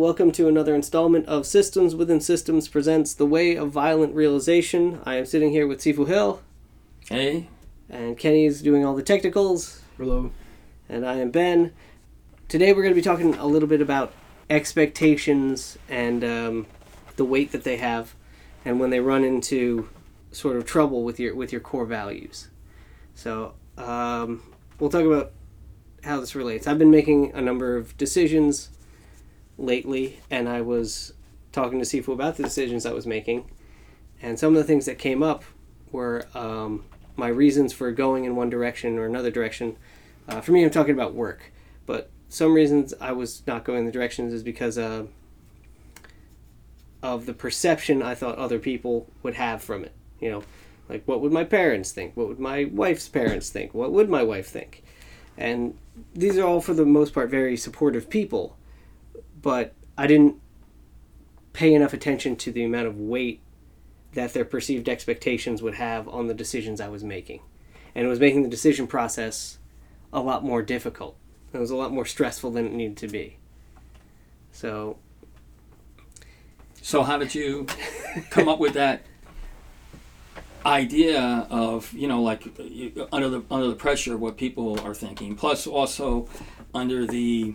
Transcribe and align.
Hello, 0.00 0.08
welcome 0.08 0.32
to 0.32 0.48
another 0.48 0.74
installment 0.74 1.26
of 1.26 1.44
Systems 1.44 1.94
Within 1.94 2.22
Systems 2.22 2.68
presents 2.68 3.12
The 3.12 3.26
Way 3.26 3.54
of 3.54 3.70
Violent 3.70 4.14
Realization. 4.14 4.98
I 5.04 5.16
am 5.16 5.26
sitting 5.26 5.50
here 5.50 5.66
with 5.66 5.80
Sifu 5.80 6.08
Hill, 6.08 6.40
Hey, 7.10 7.48
and 7.90 8.16
Kenny's 8.16 8.62
doing 8.62 8.82
all 8.82 8.96
the 8.96 9.02
technicals, 9.02 9.82
Hello. 9.98 10.32
and 10.88 11.04
I 11.04 11.16
am 11.16 11.30
Ben. 11.30 11.74
Today 12.48 12.72
we're 12.72 12.80
going 12.80 12.94
to 12.94 12.98
be 12.98 13.02
talking 13.02 13.34
a 13.34 13.44
little 13.44 13.68
bit 13.68 13.82
about 13.82 14.14
expectations 14.48 15.76
and 15.86 16.24
um, 16.24 16.66
the 17.16 17.24
weight 17.26 17.52
that 17.52 17.64
they 17.64 17.76
have, 17.76 18.14
and 18.64 18.80
when 18.80 18.88
they 18.88 19.00
run 19.00 19.22
into 19.22 19.90
sort 20.32 20.56
of 20.56 20.64
trouble 20.64 21.04
with 21.04 21.20
your 21.20 21.34
with 21.34 21.52
your 21.52 21.60
core 21.60 21.84
values. 21.84 22.48
So 23.14 23.52
um, 23.76 24.44
we'll 24.78 24.88
talk 24.88 25.04
about 25.04 25.32
how 26.04 26.20
this 26.20 26.34
relates. 26.34 26.66
I've 26.66 26.78
been 26.78 26.90
making 26.90 27.32
a 27.34 27.42
number 27.42 27.76
of 27.76 27.94
decisions 27.98 28.70
lately, 29.60 30.20
and 30.30 30.48
I 30.48 30.60
was 30.60 31.12
talking 31.52 31.78
to 31.78 31.84
Sifu 31.84 32.12
about 32.12 32.36
the 32.36 32.42
decisions 32.42 32.86
I 32.86 32.92
was 32.92 33.06
making, 33.06 33.50
and 34.22 34.38
some 34.38 34.54
of 34.54 34.58
the 34.58 34.64
things 34.64 34.86
that 34.86 34.98
came 34.98 35.22
up 35.22 35.44
were 35.92 36.26
um, 36.34 36.84
my 37.16 37.28
reasons 37.28 37.72
for 37.72 37.90
going 37.92 38.24
in 38.24 38.36
one 38.36 38.50
direction 38.50 38.98
or 38.98 39.06
another 39.06 39.30
direction. 39.30 39.76
Uh, 40.28 40.40
for 40.40 40.52
me, 40.52 40.64
I'm 40.64 40.70
talking 40.70 40.94
about 40.94 41.14
work, 41.14 41.52
but 41.86 42.10
some 42.28 42.54
reasons 42.54 42.94
I 43.00 43.12
was 43.12 43.42
not 43.46 43.64
going 43.64 43.86
the 43.86 43.92
directions 43.92 44.32
is 44.32 44.42
because 44.42 44.78
uh, 44.78 45.06
of 47.02 47.26
the 47.26 47.34
perception 47.34 48.02
I 48.02 48.14
thought 48.14 48.38
other 48.38 48.58
people 48.58 49.08
would 49.22 49.34
have 49.34 49.62
from 49.62 49.84
it. 49.84 49.92
You 50.20 50.30
know, 50.30 50.42
like 50.88 51.02
what 51.06 51.20
would 51.20 51.32
my 51.32 51.44
parents 51.44 51.92
think? 51.92 52.16
What 52.16 52.28
would 52.28 52.38
my 52.38 52.64
wife's 52.64 53.08
parents 53.08 53.50
think? 53.50 53.74
What 53.74 53.92
would 53.92 54.08
my 54.08 54.22
wife 54.22 54.48
think? 54.48 54.84
And 55.36 55.76
these 56.14 56.36
are 56.36 56.46
all, 56.46 56.60
for 56.60 56.74
the 56.74 56.84
most 56.84 57.14
part, 57.14 57.30
very 57.30 57.56
supportive 57.56 58.10
people, 58.10 58.56
but 59.40 59.74
I 59.96 60.06
didn't 60.06 60.36
pay 61.52 61.74
enough 61.74 61.92
attention 61.92 62.36
to 62.36 62.52
the 62.52 62.64
amount 62.64 62.86
of 62.86 62.98
weight 62.98 63.40
that 64.12 64.32
their 64.32 64.44
perceived 64.44 64.88
expectations 64.88 65.62
would 65.62 65.74
have 65.74 66.08
on 66.08 66.26
the 66.26 66.34
decisions 66.34 66.80
I 66.80 66.88
was 66.88 67.04
making. 67.04 67.40
And 67.94 68.06
it 68.06 68.08
was 68.08 68.20
making 68.20 68.42
the 68.42 68.48
decision 68.48 68.86
process 68.86 69.58
a 70.12 70.20
lot 70.20 70.44
more 70.44 70.62
difficult. 70.62 71.16
It 71.52 71.58
was 71.58 71.70
a 71.70 71.76
lot 71.76 71.92
more 71.92 72.06
stressful 72.06 72.50
than 72.52 72.66
it 72.66 72.72
needed 72.72 72.96
to 72.98 73.08
be. 73.08 73.36
So, 74.52 74.98
so 76.80 77.02
how 77.02 77.18
did 77.18 77.34
you 77.34 77.66
come 78.30 78.48
up 78.48 78.58
with 78.58 78.74
that 78.74 79.02
idea 80.64 81.46
of 81.48 81.90
you 81.94 82.06
know 82.06 82.22
like 82.22 82.44
under 83.12 83.30
the 83.30 83.42
under 83.50 83.68
the 83.68 83.74
pressure 83.74 84.14
of 84.14 84.20
what 84.20 84.36
people 84.36 84.78
are 84.80 84.94
thinking, 84.94 85.36
plus 85.36 85.66
also 85.66 86.28
under 86.74 87.06
the 87.06 87.54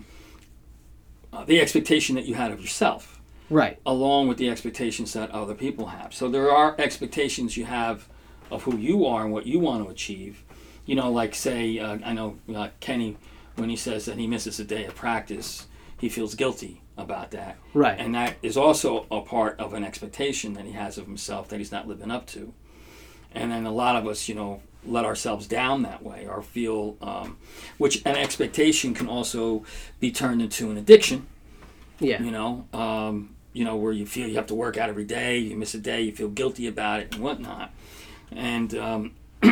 uh, 1.36 1.44
the 1.44 1.60
expectation 1.60 2.14
that 2.16 2.24
you 2.24 2.34
had 2.34 2.50
of 2.50 2.60
yourself, 2.60 3.20
right. 3.50 3.78
along 3.84 4.28
with 4.28 4.38
the 4.38 4.48
expectations 4.48 5.12
that 5.12 5.30
other 5.30 5.54
people 5.54 5.86
have. 5.86 6.14
So 6.14 6.28
there 6.28 6.50
are 6.50 6.74
expectations 6.78 7.56
you 7.56 7.66
have 7.66 8.08
of 8.50 8.62
who 8.62 8.76
you 8.76 9.04
are 9.04 9.24
and 9.24 9.32
what 9.32 9.46
you 9.46 9.58
want 9.58 9.84
to 9.84 9.90
achieve. 9.90 10.42
You 10.86 10.94
know, 10.94 11.10
like 11.10 11.34
say 11.34 11.78
uh, 11.78 11.98
I 12.04 12.12
know 12.12 12.38
uh, 12.54 12.68
Kenny 12.80 13.16
when 13.56 13.68
he 13.68 13.76
says 13.76 14.04
that 14.06 14.18
he 14.18 14.26
misses 14.26 14.60
a 14.60 14.64
day 14.64 14.84
of 14.84 14.94
practice, 14.94 15.66
he 15.98 16.08
feels 16.08 16.34
guilty 16.34 16.82
about 16.96 17.30
that. 17.32 17.56
Right. 17.74 17.98
And 17.98 18.14
that 18.14 18.36
is 18.42 18.56
also 18.56 19.06
a 19.10 19.20
part 19.20 19.58
of 19.58 19.74
an 19.74 19.84
expectation 19.84 20.54
that 20.54 20.64
he 20.64 20.72
has 20.72 20.96
of 20.98 21.06
himself 21.06 21.48
that 21.48 21.58
he's 21.58 21.72
not 21.72 21.88
living 21.88 22.10
up 22.10 22.26
to. 22.28 22.52
And 23.34 23.50
then 23.50 23.66
a 23.66 23.72
lot 23.72 23.96
of 23.96 24.06
us, 24.06 24.28
you 24.28 24.34
know, 24.34 24.62
let 24.88 25.04
ourselves 25.04 25.46
down 25.46 25.82
that 25.82 26.02
way 26.02 26.26
or 26.28 26.42
feel, 26.42 26.96
um, 27.02 27.36
which 27.78 28.02
an 28.04 28.16
expectation 28.16 28.94
can 28.94 29.08
also 29.08 29.64
be 30.00 30.10
turned 30.10 30.40
into 30.42 30.70
an 30.70 30.76
addiction, 30.76 31.26
Yeah. 32.00 32.22
you 32.22 32.30
know, 32.30 32.66
um, 32.72 33.34
you 33.52 33.64
know, 33.64 33.76
where 33.76 33.92
you 33.92 34.04
feel 34.06 34.28
you 34.28 34.36
have 34.36 34.46
to 34.48 34.54
work 34.54 34.76
out 34.76 34.88
every 34.88 35.04
day, 35.04 35.38
you 35.38 35.56
miss 35.56 35.74
a 35.74 35.78
day, 35.78 36.02
you 36.02 36.12
feel 36.12 36.28
guilty 36.28 36.66
about 36.66 37.00
it 37.00 37.14
and 37.14 37.22
whatnot. 37.22 37.72
And 38.30 38.74
um, 38.74 39.12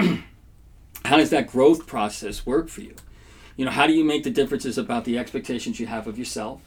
how 1.05 1.17
does 1.17 1.31
that 1.31 1.47
growth 1.47 1.87
process 1.87 2.45
work 2.47 2.69
for 2.69 2.81
you? 2.83 2.95
You 3.57 3.65
know, 3.65 3.71
how 3.71 3.87
do 3.87 3.93
you 3.93 4.05
make 4.05 4.25
the 4.25 4.31
differences 4.31 4.77
about 4.79 5.05
the 5.05 5.17
expectations 5.19 5.79
you 5.79 5.87
have 5.87 6.07
of 6.07 6.19
yourself 6.19 6.61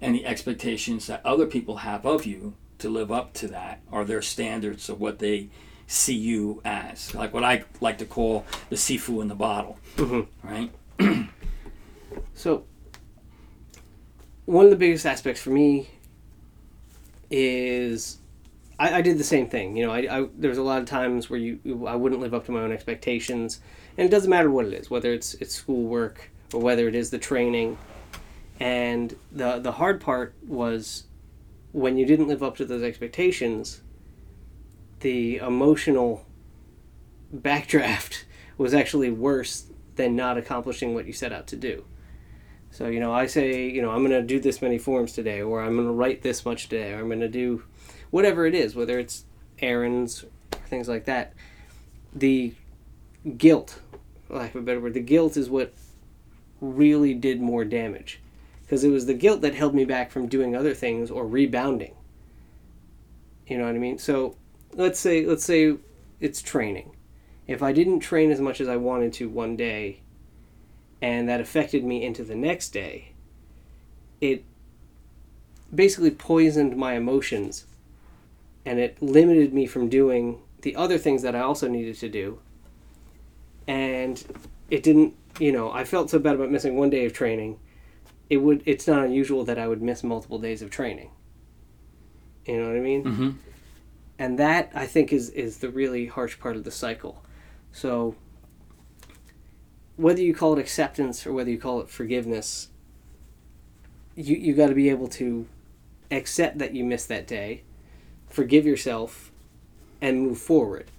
and 0.00 0.14
the 0.14 0.24
expectations 0.24 1.06
that 1.08 1.24
other 1.24 1.46
people 1.46 1.78
have 1.78 2.06
of 2.06 2.24
you 2.24 2.54
to 2.78 2.88
live 2.88 3.10
up 3.12 3.34
to 3.34 3.48
that 3.48 3.80
or 3.90 4.04
their 4.04 4.22
standards 4.22 4.88
of 4.88 5.00
what 5.00 5.18
they 5.18 5.48
see 5.90 6.14
you 6.14 6.60
as? 6.64 7.14
Like 7.14 7.34
what 7.34 7.42
I 7.44 7.64
like 7.80 7.98
to 7.98 8.04
call 8.04 8.44
the 8.68 8.76
sifu 8.76 9.20
in 9.22 9.28
the 9.28 9.34
bottle, 9.34 9.76
Mhm. 9.96 10.26
right? 10.42 10.70
So, 12.34 12.64
one 14.46 14.64
of 14.64 14.70
the 14.70 14.76
biggest 14.76 15.04
aspects 15.04 15.40
for 15.42 15.50
me 15.50 15.88
is 17.30 18.18
I, 18.78 18.98
I 18.98 19.02
did 19.02 19.18
the 19.18 19.24
same 19.24 19.48
thing. 19.48 19.76
You 19.76 19.86
know, 19.86 19.92
I, 19.92 19.98
I 20.20 20.28
there 20.38 20.48
was 20.48 20.58
a 20.58 20.62
lot 20.62 20.80
of 20.80 20.86
times 20.86 21.28
where 21.28 21.38
you 21.40 21.58
I 21.86 21.96
wouldn't 21.96 22.20
live 22.20 22.34
up 22.34 22.46
to 22.46 22.52
my 22.52 22.60
own 22.60 22.72
expectations, 22.72 23.60
and 23.98 24.06
it 24.06 24.10
doesn't 24.10 24.30
matter 24.30 24.50
what 24.50 24.66
it 24.66 24.72
is, 24.72 24.90
whether 24.90 25.12
it's 25.12 25.34
it's 25.34 25.54
schoolwork 25.54 26.30
or 26.54 26.60
whether 26.60 26.88
it 26.88 26.94
is 26.94 27.10
the 27.10 27.18
training. 27.18 27.76
And 28.60 29.14
the 29.32 29.58
the 29.58 29.72
hard 29.72 30.00
part 30.00 30.34
was 30.46 31.04
when 31.72 31.96
you 31.96 32.06
didn't 32.06 32.28
live 32.28 32.42
up 32.42 32.56
to 32.58 32.64
those 32.64 32.82
expectations. 32.82 33.80
The 35.00 35.36
emotional 35.38 36.26
backdraft 37.34 38.24
was 38.58 38.74
actually 38.74 39.10
worse 39.10 39.66
than 39.96 40.16
not 40.16 40.38
accomplishing 40.38 40.94
what 40.94 41.06
you 41.06 41.12
set 41.12 41.32
out 41.32 41.46
to 41.48 41.56
do. 41.56 41.84
So, 42.70 42.86
you 42.86 43.00
know, 43.00 43.12
I 43.12 43.26
say, 43.26 43.68
you 43.68 43.82
know, 43.82 43.90
I'm 43.90 44.06
going 44.06 44.10
to 44.10 44.22
do 44.22 44.38
this 44.38 44.62
many 44.62 44.78
forms 44.78 45.12
today, 45.12 45.42
or 45.42 45.60
I'm 45.60 45.74
going 45.74 45.88
to 45.88 45.92
write 45.92 46.22
this 46.22 46.44
much 46.44 46.68
today, 46.68 46.92
or 46.92 47.00
I'm 47.00 47.08
going 47.08 47.20
to 47.20 47.28
do 47.28 47.64
whatever 48.10 48.46
it 48.46 48.54
is, 48.54 48.76
whether 48.76 48.98
it's 48.98 49.24
errands 49.58 50.24
or 50.24 50.58
things 50.66 50.88
like 50.88 51.04
that. 51.06 51.34
The 52.14 52.54
guilt, 53.36 53.80
lack 54.28 54.54
of 54.54 54.62
a 54.62 54.64
better 54.64 54.80
word, 54.80 54.94
the 54.94 55.00
guilt 55.00 55.36
is 55.36 55.50
what 55.50 55.74
really 56.60 57.14
did 57.14 57.40
more 57.40 57.64
damage. 57.64 58.20
Because 58.62 58.84
it 58.84 58.90
was 58.90 59.06
the 59.06 59.14
guilt 59.14 59.40
that 59.40 59.54
held 59.54 59.74
me 59.74 59.84
back 59.84 60.12
from 60.12 60.28
doing 60.28 60.54
other 60.54 60.74
things 60.74 61.10
or 61.10 61.26
rebounding. 61.26 61.94
You 63.48 63.58
know 63.58 63.64
what 63.64 63.74
I 63.74 63.78
mean? 63.78 63.98
So, 63.98 64.36
let's 64.74 64.98
say 64.98 65.24
let's 65.24 65.44
say 65.44 65.76
it's 66.20 66.42
training. 66.42 66.94
If 67.46 67.62
I 67.62 67.72
didn't 67.72 68.00
train 68.00 68.30
as 68.30 68.40
much 68.40 68.60
as 68.60 68.68
I 68.68 68.76
wanted 68.76 69.12
to 69.14 69.28
one 69.28 69.56
day, 69.56 70.00
and 71.02 71.28
that 71.28 71.40
affected 71.40 71.84
me 71.84 72.04
into 72.04 72.22
the 72.22 72.34
next 72.34 72.70
day, 72.70 73.12
it 74.20 74.44
basically 75.74 76.10
poisoned 76.10 76.76
my 76.76 76.94
emotions 76.94 77.64
and 78.66 78.78
it 78.78 79.00
limited 79.00 79.54
me 79.54 79.66
from 79.66 79.88
doing 79.88 80.40
the 80.62 80.76
other 80.76 80.98
things 80.98 81.22
that 81.22 81.34
I 81.34 81.40
also 81.40 81.68
needed 81.68 81.96
to 81.96 82.08
do. 82.08 82.38
And 83.66 84.22
it 84.70 84.82
didn't, 84.82 85.16
you 85.38 85.52
know, 85.52 85.70
I 85.72 85.84
felt 85.84 86.10
so 86.10 86.18
bad 86.18 86.34
about 86.34 86.50
missing 86.50 86.76
one 86.76 86.90
day 86.90 87.06
of 87.06 87.12
training. 87.12 87.58
It 88.28 88.38
would 88.38 88.62
it's 88.66 88.86
not 88.86 89.04
unusual 89.04 89.44
that 89.44 89.58
I 89.58 89.66
would 89.66 89.82
miss 89.82 90.04
multiple 90.04 90.38
days 90.38 90.62
of 90.62 90.70
training. 90.70 91.10
You 92.46 92.58
know 92.60 92.68
what 92.68 92.76
I 92.76 92.80
mean? 92.80 93.04
Mm-hmm. 93.04 93.30
And 94.20 94.38
that 94.38 94.70
I 94.74 94.86
think 94.86 95.14
is 95.14 95.30
is 95.30 95.58
the 95.58 95.70
really 95.70 96.06
harsh 96.06 96.38
part 96.38 96.54
of 96.54 96.62
the 96.62 96.70
cycle. 96.70 97.24
So 97.72 98.14
whether 99.96 100.20
you 100.20 100.34
call 100.34 100.52
it 100.52 100.60
acceptance 100.60 101.26
or 101.26 101.32
whether 101.32 101.50
you 101.50 101.58
call 101.58 101.80
it 101.80 101.88
forgiveness, 101.88 102.68
you 104.14 104.36
you 104.36 104.54
got 104.54 104.68
to 104.68 104.74
be 104.74 104.90
able 104.90 105.08
to 105.08 105.48
accept 106.10 106.58
that 106.58 106.74
you 106.74 106.84
missed 106.84 107.08
that 107.08 107.26
day, 107.26 107.62
forgive 108.28 108.66
yourself, 108.66 109.32
and 110.02 110.20
move 110.20 110.38
forward. 110.38 110.90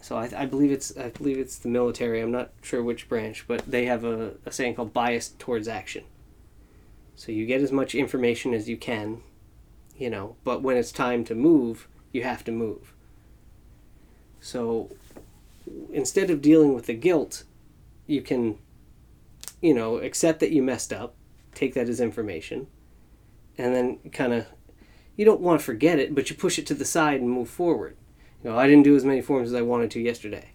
So 0.00 0.16
I, 0.16 0.30
I 0.34 0.46
believe 0.46 0.72
it's 0.72 0.96
I 0.96 1.10
believe 1.10 1.38
it's 1.38 1.58
the 1.58 1.68
military. 1.68 2.22
I'm 2.22 2.32
not 2.32 2.52
sure 2.62 2.82
which 2.82 3.10
branch, 3.10 3.44
but 3.46 3.70
they 3.70 3.84
have 3.84 4.04
a, 4.04 4.36
a 4.46 4.52
saying 4.52 4.76
called 4.76 4.94
bias 4.94 5.34
towards 5.38 5.68
action. 5.68 6.04
So 7.14 7.30
you 7.30 7.44
get 7.44 7.60
as 7.60 7.72
much 7.72 7.94
information 7.94 8.54
as 8.54 8.70
you 8.70 8.78
can, 8.78 9.22
you 9.98 10.08
know, 10.08 10.36
but 10.44 10.62
when 10.62 10.78
it's 10.78 10.92
time 10.92 11.24
to 11.24 11.34
move, 11.34 11.88
you 12.12 12.22
have 12.22 12.44
to 12.44 12.52
move. 12.52 12.92
So 14.40 14.90
instead 15.92 16.30
of 16.30 16.42
dealing 16.42 16.74
with 16.74 16.86
the 16.86 16.94
guilt, 16.94 17.44
you 18.06 18.22
can, 18.22 18.58
you 19.60 19.74
know, 19.74 19.96
accept 19.96 20.40
that 20.40 20.50
you 20.50 20.62
messed 20.62 20.92
up, 20.92 21.14
take 21.54 21.74
that 21.74 21.88
as 21.88 22.00
information, 22.00 22.66
and 23.56 23.74
then 23.74 23.98
kind 24.12 24.32
of, 24.32 24.46
you 25.16 25.24
don't 25.24 25.40
want 25.40 25.60
to 25.60 25.64
forget 25.64 25.98
it, 25.98 26.14
but 26.14 26.30
you 26.30 26.36
push 26.36 26.58
it 26.58 26.66
to 26.66 26.74
the 26.74 26.84
side 26.84 27.20
and 27.20 27.30
move 27.30 27.48
forward. 27.48 27.96
You 28.42 28.50
know, 28.50 28.58
I 28.58 28.66
didn't 28.66 28.84
do 28.84 28.96
as 28.96 29.04
many 29.04 29.20
forms 29.20 29.48
as 29.48 29.54
I 29.54 29.62
wanted 29.62 29.90
to 29.92 30.00
yesterday. 30.00 30.50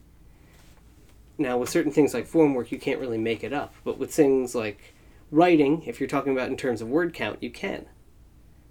Now, 1.37 1.57
with 1.57 1.69
certain 1.69 1.91
things 1.91 2.13
like 2.13 2.25
form 2.25 2.53
work, 2.55 2.71
you 2.71 2.79
can't 2.79 2.99
really 2.99 3.17
make 3.17 3.43
it 3.43 3.53
up, 3.53 3.73
but 3.83 3.97
with 3.97 4.13
things 4.13 4.55
like 4.55 4.95
writing, 5.31 5.83
if 5.83 5.99
you're 5.99 6.09
talking 6.09 6.33
about 6.33 6.49
in 6.49 6.57
terms 6.57 6.81
of 6.81 6.89
word 6.89 7.13
count, 7.13 7.41
you 7.41 7.51
can. 7.51 7.85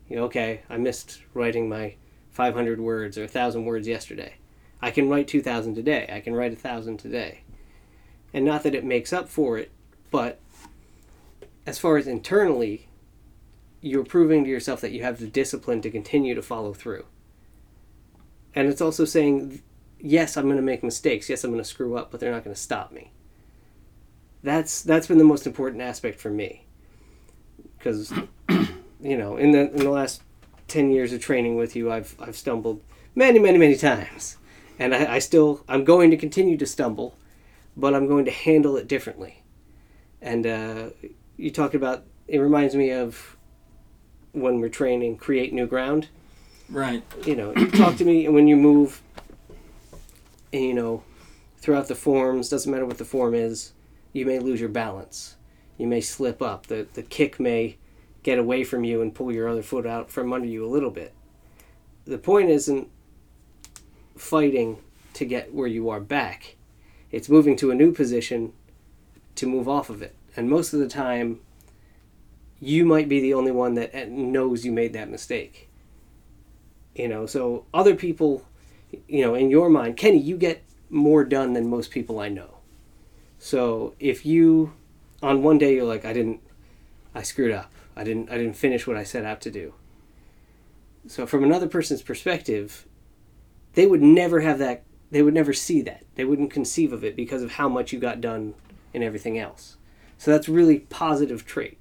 You 0.09 0.17
know, 0.17 0.25
okay, 0.25 0.63
I 0.69 0.77
missed 0.77 1.23
writing 1.33 1.69
my 1.69 1.95
500 2.37 2.79
words 2.79 3.17
or 3.17 3.23
1,000 3.23 3.65
words 3.65 3.89
yesterday. 3.89 4.35
I 4.83 4.91
can 4.91 5.09
write 5.09 5.27
2,000 5.27 5.75
today. 5.75 6.07
I 6.13 6.21
can 6.21 6.35
write 6.35 6.53
1,000 6.53 6.99
today. 6.99 7.41
And 8.35 8.45
not 8.45 8.63
that 8.63 8.75
it 8.75 8.85
makes 8.85 9.13
up 9.13 9.29
for 9.29 9.57
it, 9.57 9.73
but 10.11 10.39
as 11.67 11.79
far 11.79 11.97
as 11.97 12.07
internally, 12.07 12.89
you're 13.81 14.05
proving 14.05 14.45
to 14.45 14.51
yourself 14.51 14.83
that 14.83 14.93
you 14.93 15.03
have 15.03 15.19
the 15.19 15.27
discipline 15.27 15.81
to 15.81 15.91
continue 15.91 16.35
to 16.35 16.43
follow 16.43 16.75
through. 16.75 17.07
And 18.55 18.69
it's 18.69 18.83
also 18.83 19.07
saying, 19.07 19.63
yes, 19.99 20.37
I'm 20.37 20.45
going 20.45 20.57
to 20.57 20.63
make 20.63 20.85
mistakes. 20.85 21.31
Yes, 21.31 21.43
I'm 21.43 21.51
going 21.51 21.63
to 21.63 21.69
screw 21.69 21.97
up, 21.97 22.11
but 22.11 22.21
they're 22.21 22.33
not 22.33 22.45
going 22.45 22.55
to 22.55 22.61
stop 22.61 22.93
me. 22.93 23.13
That's 24.43 24.83
that's 24.83 25.07
been 25.07 25.19
the 25.19 25.25
most 25.25 25.47
important 25.47 25.83
aspect 25.83 26.21
for 26.21 26.31
me. 26.31 26.67
Because, 27.79 28.13
you 29.01 29.17
know, 29.17 29.37
in 29.37 29.53
the 29.53 29.73
in 29.73 29.79
the 29.79 29.91
last 29.91 30.23
ten 30.69 30.91
years 30.91 31.13
of 31.13 31.21
training 31.21 31.57
with 31.57 31.77
you, 31.77 31.91
I've 31.91 32.15
I've 32.21 32.37
stumbled 32.37 32.81
many, 33.15 33.39
many, 33.39 33.59
many 33.59 33.77
times, 33.77 34.37
and 34.79 34.95
I, 34.95 35.15
I 35.15 35.19
still 35.19 35.65
I'm 35.69 35.85
going 35.85 36.11
to 36.11 36.17
continue 36.17 36.57
to 36.59 36.67
stumble, 36.67 37.17
but 37.77 37.95
I'm 37.95 38.07
going 38.07 38.25
to 38.25 38.31
handle 38.31 38.77
it 38.77 38.89
differently. 38.89 39.43
And 40.21 40.47
uh, 40.47 40.91
you 41.37 41.51
talked 41.51 41.75
about 41.75 42.05
it 42.29 42.39
reminds 42.39 42.75
me 42.75 42.91
of 42.91 43.37
when 44.33 44.61
we're 44.61 44.69
training 44.69 45.17
create 45.17 45.53
new 45.53 45.67
ground 45.67 46.09
Right. 46.69 47.03
you 47.25 47.37
know 47.37 47.55
you 47.57 47.71
talk 47.71 47.97
to 47.97 48.05
me 48.05 48.27
and 48.27 48.35
when 48.35 48.49
you 48.49 48.57
move 48.57 49.01
and 50.53 50.63
you 50.63 50.75
know 50.75 51.05
throughout 51.59 51.89
the 51.89 51.95
forms 51.95 52.49
doesn't 52.49 52.71
matter 52.71 52.85
what 52.85 52.99
the 52.99 53.05
form 53.05 53.35
is 53.35 53.73
you 54.13 54.27
may 54.27 54.39
lose 54.41 54.61
your 54.61 54.69
balance 54.69 55.37
you 55.79 55.87
may 55.87 56.01
slip 56.01 56.43
up 56.43 56.67
the 56.67 56.87
the 56.95 57.03
kick 57.03 57.39
may 57.39 57.77
get 58.27 58.41
away 58.41 58.65
from 58.65 58.83
you 58.83 59.01
and 59.01 59.15
pull 59.15 59.33
your 59.33 59.49
other 59.49 59.63
foot 59.63 59.87
out 59.87 60.11
from 60.11 60.33
under 60.33 60.49
you 60.49 60.67
a 60.67 60.67
little 60.67 60.91
bit. 60.91 61.15
The 62.07 62.19
point 62.19 62.51
isn't 62.51 62.91
fighting 64.17 64.79
to 65.13 65.25
get 65.25 65.55
where 65.55 65.69
you 65.69 65.89
are 65.91 66.01
back. 66.01 66.57
It's 67.13 67.29
moving 67.29 67.55
to 67.59 67.71
a 67.71 67.75
new 67.77 67.93
position 67.93 68.53
to 69.37 69.47
move 69.47 69.69
off 69.69 69.91
of 69.91 70.03
it. 70.03 70.17
And 70.37 70.51
most 70.51 70.73
of 70.73 70.81
the 70.81 70.89
time 70.89 71.39
you 72.59 72.85
might 72.85 73.09
be 73.09 73.21
the 73.21 73.33
only 73.33 73.53
one 73.53 73.75
that 73.75 74.11
knows 74.11 74.65
you 74.65 74.73
made 74.73 74.93
that 74.95 75.09
mistake. 75.09 75.69
You 76.97 77.07
know 77.07 77.27
so 77.27 77.65
other 77.73 77.95
people 77.95 78.45
you 79.07 79.25
know 79.25 79.37
in 79.37 79.51
your 79.51 79.71
mind 79.71 79.97
kenny 79.97 80.19
you 80.19 80.37
get 80.37 80.65
more 80.91 81.25
done 81.25 81.53
than 81.53 81.71
most 81.71 81.93
people 81.93 82.19
i 82.19 82.29
know. 82.29 82.57
So 83.39 83.95
if 84.01 84.27
you 84.27 84.73
on 85.23 85.45
one 85.45 85.59
day 85.59 85.77
you're 85.77 85.85
like 85.85 86.05
i 86.05 86.13
didn't 86.13 86.41
i 87.15 87.23
screwed 87.23 87.53
up 87.53 87.71
i 87.97 88.05
didn't 88.05 88.31
i 88.31 88.37
didn't 88.37 88.57
finish 88.57 88.87
what 88.87 88.97
i 88.97 89.05
set 89.05 89.25
out 89.25 89.41
to 89.41 89.51
do 89.51 89.75
so 91.07 91.27
from 91.27 91.45
another 91.45 91.69
person's 91.69 92.03
perspective 92.03 92.87
they 93.75 93.87
would 93.87 94.03
never 94.03 94.41
have 94.41 94.59
that 94.59 94.83
they 95.11 95.23
would 95.23 95.35
never 95.35 95.53
see 95.53 95.81
that 95.83 96.05
they 96.15 96.25
wouldn't 96.25 96.51
conceive 96.51 96.93
of 96.93 97.05
it 97.05 97.17
because 97.17 97.43
of 97.43 97.53
how 97.53 97.69
much 97.69 97.93
you 97.93 97.99
got 97.99 98.21
done 98.21 98.55
and 98.93 99.03
everything 99.03 99.39
else 99.39 99.77
so 100.19 100.31
that's 100.31 100.49
really 100.49 100.81
positive 100.81 101.47
trait 101.47 101.79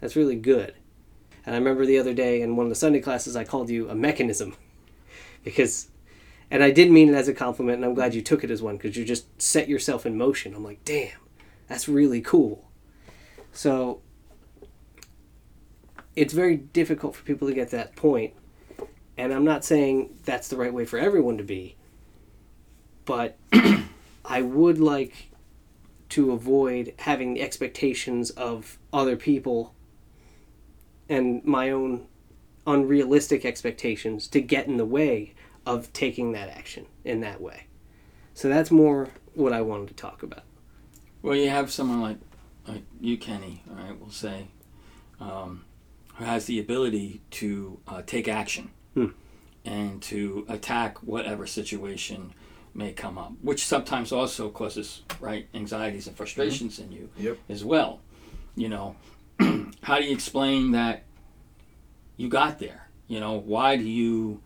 that's 0.00 0.16
really 0.16 0.36
good 0.36 0.74
and 1.44 1.54
I 1.54 1.58
remember 1.58 1.84
the 1.84 1.98
other 1.98 2.14
day 2.14 2.40
in 2.40 2.56
one 2.56 2.66
of 2.66 2.70
the 2.70 2.76
Sunday 2.76 3.00
classes, 3.00 3.34
I 3.34 3.44
called 3.44 3.68
you 3.68 3.88
a 3.88 3.94
mechanism. 3.94 4.56
because, 5.44 5.88
and 6.50 6.62
I 6.62 6.70
did 6.70 6.90
mean 6.90 7.08
it 7.08 7.14
as 7.14 7.28
a 7.28 7.34
compliment, 7.34 7.76
and 7.76 7.84
I'm 7.84 7.94
glad 7.94 8.14
you 8.14 8.22
took 8.22 8.44
it 8.44 8.50
as 8.50 8.62
one 8.62 8.76
because 8.76 8.96
you 8.96 9.04
just 9.04 9.26
set 9.40 9.68
yourself 9.68 10.06
in 10.06 10.16
motion. 10.16 10.54
I'm 10.54 10.64
like, 10.64 10.84
damn, 10.84 11.18
that's 11.66 11.88
really 11.88 12.20
cool. 12.20 12.70
So, 13.52 14.00
it's 16.16 16.32
very 16.32 16.56
difficult 16.56 17.16
for 17.16 17.22
people 17.22 17.48
to 17.48 17.54
get 17.54 17.70
that 17.70 17.96
point. 17.96 18.34
And 19.16 19.32
I'm 19.32 19.44
not 19.44 19.64
saying 19.64 20.18
that's 20.24 20.48
the 20.48 20.56
right 20.56 20.72
way 20.72 20.84
for 20.84 20.98
everyone 20.98 21.38
to 21.38 21.44
be, 21.44 21.76
but 23.04 23.38
I 24.24 24.42
would 24.42 24.78
like 24.78 25.30
to 26.10 26.32
avoid 26.32 26.94
having 26.98 27.34
the 27.34 27.42
expectations 27.42 28.30
of 28.30 28.78
other 28.92 29.16
people 29.16 29.74
and 31.08 31.44
my 31.44 31.70
own 31.70 32.06
unrealistic 32.66 33.44
expectations 33.44 34.28
to 34.28 34.40
get 34.40 34.66
in 34.66 34.76
the 34.76 34.84
way 34.84 35.34
of 35.66 35.92
taking 35.92 36.32
that 36.32 36.48
action 36.48 36.86
in 37.04 37.20
that 37.20 37.40
way. 37.40 37.66
So 38.34 38.48
that's 38.48 38.70
more 38.70 39.08
what 39.34 39.52
I 39.52 39.60
wanted 39.60 39.88
to 39.88 39.94
talk 39.94 40.22
about. 40.22 40.44
Well, 41.22 41.36
you 41.36 41.50
have 41.50 41.70
someone 41.70 42.00
like, 42.00 42.18
like 42.66 42.82
you, 43.00 43.16
Kenny, 43.16 43.62
all 43.70 43.76
right, 43.76 43.98
we'll 44.00 44.10
say, 44.10 44.48
um, 45.20 45.64
has 46.22 46.46
the 46.46 46.58
ability 46.58 47.20
to 47.32 47.78
uh, 47.86 48.02
take 48.06 48.28
action 48.28 48.70
Hmm. 48.94 49.06
and 49.64 50.02
to 50.02 50.44
attack 50.48 50.98
whatever 51.02 51.46
situation 51.46 52.32
may 52.74 52.92
come 52.92 53.18
up, 53.18 53.32
which 53.42 53.64
sometimes 53.66 54.12
also 54.12 54.48
causes 54.50 55.02
right 55.20 55.46
anxieties 55.54 56.06
and 56.06 56.16
frustrations 56.16 56.78
in 56.78 56.90
you 56.92 57.08
Yep. 57.18 57.38
as 57.48 57.64
well. 57.64 58.00
You 58.56 58.68
know, 58.70 58.96
how 59.82 59.98
do 59.98 60.04
you 60.04 60.12
explain 60.12 60.72
that 60.72 61.04
you 62.16 62.28
got 62.28 62.58
there? 62.58 62.88
You 63.08 63.20
know, 63.20 63.34
why 63.38 63.76
do 63.76 63.84
you 63.84 64.40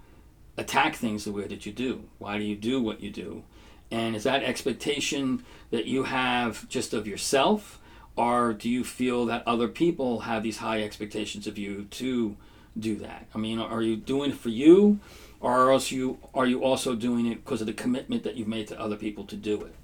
attack 0.56 0.96
things 0.96 1.25
the 1.25 1.32
way 1.32 1.46
that 1.46 1.67
you 1.67 1.72
do? 1.72 2.05
Why 2.19 2.38
do 2.38 2.44
you 2.44 2.56
do 2.56 2.81
what 2.82 3.00
you 3.00 3.11
do? 3.11 3.44
And 3.90 4.17
is 4.17 4.25
that 4.25 4.43
expectation 4.43 5.44
that 5.70 5.84
you 5.87 6.05
have 6.05 6.69
just 6.69 6.93
of 6.94 7.06
yourself, 7.06 7.79
or 8.17 8.55
do 8.55 8.69
you 8.69 8.83
feel 8.83 9.27
that 9.27 9.47
other 9.47 9.69
people 9.69 10.21
have 10.21 10.43
these 10.43 10.59
high 10.59 10.83
expectations 10.83 11.47
of 11.47 11.59
you 11.59 11.85
to 11.85 12.37
do 12.79 12.97
that? 12.97 13.27
I 13.35 13.39
mean, 13.39 13.59
are 13.59 13.83
you 13.83 13.97
doing 13.97 14.31
it 14.31 14.39
for 14.39 14.49
you, 14.49 14.99
or 15.41 15.71
else 15.71 15.93
you 15.93 16.19
are 16.35 16.47
you 16.47 16.65
also 16.65 16.95
doing 16.95 17.27
it 17.27 17.45
because 17.45 17.61
of 17.61 17.67
the 17.67 17.73
commitment 17.73 18.25
that 18.25 18.37
you've 18.37 18.49
made 18.49 18.67
to 18.69 18.81
other 18.81 18.97
people 18.97 19.25
to 19.25 19.37
do 19.37 19.63
it? 19.63 19.75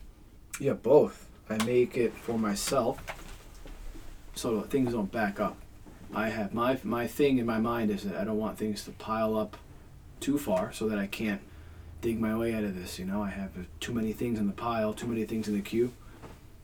Yeah, 0.58 0.73
both. 0.73 1.29
I 1.49 1.62
make 1.64 1.96
it 1.96 2.14
for 2.14 2.38
myself, 2.38 2.99
so 4.34 4.62
things 4.62 4.93
don't 4.93 5.12
back 5.12 5.39
up. 5.39 5.56
I 6.15 6.31
have 6.31 6.55
my 6.55 6.79
my 6.82 7.06
thing 7.06 7.39
in 7.39 7.46
my 7.46 7.58
mind 7.58 7.91
is 7.91 8.05
that 8.05 8.17
I 8.17 8.24
don't 8.24 8.39
want 8.39 8.58
things 8.58 8.84
to 8.84 8.91
pile 8.93 9.36
up 9.36 9.56
too 10.20 10.39
far, 10.39 10.72
so 10.72 10.89
that 10.89 10.98
I 10.98 11.06
can't 11.06 11.41
dig 12.01 12.19
my 12.20 12.36
way 12.36 12.55
out 12.55 12.65
of 12.65 12.74
this. 12.74 12.98
You 12.98 13.05
know, 13.05 13.22
I 13.22 13.31
have 13.31 13.51
too 13.81 13.93
many 13.93 14.12
things 14.12 14.39
in 14.39 14.46
the 14.46 14.53
pile, 14.53 14.94
too 14.94 15.06
many 15.06 15.24
things 15.24 15.48
in 15.48 15.55
the 15.55 15.60
queue. 15.60 15.93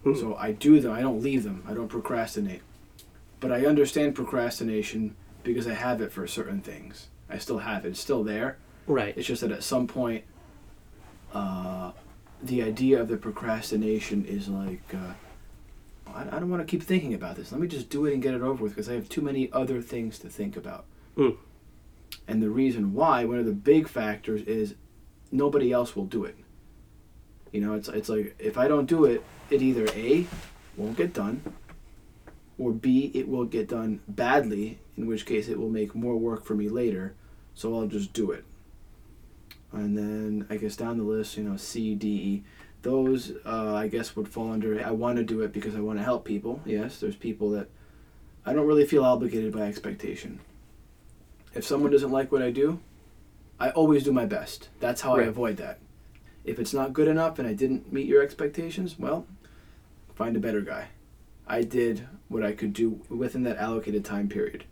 Hmm. 0.04 0.14
So 0.14 0.36
I 0.36 0.52
do 0.52 0.80
them. 0.80 0.92
I 0.92 1.00
don't 1.00 1.22
leave 1.22 1.44
them. 1.44 1.62
I 1.68 1.74
don't 1.74 1.88
procrastinate. 1.88 2.62
But 3.40 3.52
I 3.52 3.66
understand 3.66 4.14
procrastination 4.14 5.16
because 5.44 5.66
I 5.66 5.74
have 5.74 6.00
it 6.00 6.12
for 6.12 6.26
certain 6.26 6.60
things. 6.60 7.08
I 7.28 7.38
still 7.38 7.58
have 7.58 7.84
it. 7.84 7.90
It's 7.90 8.00
still 8.00 8.24
there. 8.24 8.58
Right. 8.86 9.16
It's 9.16 9.26
just 9.26 9.42
that 9.42 9.52
at 9.52 9.62
some 9.62 9.86
point, 9.86 10.24
uh, 11.32 11.92
the 12.42 12.62
idea 12.62 13.00
of 13.00 13.08
the 13.08 13.16
procrastination 13.16 14.24
is 14.24 14.48
like, 14.48 14.82
uh, 14.94 15.12
I, 16.14 16.22
I 16.22 16.40
don't 16.40 16.50
want 16.50 16.66
to 16.66 16.70
keep 16.70 16.82
thinking 16.82 17.14
about 17.14 17.36
this. 17.36 17.52
Let 17.52 17.60
me 17.60 17.68
just 17.68 17.90
do 17.90 18.06
it 18.06 18.14
and 18.14 18.22
get 18.22 18.34
it 18.34 18.42
over 18.42 18.62
with 18.62 18.72
because 18.72 18.88
I 18.88 18.94
have 18.94 19.08
too 19.08 19.20
many 19.20 19.50
other 19.52 19.82
things 19.82 20.18
to 20.20 20.28
think 20.28 20.56
about. 20.56 20.84
Mm. 21.16 21.36
And 22.26 22.42
the 22.42 22.50
reason 22.50 22.94
why, 22.94 23.24
one 23.24 23.38
of 23.38 23.46
the 23.46 23.52
big 23.52 23.88
factors 23.88 24.42
is 24.42 24.74
nobody 25.30 25.72
else 25.72 25.94
will 25.94 26.06
do 26.06 26.24
it. 26.24 26.36
You 27.52 27.60
know, 27.60 27.74
it's, 27.74 27.88
it's 27.88 28.08
like 28.08 28.34
if 28.38 28.58
I 28.58 28.68
don't 28.68 28.86
do 28.86 29.04
it, 29.04 29.24
it 29.50 29.62
either 29.62 29.86
A, 29.94 30.26
won't 30.76 30.96
get 30.96 31.14
done, 31.14 31.42
or 32.58 32.72
B, 32.72 33.10
it 33.14 33.28
will 33.28 33.44
get 33.44 33.68
done 33.68 34.00
badly, 34.08 34.78
in 34.96 35.06
which 35.06 35.24
case 35.24 35.48
it 35.48 35.58
will 35.58 35.70
make 35.70 35.94
more 35.94 36.16
work 36.16 36.44
for 36.44 36.54
me 36.54 36.68
later, 36.68 37.14
so 37.54 37.74
I'll 37.74 37.86
just 37.86 38.12
do 38.12 38.30
it. 38.32 38.44
And 39.72 39.96
then 39.96 40.46
I 40.50 40.56
guess 40.56 40.76
down 40.76 40.98
the 40.98 41.04
list, 41.04 41.36
you 41.36 41.44
know, 41.44 41.56
C, 41.56 41.94
D, 41.94 42.08
E. 42.08 42.44
Those, 42.82 43.32
uh, 43.44 43.74
I 43.74 43.88
guess, 43.88 44.14
would 44.14 44.28
fall 44.28 44.52
under 44.52 44.82
I 44.84 44.92
want 44.92 45.18
to 45.18 45.24
do 45.24 45.42
it 45.42 45.52
because 45.52 45.74
I 45.74 45.80
want 45.80 45.98
to 45.98 46.04
help 46.04 46.24
people. 46.24 46.60
Yes, 46.64 47.00
there's 47.00 47.16
people 47.16 47.50
that 47.50 47.68
I 48.46 48.52
don't 48.52 48.66
really 48.66 48.86
feel 48.86 49.04
obligated 49.04 49.52
by 49.52 49.62
expectation. 49.62 50.40
If 51.54 51.64
someone 51.64 51.90
doesn't 51.90 52.12
like 52.12 52.30
what 52.30 52.42
I 52.42 52.50
do, 52.50 52.80
I 53.58 53.70
always 53.70 54.04
do 54.04 54.12
my 54.12 54.26
best. 54.26 54.68
That's 54.78 55.00
how 55.00 55.16
I 55.16 55.22
avoid 55.22 55.56
that. 55.56 55.80
If 56.48 56.58
it's 56.58 56.72
not 56.72 56.94
good 56.94 57.08
enough 57.08 57.38
and 57.38 57.46
I 57.46 57.52
didn't 57.52 57.92
meet 57.92 58.06
your 58.06 58.22
expectations, 58.22 58.98
well, 58.98 59.26
find 60.14 60.34
a 60.34 60.40
better 60.40 60.62
guy. 60.62 60.88
I 61.46 61.62
did 61.62 62.08
what 62.28 62.42
I 62.42 62.52
could 62.52 62.72
do 62.72 63.02
within 63.10 63.42
that 63.42 63.58
allocated 63.58 64.02
time 64.02 64.28
period. 64.28 64.64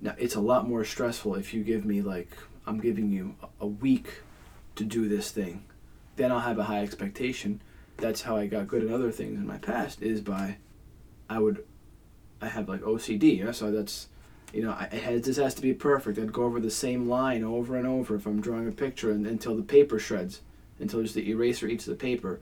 Now, 0.00 0.14
it's 0.18 0.34
a 0.34 0.40
lot 0.40 0.66
more 0.66 0.82
stressful 0.82 1.34
if 1.34 1.52
you 1.52 1.62
give 1.62 1.84
me, 1.84 2.00
like, 2.00 2.36
I'm 2.66 2.80
giving 2.80 3.10
you 3.10 3.36
a- 3.60 3.66
week 3.66 4.22
to 4.76 4.84
do 4.84 5.08
this 5.08 5.30
thing. 5.30 5.64
Then 6.16 6.32
I'll 6.32 6.40
have 6.40 6.58
a 6.58 6.64
high 6.64 6.82
expectation. 6.82 7.60
That's 7.98 8.22
how 8.22 8.36
I 8.36 8.46
got 8.46 8.66
good 8.66 8.82
at 8.82 8.90
other 8.90 9.12
things 9.12 9.38
in 9.38 9.46
my 9.46 9.58
past, 9.58 10.00
is 10.00 10.22
by 10.22 10.56
I 11.28 11.38
would, 11.38 11.64
I 12.40 12.48
have 12.48 12.68
like 12.68 12.80
OCD, 12.80 13.38
yeah? 13.38 13.52
so 13.52 13.70
that's, 13.70 14.08
you 14.54 14.62
know, 14.62 14.76
it 14.90 15.02
has, 15.02 15.22
this 15.22 15.36
has 15.36 15.54
to 15.54 15.62
be 15.62 15.74
perfect. 15.74 16.18
I'd 16.18 16.32
go 16.32 16.44
over 16.44 16.60
the 16.60 16.70
same 16.70 17.08
line 17.08 17.44
over 17.44 17.76
and 17.76 17.86
over 17.86 18.16
if 18.16 18.26
I'm 18.26 18.40
drawing 18.40 18.68
a 18.68 18.72
picture 18.72 19.10
and, 19.10 19.26
until 19.26 19.54
the 19.54 19.62
paper 19.62 19.98
shreds, 19.98 20.40
until 20.82 21.02
just 21.02 21.14
the 21.14 21.28
eraser 21.30 21.66
eats 21.66 21.84
the 21.84 21.94
paper. 21.94 22.40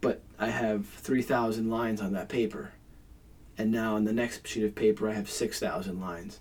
But 0.00 0.20
I 0.38 0.50
have 0.50 0.86
3,000 0.86 1.70
lines 1.70 2.00
on 2.00 2.12
that 2.12 2.28
paper. 2.28 2.72
And 3.56 3.70
now 3.70 3.94
on 3.96 4.04
the 4.04 4.12
next 4.12 4.46
sheet 4.46 4.64
of 4.64 4.74
paper, 4.74 5.08
I 5.08 5.14
have 5.14 5.30
6,000 5.30 6.00
lines. 6.00 6.40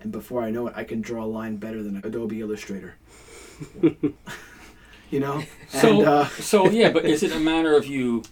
And 0.00 0.12
before 0.12 0.42
I 0.42 0.50
know 0.50 0.66
it, 0.66 0.74
I 0.76 0.84
can 0.84 1.00
draw 1.00 1.24
a 1.24 1.26
line 1.26 1.56
better 1.56 1.82
than 1.82 2.00
Adobe 2.04 2.40
Illustrator. 2.40 2.96
you 3.82 5.20
know? 5.20 5.42
So, 5.68 5.98
and, 6.00 6.08
uh, 6.08 6.26
so 6.26 6.68
yeah, 6.68 6.90
but 6.90 7.04
is 7.04 7.22
it 7.22 7.32
a 7.32 7.40
matter 7.40 7.74
of 7.74 7.86
you 7.86 8.22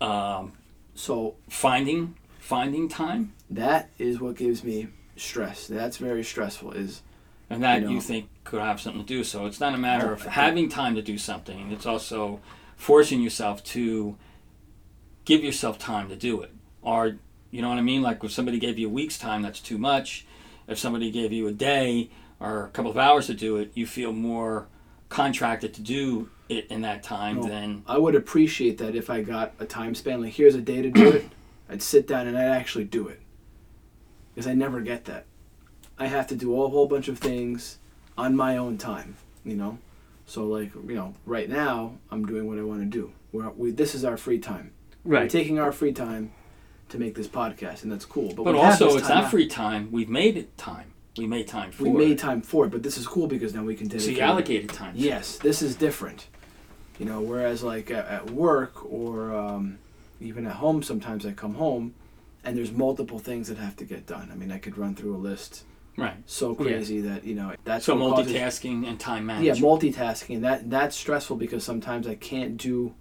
um, 0.00 0.52
so 0.94 1.36
finding 1.48 2.16
finding 2.38 2.88
time? 2.88 3.32
that 3.50 3.90
is 3.98 4.20
what 4.20 4.36
gives 4.36 4.62
me 4.62 4.88
stress. 5.16 5.66
That's 5.66 5.96
very 5.96 6.22
stressful. 6.22 6.72
Is 6.72 7.02
and 7.50 7.62
that 7.64 7.82
You 7.82 7.90
you, 7.90 8.00
think 8.00 8.28
could 8.44 8.62
have 8.62 8.80
something 8.80 9.02
to 9.02 9.06
do. 9.06 9.24
So 9.24 9.46
it's 9.46 9.60
not 9.60 9.74
a 9.74 9.78
matter 9.78 10.12
of 10.12 10.22
having 10.22 10.68
time 10.68 10.94
to 10.94 11.02
do 11.02 11.18
something. 11.18 11.72
It's 11.72 11.84
also 11.84 12.40
forcing 12.76 13.20
yourself 13.20 13.62
to 13.64 14.16
give 15.24 15.42
yourself 15.42 15.78
time 15.78 16.08
to 16.08 16.16
do 16.16 16.40
it. 16.40 16.52
Or 16.80 17.18
you 17.50 17.60
know 17.60 17.68
what 17.68 17.78
I 17.78 17.82
mean? 17.82 18.02
Like 18.02 18.22
if 18.22 18.30
somebody 18.30 18.58
gave 18.58 18.78
you 18.78 18.86
a 18.86 18.90
week's 18.90 19.18
time, 19.18 19.42
that's 19.42 19.60
too 19.60 19.76
much. 19.76 20.24
If 20.68 20.78
somebody 20.78 21.10
gave 21.10 21.32
you 21.32 21.48
a 21.48 21.52
day 21.52 22.10
or 22.38 22.64
a 22.64 22.68
couple 22.68 22.90
of 22.90 22.96
hours 22.96 23.26
to 23.26 23.34
do 23.34 23.56
it, 23.56 23.72
you 23.74 23.86
feel 23.86 24.12
more 24.12 24.68
contracted 25.08 25.74
to 25.74 25.82
do 25.82 26.30
it 26.48 26.66
in 26.68 26.82
that 26.82 27.02
time 27.02 27.40
Well, 27.40 27.48
than 27.48 27.82
I 27.86 27.98
would 27.98 28.14
appreciate 28.14 28.78
that 28.78 28.94
if 28.94 29.10
I 29.10 29.22
got 29.22 29.54
a 29.58 29.66
time 29.66 29.96
span. 29.96 30.22
Like 30.22 30.34
here's 30.34 30.54
a 30.54 30.60
day 30.60 30.82
to 30.82 30.90
do 30.90 31.10
it. 31.10 31.24
I'd 31.68 31.82
sit 31.82 32.06
down 32.06 32.28
and 32.28 32.38
I'd 32.38 32.56
actually 32.56 32.84
do 32.84 33.08
it. 33.08 33.20
Because 34.34 34.46
I 34.46 34.54
never 34.54 34.80
get 34.80 35.04
that. 35.06 35.26
I 36.00 36.06
have 36.06 36.26
to 36.28 36.34
do 36.34 36.60
a 36.62 36.68
whole 36.68 36.86
bunch 36.88 37.08
of 37.08 37.18
things 37.18 37.78
on 38.18 38.34
my 38.34 38.56
own 38.56 38.78
time. 38.78 39.16
You 39.44 39.54
know. 39.54 39.78
So 40.26 40.44
like 40.46 40.72
you 40.74 40.94
know, 40.94 41.14
right 41.26 41.48
now 41.48 41.98
I'm 42.10 42.24
doing 42.24 42.46
what 42.48 42.58
I 42.58 42.62
want 42.62 42.80
to 42.80 42.86
do. 42.86 43.12
We're, 43.32 43.50
we 43.50 43.70
this 43.70 43.94
is 43.94 44.04
our 44.04 44.16
free 44.16 44.38
time. 44.38 44.72
Right. 45.04 45.22
We're 45.22 45.28
taking 45.28 45.58
our 45.58 45.72
free 45.72 45.92
time 45.92 46.32
to 46.88 46.98
make 46.98 47.14
this 47.14 47.28
podcast, 47.28 47.82
and 47.84 47.92
that's 47.92 48.04
cool. 48.04 48.32
But, 48.34 48.44
But 48.44 48.54
also, 48.56 48.96
it's 48.96 49.08
not 49.08 49.24
out. 49.24 49.30
free 49.30 49.46
time. 49.46 49.90
We've 49.92 50.08
made 50.08 50.36
it 50.36 50.56
time. 50.58 50.92
We 51.16 51.26
made 51.26 51.48
time 51.48 51.70
for 51.72 51.84
We 51.84 51.90
it. 51.90 51.94
made 52.08 52.18
time 52.18 52.40
for 52.42 52.66
it, 52.66 52.70
but 52.70 52.82
this 52.82 52.96
is 52.96 53.06
cool 53.06 53.26
because 53.26 53.54
now 53.54 53.62
we 53.64 53.74
can 53.76 53.88
so 53.90 53.96
dedicate. 53.98 54.16
you 54.16 54.22
allocated 54.22 54.70
time. 54.70 54.92
Yes, 54.96 55.38
this 55.38 55.62
is 55.62 55.74
different. 55.76 56.26
You 56.98 57.06
know, 57.06 57.20
whereas 57.20 57.62
like 57.62 57.90
at, 57.90 58.06
at 58.06 58.30
work 58.30 58.84
or 58.84 59.34
um, 59.34 59.78
even 60.20 60.46
at 60.46 60.54
home, 60.56 60.82
sometimes 60.82 61.24
I 61.26 61.32
come 61.32 61.54
home 61.54 61.94
and 62.44 62.56
there's 62.56 62.72
multiple 62.72 63.18
things 63.18 63.48
that 63.48 63.58
have 63.58 63.76
to 63.76 63.84
get 63.84 64.06
done. 64.06 64.30
I 64.30 64.34
mean, 64.36 64.52
I 64.52 64.58
could 64.58 64.76
run 64.78 64.94
through 64.94 65.14
a 65.14 65.18
list 65.18 65.64
Right. 65.96 66.16
so 66.24 66.54
crazy 66.54 67.00
that 67.02 67.24
you 67.24 67.34
know 67.34 67.54
that's 67.64 67.84
So 67.84 67.94
what 67.94 68.16
causes- 68.16 68.32
multitasking 68.32 68.88
and 68.88 68.98
time 68.98 69.26
management 69.26 69.58
yeah, 69.58 69.64
multitasking. 69.64 70.40
That 70.42 70.70
that's 70.70 70.96
stressful 70.96 71.36
because 71.36 71.62
sometimes 71.64 72.06
I 72.06 72.14
can't 72.14 72.56
do, 72.56 72.94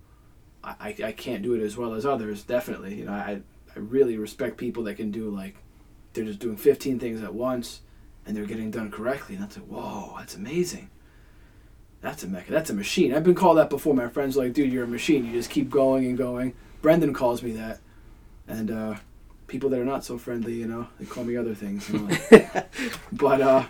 I, 0.63 0.95
I, 1.03 1.11
can't 1.13 1.41
do 1.41 1.53
it 1.53 1.61
as 1.61 1.77
well 1.77 1.93
as 1.93 2.05
others. 2.05 2.43
Definitely, 2.43 2.95
you 2.95 3.05
know, 3.05 3.13
I 3.13 3.41
I 3.75 3.79
really 3.79 4.17
respect 4.17 4.57
people 4.57 4.83
that 4.83 4.95
can 4.95 5.11
do 5.11 5.29
like, 5.29 5.55
they're 6.13 6.25
just 6.25 6.39
doing 6.39 6.57
fifteen 6.57 6.99
things 6.99 7.21
at 7.23 7.33
once, 7.33 7.81
and 8.25 8.35
they're 8.35 8.45
getting 8.45 8.71
done 8.71 8.91
correctly, 8.91 9.35
and 9.35 9.43
that's 9.43 9.57
like, 9.57 9.67
whoa, 9.67 10.15
that's 10.17 10.35
amazing. 10.35 10.89
That's 12.01 12.23
a 12.23 12.27
mecha. 12.27 12.47
That's 12.47 12.69
a 12.69 12.73
machine. 12.73 13.13
I've 13.13 13.23
been 13.23 13.35
called 13.35 13.57
that 13.57 13.69
before. 13.69 13.93
My 13.93 14.07
friends 14.07 14.37
are 14.37 14.43
like, 14.43 14.53
dude, 14.53 14.71
you're 14.71 14.85
a 14.85 14.87
machine. 14.87 15.25
You 15.25 15.33
just 15.33 15.49
keep 15.49 15.69
going 15.69 16.05
and 16.05 16.17
going. 16.17 16.53
Brendan 16.81 17.13
calls 17.13 17.43
me 17.43 17.51
that, 17.51 17.79
and 18.47 18.71
uh, 18.71 18.95
people 19.49 19.69
that 19.71 19.79
are 19.79 19.85
not 19.85 20.05
so 20.05 20.17
friendly, 20.17 20.53
you 20.53 20.67
know, 20.67 20.87
they 20.99 21.05
call 21.05 21.25
me 21.25 21.35
other 21.35 21.53
things. 21.53 21.89
You 21.89 21.99
know, 21.99 22.17
but 23.11 23.41
uh, 23.41 23.65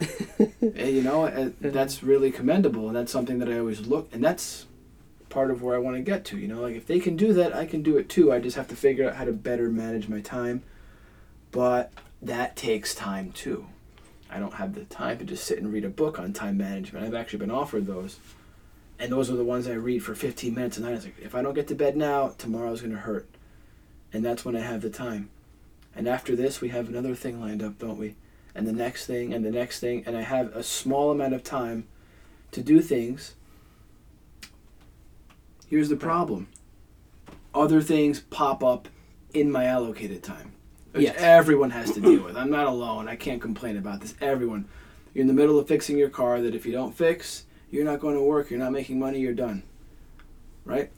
and, 0.62 0.90
you 0.90 1.02
know, 1.02 1.26
uh, 1.26 1.50
that's 1.60 2.04
really 2.04 2.30
commendable, 2.30 2.88
and 2.88 2.96
that's 2.96 3.12
something 3.12 3.40
that 3.40 3.50
I 3.50 3.58
always 3.58 3.88
look, 3.88 4.14
and 4.14 4.24
that's 4.24 4.68
part 5.30 5.52
of 5.52 5.62
where 5.62 5.76
I 5.76 5.80
want 5.80 5.96
to 5.98 6.02
get 6.02 6.26
to. 6.26 6.38
You 6.38 6.48
know, 6.48 6.62
like 6.62 6.76
if 6.76 6.86
they 6.86 7.00
can 7.00 7.16
do 7.16 7.34
that, 7.34 7.56
I 7.56 7.66
can 7.66 7.82
do 7.82 7.98
it 7.98 8.10
too. 8.10 8.32
I 8.32 8.40
just 8.40 8.58
have 8.58 8.68
to 8.68 8.76
figure 8.76 9.10
out 9.10 9.16
how 9.16 9.26
to 9.26 9.32
better 9.32 9.70
manage 9.70 10.08
my 10.08 10.22
time, 10.22 10.62
but 11.52 11.92
that 12.22 12.56
takes 12.56 12.94
time 12.94 13.32
too. 13.32 13.66
I 14.30 14.40
don't 14.40 14.54
have 14.56 14.76
the 14.76 14.86
time 14.86 15.18
to 15.18 15.26
just 15.26 15.46
sit 15.46 15.58
and 15.58 15.74
read 15.74 15.86
a 15.86 15.90
book 15.90 16.20
on 16.20 16.34
time 16.34 16.58
management. 16.58 17.04
I've 17.04 17.16
actually 17.16 17.40
been 17.40 17.50
offered 17.50 17.88
those, 17.88 18.20
and 19.00 19.12
those 19.12 19.32
are 19.32 19.36
the 19.36 19.44
ones 19.44 19.68
I 19.68 19.74
read 19.74 20.04
for 20.04 20.14
15 20.14 20.54
minutes 20.54 20.78
a 20.78 20.82
night. 20.82 20.94
It's 20.94 21.06
like 21.06 21.20
if 21.20 21.34
I 21.34 21.42
don't 21.42 21.56
get 21.56 21.68
to 21.70 21.76
bed 21.76 21.98
now, 21.98 22.36
tomorrow's 22.38 22.82
gonna 22.82 22.98
hurt, 22.98 23.28
and 24.14 24.24
that's 24.24 24.46
when 24.46 24.56
I 24.56 24.62
have 24.62 24.82
the 24.82 24.90
time. 24.90 25.30
And 25.96 26.08
after 26.08 26.36
this, 26.36 26.62
we 26.62 26.70
have 26.70 26.88
another 26.88 27.16
thing 27.16 27.42
lined 27.42 27.62
up, 27.64 27.78
don't 27.80 27.98
we? 27.98 28.16
And 28.56 28.68
the 28.68 28.74
next 28.74 29.06
thing, 29.06 29.34
and 29.34 29.46
the 29.46 29.52
next 29.52 29.80
thing, 29.80 30.04
and 30.06 30.16
I 30.18 30.22
have 30.22 30.56
a 30.56 30.64
small 30.64 31.12
amount 31.12 31.34
of 31.34 31.44
time 31.44 31.88
to 32.52 32.62
do 32.62 32.82
things. 32.82 33.36
Here's 35.68 35.90
the 35.90 35.96
problem 35.96 36.48
other 37.54 37.82
things 37.82 38.20
pop 38.20 38.64
up 38.64 38.88
in 39.34 39.52
my 39.52 39.66
allocated 39.66 40.24
time, 40.24 40.54
which 40.92 41.04
Yes. 41.04 41.16
everyone 41.18 41.72
has 41.72 41.92
to 41.92 42.00
deal 42.00 42.24
with. 42.24 42.38
I'm 42.38 42.50
not 42.52 42.68
alone. 42.68 43.08
I 43.08 43.16
can't 43.16 43.42
complain 43.42 43.78
about 43.78 44.02
this. 44.02 44.14
Everyone. 44.22 44.66
You're 45.14 45.22
in 45.24 45.28
the 45.28 45.34
middle 45.34 45.58
of 45.58 45.68
fixing 45.68 45.98
your 45.98 46.10
car 46.10 46.40
that 46.42 46.54
if 46.54 46.66
you 46.66 46.72
don't 46.72 46.96
fix, 46.96 47.46
you're 47.72 47.86
not 47.86 48.00
going 48.00 48.16
to 48.16 48.22
work, 48.22 48.50
you're 48.52 48.60
not 48.60 48.72
making 48.72 49.00
money, 49.00 49.20
you're 49.20 49.34
done. 49.34 49.64
Right? 50.66 50.92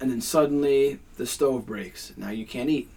And 0.00 0.10
then 0.10 0.20
suddenly 0.20 0.98
the 1.16 1.26
stove 1.26 1.64
breaks. 1.64 2.12
Now 2.16 2.30
you 2.30 2.44
can't 2.44 2.68
eat. 2.68 2.90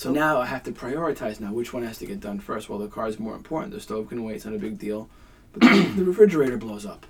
So 0.00 0.10
now 0.10 0.40
I 0.40 0.46
have 0.46 0.62
to 0.62 0.72
prioritize 0.72 1.40
now 1.40 1.52
which 1.52 1.74
one 1.74 1.82
has 1.82 1.98
to 1.98 2.06
get 2.06 2.20
done 2.20 2.40
first. 2.40 2.70
Well, 2.70 2.78
the 2.78 2.88
car 2.88 3.06
is 3.06 3.18
more 3.18 3.34
important. 3.34 3.74
The 3.74 3.82
stove 3.82 4.08
can 4.08 4.24
wait, 4.24 4.36
it's 4.36 4.46
not 4.46 4.54
a 4.54 4.58
big 4.58 4.78
deal. 4.78 5.10
But 5.52 5.60
the, 5.60 6.04
refrigerator 6.04 6.56
blows 6.56 6.86
up. 6.86 7.04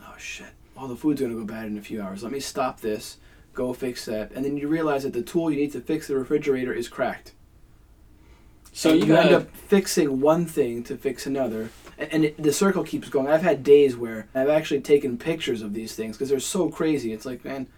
Oh 0.00 0.14
shit. 0.16 0.46
All 0.78 0.88
the 0.88 0.96
food's 0.96 1.20
gonna 1.20 1.34
go 1.34 1.44
bad 1.44 1.66
in 1.66 1.76
a 1.76 1.82
few 1.82 2.00
hours. 2.00 2.22
Let 2.22 2.32
me 2.32 2.40
stop 2.40 2.80
this, 2.80 3.18
go 3.52 3.74
fix 3.74 4.06
that. 4.06 4.32
And 4.32 4.46
then 4.46 4.56
you 4.56 4.66
realize 4.66 5.02
that 5.02 5.12
the 5.12 5.20
tool 5.20 5.50
you 5.50 5.58
need 5.58 5.72
to 5.72 5.80
fix 5.82 6.06
the 6.06 6.16
refrigerator 6.16 6.72
is 6.72 6.88
cracked. 6.88 7.32
so 8.72 8.90
you, 8.94 9.04
you 9.04 9.16
end 9.16 9.34
up 9.34 9.54
fixing 9.54 10.22
one 10.22 10.46
thing 10.46 10.84
to 10.84 10.96
fix 10.96 11.26
another. 11.26 11.68
And, 11.98 12.12
and 12.14 12.24
it, 12.24 12.42
the 12.42 12.54
circle 12.54 12.84
keeps 12.84 13.10
going. 13.10 13.28
I've 13.28 13.42
had 13.42 13.62
days 13.62 13.94
where 13.94 14.26
I've 14.34 14.48
actually 14.48 14.80
taken 14.80 15.18
pictures 15.18 15.60
of 15.60 15.74
these 15.74 15.94
things 15.94 16.16
because 16.16 16.30
they're 16.30 16.40
so 16.40 16.70
crazy. 16.70 17.12
It's 17.12 17.26
like, 17.26 17.44
man, 17.44 17.68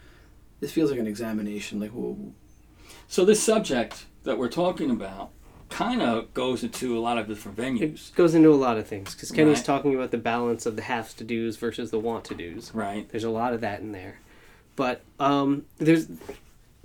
this 0.60 0.70
feels 0.70 0.92
like 0.92 1.00
an 1.00 1.08
examination. 1.08 1.80
Like, 1.80 1.90
whoa, 1.90 2.16
So 3.08 3.25
this 3.25 3.42
subject 3.42 4.06
that 4.25 4.38
we're 4.38 4.48
talking 4.48 4.90
about 4.90 5.30
kind 5.70 6.00
of 6.02 6.32
goes 6.34 6.62
into 6.62 6.96
a 6.96 7.00
lot 7.00 7.18
of 7.18 7.26
different 7.26 7.56
venues, 7.58 8.10
It 8.10 8.12
goes 8.14 8.34
into 8.34 8.52
a 8.52 8.54
lot 8.56 8.78
of 8.78 8.86
things 8.86 9.14
because 9.14 9.30
Kenny's 9.30 9.58
Right. 9.58 9.64
talking 9.66 9.94
about 9.94 10.10
the 10.10 10.18
balance 10.18 10.64
of 10.66 10.76
the 10.76 10.82
have 10.82 11.16
to 11.16 11.25
do's 11.25 11.56
versus 11.56 11.90
the 11.90 11.98
want 11.98 12.25
to 12.26 12.34
do's. 12.34 12.70
right? 12.75 13.08
There's 13.08 13.25
a 13.25 13.30
lot 13.30 13.52
of 13.52 13.60
that 13.62 13.80
in 13.80 13.92
there, 13.92 14.20
but 14.76 15.02
um, 15.18 15.64
there's 15.78 16.06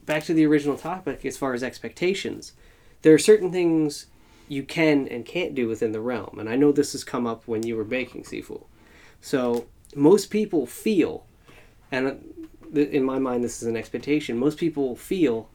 back 0.06 0.24
to 0.26 0.34
the 0.34 0.46
original 0.46 0.78
topic 0.78 1.26
as 1.26 1.38
far 1.38 1.54
as 1.54 1.62
expectations. 1.64 2.54
There 3.04 3.14
are 3.14 3.20
certain 3.20 3.52
things 3.52 4.08
you 4.48 4.64
can 4.64 5.08
and 5.08 5.26
can't 5.26 5.54
do 5.56 5.68
within 5.68 5.92
the 5.92 6.02
realm, 6.02 6.38
and 6.40 6.50
I 6.50 6.56
know 6.56 6.72
this 6.72 6.92
has 6.94 7.04
come 7.04 7.28
up 7.28 7.44
when 7.48 7.64
you 7.64 7.76
were 7.76 7.84
baking 7.84 8.24
Sifu. 8.24 8.64
So 9.22 9.68
most 9.96 10.32
people 10.32 10.66
feel, 10.66 11.26
and 11.92 12.08
uh, 12.76 12.80
in 12.80 13.04
my 13.04 13.20
mind 13.20 13.44
this 13.44 13.62
is 13.62 13.68
an 13.68 13.78
expectation. 13.78 14.38
Most 14.38 14.58
people 14.58 14.96
feel 14.96 15.50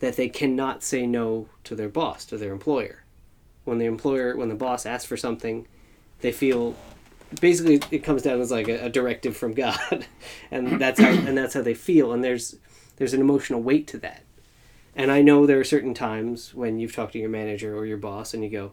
that 0.00 0.16
they 0.16 0.28
cannot 0.28 0.82
say 0.82 1.06
no 1.06 1.48
to 1.64 1.74
their 1.74 1.88
boss, 1.88 2.24
to 2.26 2.36
their 2.36 2.52
employer. 2.52 3.04
When 3.64 3.78
the 3.78 3.86
employer, 3.86 4.36
when 4.36 4.48
the 4.48 4.54
boss 4.54 4.86
asks 4.86 5.06
for 5.06 5.16
something, 5.16 5.66
they 6.20 6.32
feel 6.32 6.74
basically 7.40 7.80
it 7.90 8.04
comes 8.04 8.22
down 8.22 8.40
as 8.40 8.50
like 8.50 8.68
a, 8.68 8.84
a 8.84 8.88
directive 8.88 9.36
from 9.36 9.52
God, 9.54 10.06
and 10.50 10.80
that's 10.80 11.00
how 11.00 11.10
and 11.10 11.36
that's 11.36 11.54
how 11.54 11.62
they 11.62 11.74
feel. 11.74 12.12
And 12.12 12.22
there's 12.22 12.56
there's 12.96 13.14
an 13.14 13.20
emotional 13.20 13.62
weight 13.62 13.86
to 13.88 13.98
that. 13.98 14.22
And 14.94 15.10
I 15.10 15.20
know 15.20 15.44
there 15.44 15.60
are 15.60 15.64
certain 15.64 15.92
times 15.92 16.54
when 16.54 16.78
you've 16.78 16.94
talked 16.94 17.12
to 17.12 17.18
your 17.18 17.28
manager 17.28 17.76
or 17.76 17.84
your 17.84 17.98
boss, 17.98 18.32
and 18.32 18.42
you 18.42 18.48
go, 18.48 18.72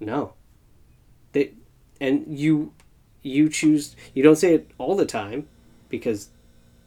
no. 0.00 0.34
They, 1.32 1.52
and 2.00 2.24
you 2.26 2.72
you 3.22 3.48
choose 3.48 3.94
you 4.14 4.22
don't 4.22 4.36
say 4.36 4.54
it 4.54 4.70
all 4.78 4.96
the 4.96 5.06
time 5.06 5.46
because 5.88 6.30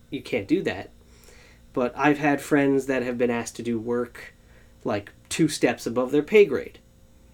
you 0.09 0.21
can't 0.21 0.47
do 0.47 0.61
that 0.63 0.89
but 1.75 1.93
I've 1.95 2.17
had 2.17 2.41
friends 2.41 2.85
that 2.87 3.03
have 3.03 3.17
been 3.17 3.29
asked 3.29 3.57
to 3.57 3.61
do 3.61 3.77
work 3.77 4.33
like 4.85 5.11
two 5.29 5.49
steps 5.49 5.85
above 5.85 6.11
their 6.11 6.23
pay 6.23 6.45
grade, 6.45 6.79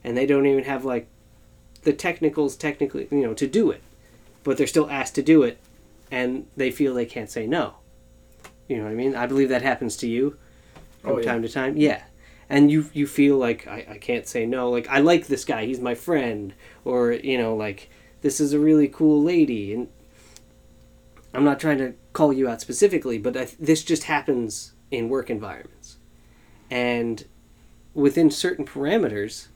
and 0.03 0.17
they 0.17 0.25
don't 0.25 0.47
even 0.47 0.63
have 0.63 0.83
like 0.83 1.07
the 1.83 1.93
technicals 1.93 2.55
technically, 2.55 3.07
you 3.11 3.21
know, 3.21 3.35
to 3.35 3.47
do 3.47 3.69
it, 3.69 3.81
but 4.43 4.57
they're 4.57 4.67
still 4.67 4.89
asked 4.89 5.15
to 5.15 5.21
do 5.21 5.43
it, 5.43 5.59
and 6.09 6.47
they 6.57 6.71
feel 6.71 6.93
they 6.93 7.05
can't 7.05 7.29
say 7.29 7.45
no. 7.45 7.75
You 8.67 8.77
know 8.77 8.83
what 8.83 8.91
I 8.91 8.95
mean? 8.95 9.15
I 9.15 9.27
believe 9.27 9.49
that 9.49 9.61
happens 9.61 9.95
to 9.97 10.07
you 10.07 10.37
oh, 10.39 10.79
from 11.01 11.11
Oh, 11.11 11.17
yeah. 11.19 11.23
time 11.23 11.41
to 11.43 11.49
time. 11.49 11.77
Yeah. 11.77 12.01
And 12.49 12.71
you 12.71 12.89
you 12.93 13.05
feel 13.05 13.37
like 13.37 13.67
I, 13.67 13.85
I 13.91 13.97
can't 13.99 14.27
say 14.27 14.45
no. 14.47 14.71
Like 14.71 14.89
I 14.89 14.99
like 14.99 15.27
this 15.27 15.45
guy, 15.45 15.65
he's 15.65 15.79
my 15.79 15.93
friend, 15.93 16.53
or 16.83 17.11
you 17.11 17.37
know, 17.37 17.55
like 17.55 17.89
this 18.23 18.39
is 18.39 18.53
a 18.53 18.59
really 18.59 18.87
cool 18.87 19.21
lady, 19.21 19.73
and 19.73 19.87
I'm 21.33 21.43
not 21.43 21.59
trying 21.59 21.77
to 21.77 21.93
call 22.13 22.33
you 22.33 22.49
out 22.49 22.61
specifically, 22.61 23.17
but 23.17 23.37
I, 23.37 23.47
this 23.59 23.83
just 23.83 24.03
happens 24.03 24.73
in 24.89 25.09
work 25.09 25.29
environments. 25.29 25.97
And 26.69 27.25
within 27.93 28.29
certain 28.29 28.65
parameters, 28.65 29.47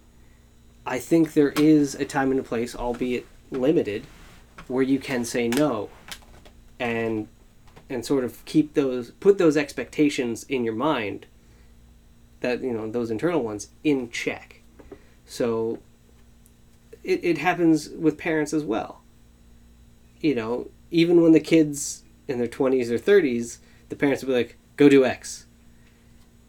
I 0.85 0.99
think 0.99 1.33
there 1.33 1.51
is 1.51 1.95
a 1.95 2.05
time 2.05 2.31
and 2.31 2.39
a 2.39 2.43
place, 2.43 2.75
albeit 2.75 3.25
limited, 3.51 4.05
where 4.67 4.83
you 4.83 4.99
can 4.99 5.25
say 5.25 5.47
no 5.47 5.89
and 6.79 7.27
and 7.89 8.03
sort 8.03 8.23
of 8.23 8.43
keep 8.45 8.73
those 8.73 9.11
put 9.11 9.37
those 9.37 9.55
expectations 9.55 10.43
in 10.45 10.63
your 10.63 10.73
mind 10.73 11.27
that 12.39 12.61
you 12.61 12.73
know 12.73 12.89
those 12.89 13.11
internal 13.11 13.43
ones 13.43 13.69
in 13.83 14.09
check. 14.09 14.61
So 15.25 15.79
it, 17.03 17.23
it 17.23 17.37
happens 17.37 17.89
with 17.89 18.17
parents 18.17 18.53
as 18.53 18.63
well. 18.63 19.01
You 20.19 20.35
know, 20.35 20.71
even 20.91 21.21
when 21.21 21.31
the 21.31 21.39
kids 21.39 22.03
in 22.27 22.37
their 22.37 22.47
20s 22.47 22.89
or 22.89 22.97
30s, 22.97 23.59
the 23.89 23.95
parents 23.95 24.23
will 24.23 24.29
be 24.29 24.37
like, 24.37 24.57
go 24.77 24.89
do 24.89 25.05
X. 25.05 25.45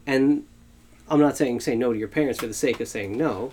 And 0.06 0.46
I'm 1.08 1.20
not 1.20 1.36
saying 1.36 1.60
say 1.60 1.76
no 1.76 1.92
to 1.92 1.98
your 1.98 2.08
parents 2.08 2.40
for 2.40 2.46
the 2.46 2.54
sake 2.54 2.80
of 2.80 2.88
saying 2.88 3.16
no, 3.16 3.52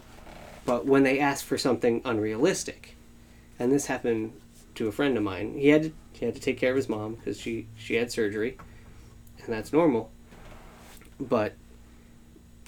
But 0.66 0.86
when 0.86 1.04
they 1.04 1.20
ask 1.20 1.46
for 1.46 1.58
something 1.58 2.02
unrealistic, 2.06 2.96
and 3.60 3.72
this 3.72 3.88
happened 3.88 4.34
to 4.76 4.88
a 4.88 4.92
friend 4.92 5.18
of 5.18 5.24
mine, 5.24 5.56
he 5.58 5.70
had 5.70 5.84
to, 5.84 5.92
he 6.14 6.26
had 6.26 6.36
to 6.36 6.42
take 6.42 6.58
care 6.58 6.72
of 6.72 6.78
his 6.78 6.90
mom 6.90 7.16
because 7.16 7.40
she 7.40 7.68
she 7.76 7.96
had 7.96 8.12
surgery, 8.12 8.58
and 9.40 9.54
that's 9.54 9.74
normal. 9.74 10.10
But 11.20 11.56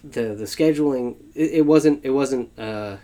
the 0.03 0.35
the 0.35 0.43
scheduling 0.45 1.15
it, 1.33 1.51
it 1.51 1.65
wasn't 1.65 2.03
it 2.03 2.11
wasn't 2.11 2.57
uh, 2.59 2.97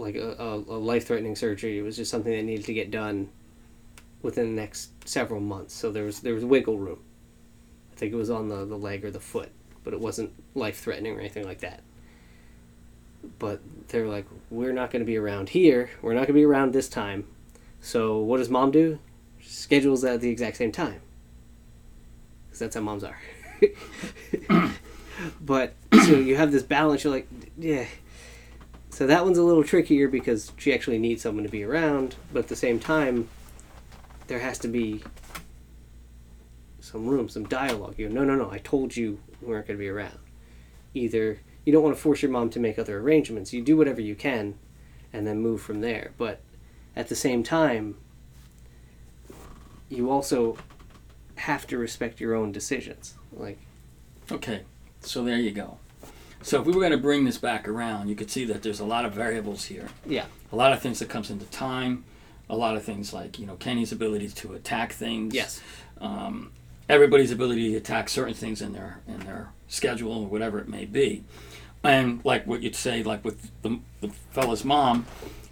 like 0.00 0.16
a, 0.16 0.34
a, 0.38 0.78
life 0.78 1.06
threatening 1.06 1.36
surgery. 1.36 1.78
It 1.78 1.82
was 1.82 1.96
just 1.96 2.10
something 2.10 2.32
that 2.32 2.42
needed 2.42 2.64
to 2.66 2.74
get 2.74 2.90
done 2.90 3.28
within 4.22 4.54
the 4.54 4.60
next 4.60 4.90
several 5.08 5.40
months. 5.40 5.74
So 5.74 5.90
there 5.90 6.04
was 6.04 6.20
there 6.20 6.34
was 6.34 6.44
wiggle 6.44 6.78
room. 6.78 7.00
I 7.92 7.96
think 7.96 8.12
it 8.12 8.16
was 8.16 8.30
on 8.30 8.48
the, 8.48 8.64
the 8.64 8.76
leg 8.76 9.04
or 9.04 9.10
the 9.10 9.20
foot, 9.20 9.50
but 9.84 9.92
it 9.92 10.00
wasn't 10.00 10.32
life 10.54 10.80
threatening 10.80 11.16
or 11.16 11.20
anything 11.20 11.44
like 11.44 11.60
that. 11.60 11.82
But 13.38 13.60
they're 13.88 14.06
like, 14.06 14.26
we're 14.48 14.72
not 14.72 14.90
going 14.90 15.00
to 15.00 15.06
be 15.06 15.18
around 15.18 15.50
here. 15.50 15.90
We're 16.00 16.14
not 16.14 16.20
going 16.20 16.28
to 16.28 16.32
be 16.34 16.44
around 16.44 16.72
this 16.72 16.88
time. 16.88 17.26
So 17.80 18.18
what 18.18 18.38
does 18.38 18.48
mom 18.48 18.70
do? 18.70 18.98
She 19.38 19.50
schedules 19.50 20.04
at 20.04 20.20
the 20.20 20.30
exact 20.30 20.56
same 20.56 20.72
time. 20.72 21.00
Because 22.46 22.60
that's 22.60 22.74
how 22.74 22.80
moms 22.80 23.04
are. 23.04 23.18
but 25.40 25.74
so 26.04 26.18
you 26.18 26.36
have 26.36 26.52
this 26.52 26.62
balance. 26.62 27.04
You're 27.04 27.12
like, 27.12 27.28
yeah. 27.58 27.84
So 28.90 29.06
that 29.06 29.24
one's 29.24 29.38
a 29.38 29.42
little 29.42 29.64
trickier 29.64 30.08
because 30.08 30.52
she 30.56 30.74
actually 30.74 30.98
needs 30.98 31.22
someone 31.22 31.44
to 31.44 31.50
be 31.50 31.62
around, 31.64 32.16
but 32.32 32.40
at 32.40 32.48
the 32.48 32.56
same 32.56 32.78
time, 32.78 33.28
there 34.26 34.40
has 34.40 34.58
to 34.58 34.68
be 34.68 35.02
some 36.80 37.06
room, 37.06 37.28
some 37.28 37.44
dialogue. 37.44 37.94
You 37.96 38.08
go, 38.08 38.14
no, 38.14 38.24
no, 38.24 38.34
no. 38.34 38.50
I 38.50 38.58
told 38.58 38.96
you 38.96 39.20
we 39.40 39.48
weren't 39.48 39.66
going 39.66 39.78
to 39.78 39.82
be 39.82 39.88
around. 39.88 40.18
Either 40.92 41.40
you 41.64 41.72
don't 41.72 41.82
want 41.82 41.94
to 41.94 42.02
force 42.02 42.20
your 42.22 42.30
mom 42.30 42.50
to 42.50 42.60
make 42.60 42.78
other 42.78 42.98
arrangements. 42.98 43.52
You 43.52 43.62
do 43.62 43.76
whatever 43.76 44.00
you 44.00 44.14
can, 44.14 44.58
and 45.12 45.26
then 45.26 45.38
move 45.40 45.62
from 45.62 45.80
there. 45.80 46.12
But 46.18 46.40
at 46.96 47.08
the 47.08 47.16
same 47.16 47.42
time, 47.42 47.96
you 49.88 50.10
also 50.10 50.56
have 51.36 51.66
to 51.68 51.78
respect 51.78 52.20
your 52.20 52.34
own 52.34 52.52
decisions. 52.52 53.14
Like, 53.32 53.58
Okay, 54.32 54.62
so 55.00 55.24
there 55.24 55.38
you 55.38 55.50
go. 55.50 55.78
So 56.42 56.60
if 56.60 56.66
we 56.66 56.72
were 56.72 56.80
going 56.80 56.92
to 56.92 56.98
bring 56.98 57.24
this 57.24 57.38
back 57.38 57.68
around, 57.68 58.08
you 58.08 58.14
could 58.14 58.30
see 58.30 58.44
that 58.46 58.62
there's 58.62 58.80
a 58.80 58.84
lot 58.84 59.04
of 59.04 59.12
variables 59.12 59.66
here. 59.66 59.88
yeah, 60.06 60.24
A 60.52 60.56
lot 60.56 60.72
of 60.72 60.80
things 60.80 60.98
that 61.00 61.08
comes 61.08 61.30
into 61.30 61.44
time. 61.46 62.04
A 62.48 62.56
lot 62.56 62.76
of 62.76 62.82
things 62.82 63.12
like 63.12 63.38
you 63.38 63.46
know 63.46 63.54
Kenny's 63.56 63.92
ability 63.92 64.28
to 64.28 64.54
attack 64.54 64.92
things. 64.92 65.32
yes, 65.34 65.60
um, 66.00 66.50
everybody's 66.88 67.30
ability 67.30 67.70
to 67.70 67.76
attack 67.76 68.08
certain 68.08 68.34
things 68.34 68.60
in 68.60 68.72
their 68.72 68.98
in 69.06 69.20
their 69.20 69.50
schedule 69.68 70.22
or 70.22 70.26
whatever 70.26 70.58
it 70.58 70.68
may 70.68 70.84
be, 70.84 71.22
and 71.84 72.20
like 72.24 72.48
what 72.48 72.60
you'd 72.62 72.74
say, 72.74 73.04
like 73.04 73.24
with 73.24 73.52
the, 73.62 73.78
the 74.00 74.08
fella's 74.32 74.64
mom, 74.64 75.06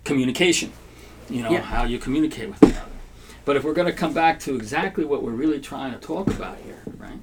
communication. 0.04 0.72
You 1.30 1.42
know 1.42 1.52
Yeah. 1.52 1.60
how 1.60 1.84
you 1.84 1.98
communicate 2.00 2.48
with 2.48 2.62
each 2.64 2.70
other. 2.76 2.82
But 3.44 3.54
if 3.56 3.62
we're 3.62 3.74
going 3.74 3.86
to 3.86 3.92
come 3.92 4.12
back 4.12 4.40
to 4.40 4.56
exactly 4.56 5.04
what 5.04 5.22
we're 5.22 5.30
really 5.32 5.60
trying 5.60 5.92
to 5.92 5.98
talk 5.98 6.26
about 6.26 6.56
here, 6.64 6.82
right? 6.98 7.18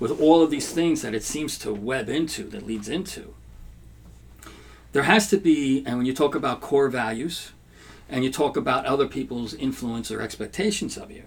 With 0.00 0.20
all 0.20 0.42
of 0.42 0.50
these 0.50 0.72
things 0.72 1.02
that 1.02 1.14
it 1.14 1.22
seems 1.22 1.58
to 1.58 1.72
web 1.72 2.08
into, 2.08 2.44
that 2.44 2.66
leads 2.66 2.88
into, 2.88 3.34
there 4.92 5.04
has 5.04 5.28
to 5.30 5.36
be, 5.36 5.84
and 5.86 5.98
when 5.98 6.06
you 6.06 6.14
talk 6.14 6.34
about 6.34 6.60
core 6.60 6.88
values, 6.88 7.52
and 8.08 8.24
you 8.24 8.32
talk 8.32 8.56
about 8.56 8.86
other 8.86 9.06
people's 9.06 9.54
influence 9.54 10.10
or 10.10 10.20
expectations 10.20 10.96
of 10.96 11.12
you, 11.12 11.24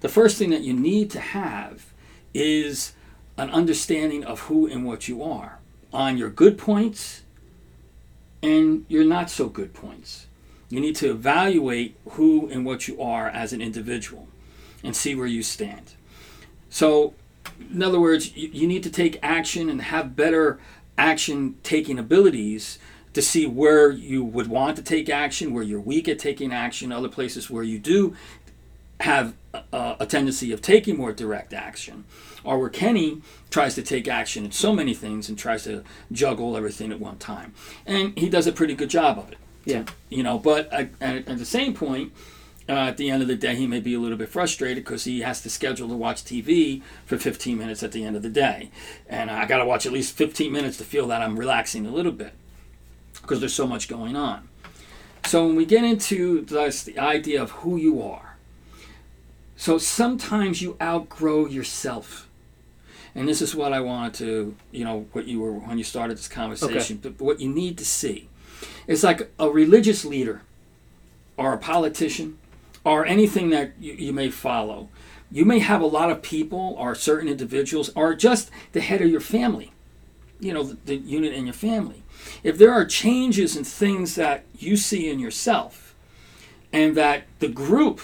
the 0.00 0.08
first 0.08 0.38
thing 0.38 0.50
that 0.50 0.62
you 0.62 0.72
need 0.72 1.10
to 1.10 1.20
have 1.20 1.92
is 2.32 2.94
an 3.36 3.50
understanding 3.50 4.24
of 4.24 4.40
who 4.40 4.66
and 4.66 4.84
what 4.86 5.08
you 5.08 5.22
are 5.22 5.58
on 5.92 6.16
your 6.16 6.30
good 6.30 6.56
points 6.56 7.22
and 8.42 8.84
your 8.88 9.04
not 9.04 9.30
so 9.30 9.48
good 9.48 9.74
points. 9.74 10.26
You 10.68 10.80
need 10.80 10.96
to 10.96 11.10
evaluate 11.10 11.96
who 12.10 12.48
and 12.48 12.64
what 12.64 12.88
you 12.88 13.00
are 13.00 13.28
as 13.28 13.52
an 13.52 13.60
individual 13.60 14.28
and 14.82 14.94
see 14.94 15.14
where 15.14 15.26
you 15.26 15.42
stand. 15.42 15.94
So, 16.68 17.14
in 17.72 17.82
other 17.82 18.00
words, 18.00 18.36
you, 18.36 18.48
you 18.52 18.66
need 18.66 18.82
to 18.84 18.90
take 18.90 19.18
action 19.22 19.68
and 19.68 19.80
have 19.82 20.16
better 20.16 20.58
action 20.96 21.56
taking 21.62 21.98
abilities 21.98 22.78
to 23.12 23.22
see 23.22 23.46
where 23.46 23.90
you 23.90 24.24
would 24.24 24.48
want 24.48 24.76
to 24.76 24.82
take 24.82 25.08
action, 25.08 25.54
where 25.54 25.62
you're 25.62 25.80
weak 25.80 26.08
at 26.08 26.18
taking 26.18 26.52
action, 26.52 26.92
other 26.92 27.08
places 27.08 27.48
where 27.48 27.62
you 27.62 27.78
do 27.78 28.14
have 29.00 29.34
a, 29.72 29.96
a 30.00 30.06
tendency 30.06 30.52
of 30.52 30.60
taking 30.60 30.96
more 30.96 31.12
direct 31.12 31.52
action, 31.52 32.04
or 32.42 32.58
where 32.58 32.68
Kenny 32.68 33.22
tries 33.50 33.74
to 33.76 33.82
take 33.82 34.08
action 34.08 34.44
in 34.44 34.52
so 34.52 34.72
many 34.72 34.94
things 34.94 35.28
and 35.28 35.38
tries 35.38 35.64
to 35.64 35.84
juggle 36.12 36.56
everything 36.56 36.92
at 36.92 37.00
one 37.00 37.18
time, 37.18 37.54
and 37.86 38.16
he 38.18 38.28
does 38.28 38.46
a 38.46 38.52
pretty 38.52 38.74
good 38.74 38.90
job 38.90 39.18
of 39.18 39.30
it. 39.30 39.38
yeah, 39.64 39.84
You 40.10 40.22
know, 40.22 40.38
but 40.38 40.72
at, 40.72 40.90
at 41.00 41.28
at 41.28 41.38
the 41.38 41.44
same 41.44 41.74
point, 41.74 42.12
uh, 42.68 42.72
at 42.72 42.96
the 42.96 43.10
end 43.10 43.20
of 43.20 43.28
the 43.28 43.36
day, 43.36 43.54
he 43.54 43.66
may 43.66 43.80
be 43.80 43.94
a 43.94 43.98
little 43.98 44.16
bit 44.16 44.28
frustrated 44.28 44.84
because 44.84 45.04
he 45.04 45.20
has 45.20 45.42
to 45.42 45.50
schedule 45.50 45.88
to 45.88 45.94
watch 45.94 46.24
TV 46.24 46.82
for 47.04 47.18
15 47.18 47.58
minutes 47.58 47.82
at 47.82 47.92
the 47.92 48.04
end 48.04 48.16
of 48.16 48.22
the 48.22 48.30
day, 48.30 48.70
and 49.08 49.30
I 49.30 49.44
got 49.46 49.58
to 49.58 49.66
watch 49.66 49.84
at 49.84 49.92
least 49.92 50.16
15 50.16 50.50
minutes 50.50 50.78
to 50.78 50.84
feel 50.84 51.06
that 51.08 51.20
I'm 51.20 51.38
relaxing 51.38 51.86
a 51.86 51.90
little 51.90 52.12
bit 52.12 52.32
because 53.20 53.40
there's 53.40 53.54
so 53.54 53.66
much 53.66 53.88
going 53.88 54.16
on. 54.16 54.48
So 55.26 55.46
when 55.46 55.56
we 55.56 55.64
get 55.66 55.84
into 55.84 56.42
this, 56.42 56.82
the 56.82 56.98
idea 56.98 57.42
of 57.42 57.50
who 57.50 57.76
you 57.76 58.02
are, 58.02 58.36
so 59.56 59.78
sometimes 59.78 60.60
you 60.62 60.76
outgrow 60.80 61.46
yourself. 61.46 62.28
And 63.14 63.28
this 63.28 63.40
is 63.40 63.54
what 63.54 63.72
I 63.72 63.80
wanted 63.80 64.14
to, 64.14 64.56
you 64.72 64.84
know, 64.84 65.06
what 65.12 65.26
you 65.26 65.40
were 65.40 65.52
when 65.52 65.78
you 65.78 65.84
started 65.84 66.18
this 66.18 66.28
conversation. 66.28 66.98
But 67.00 67.20
what 67.20 67.40
you 67.40 67.48
need 67.48 67.78
to 67.78 67.84
see 67.84 68.28
is 68.86 69.04
like 69.04 69.30
a 69.38 69.48
religious 69.48 70.04
leader 70.04 70.42
or 71.36 71.52
a 71.52 71.58
politician 71.58 72.38
or 72.84 73.06
anything 73.06 73.50
that 73.50 73.72
you, 73.80 73.94
you 73.94 74.12
may 74.12 74.30
follow. 74.30 74.88
You 75.30 75.44
may 75.44 75.58
have 75.58 75.80
a 75.80 75.86
lot 75.86 76.10
of 76.10 76.22
people 76.22 76.76
or 76.78 76.94
certain 76.94 77.28
individuals 77.28 77.90
or 77.96 78.14
just 78.14 78.50
the 78.72 78.80
head 78.80 79.00
of 79.02 79.10
your 79.10 79.20
family, 79.20 79.72
you 80.38 80.52
know, 80.52 80.62
the, 80.62 80.76
the 80.84 80.96
unit 80.96 81.32
in 81.32 81.46
your 81.46 81.54
family. 81.54 82.02
If 82.42 82.58
there 82.58 82.72
are 82.72 82.84
changes 82.84 83.56
and 83.56 83.66
things 83.66 84.14
that 84.14 84.44
you 84.56 84.76
see 84.76 85.10
in 85.10 85.18
yourself 85.18 85.94
and 86.72 86.96
that 86.96 87.24
the 87.40 87.48
group 87.48 88.00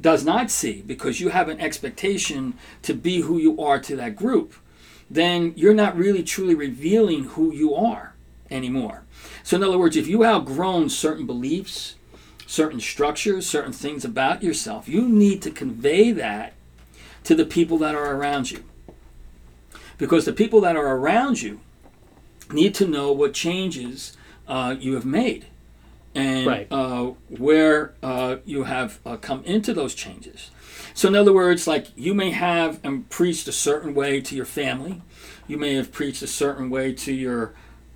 does 0.00 0.24
not 0.24 0.50
see 0.50 0.82
because 0.82 1.20
you 1.20 1.30
have 1.30 1.48
an 1.48 1.60
expectation 1.60 2.54
to 2.82 2.92
be 2.92 3.20
who 3.22 3.38
you 3.38 3.60
are 3.60 3.78
to 3.80 3.96
that 3.96 4.16
group, 4.16 4.54
then 5.10 5.52
you're 5.56 5.74
not 5.74 5.96
really 5.96 6.22
truly 6.22 6.54
revealing 6.54 7.24
who 7.24 7.52
you 7.52 7.74
are 7.74 8.14
anymore. 8.50 9.04
So, 9.42 9.56
in 9.56 9.62
other 9.62 9.78
words, 9.78 9.96
if 9.96 10.08
you 10.08 10.24
outgrown 10.24 10.90
certain 10.90 11.26
beliefs, 11.26 11.94
certain 12.46 12.80
structures, 12.80 13.46
certain 13.46 13.72
things 13.72 14.04
about 14.04 14.42
yourself, 14.42 14.88
you 14.88 15.08
need 15.08 15.42
to 15.42 15.50
convey 15.50 16.12
that 16.12 16.54
to 17.24 17.34
the 17.34 17.44
people 17.44 17.76
that 17.78 17.94
are 17.94 18.14
around 18.14 18.50
you. 18.50 18.62
Because 19.98 20.24
the 20.24 20.32
people 20.32 20.60
that 20.60 20.76
are 20.76 20.96
around 20.96 21.42
you 21.42 21.60
need 22.52 22.74
to 22.76 22.86
know 22.86 23.10
what 23.10 23.34
changes 23.34 24.16
uh, 24.46 24.76
you 24.78 24.94
have 24.94 25.04
made 25.04 25.46
and 26.14 26.46
Right. 26.46 26.68
uh, 26.70 27.12
where 27.28 27.92
uh, 28.02 28.36
you 28.44 28.64
have 28.64 29.00
uh, 29.04 29.16
come 29.16 29.42
into 29.44 29.74
those 29.74 29.94
changes. 29.94 30.50
So, 30.94 31.08
in 31.08 31.14
other 31.14 31.32
words, 31.32 31.66
like 31.66 31.88
you 31.94 32.14
may 32.14 32.30
have 32.30 32.82
um, 32.84 33.04
preached 33.10 33.48
a 33.48 33.52
certain 33.52 33.94
way 33.94 34.20
to 34.22 34.34
your 34.34 34.46
family, 34.46 35.02
you 35.46 35.58
may 35.58 35.74
have 35.74 35.92
preached 35.92 36.22
a 36.22 36.26
certain 36.26 36.70
way 36.70 36.92
to 36.94 37.12
your 37.12 37.52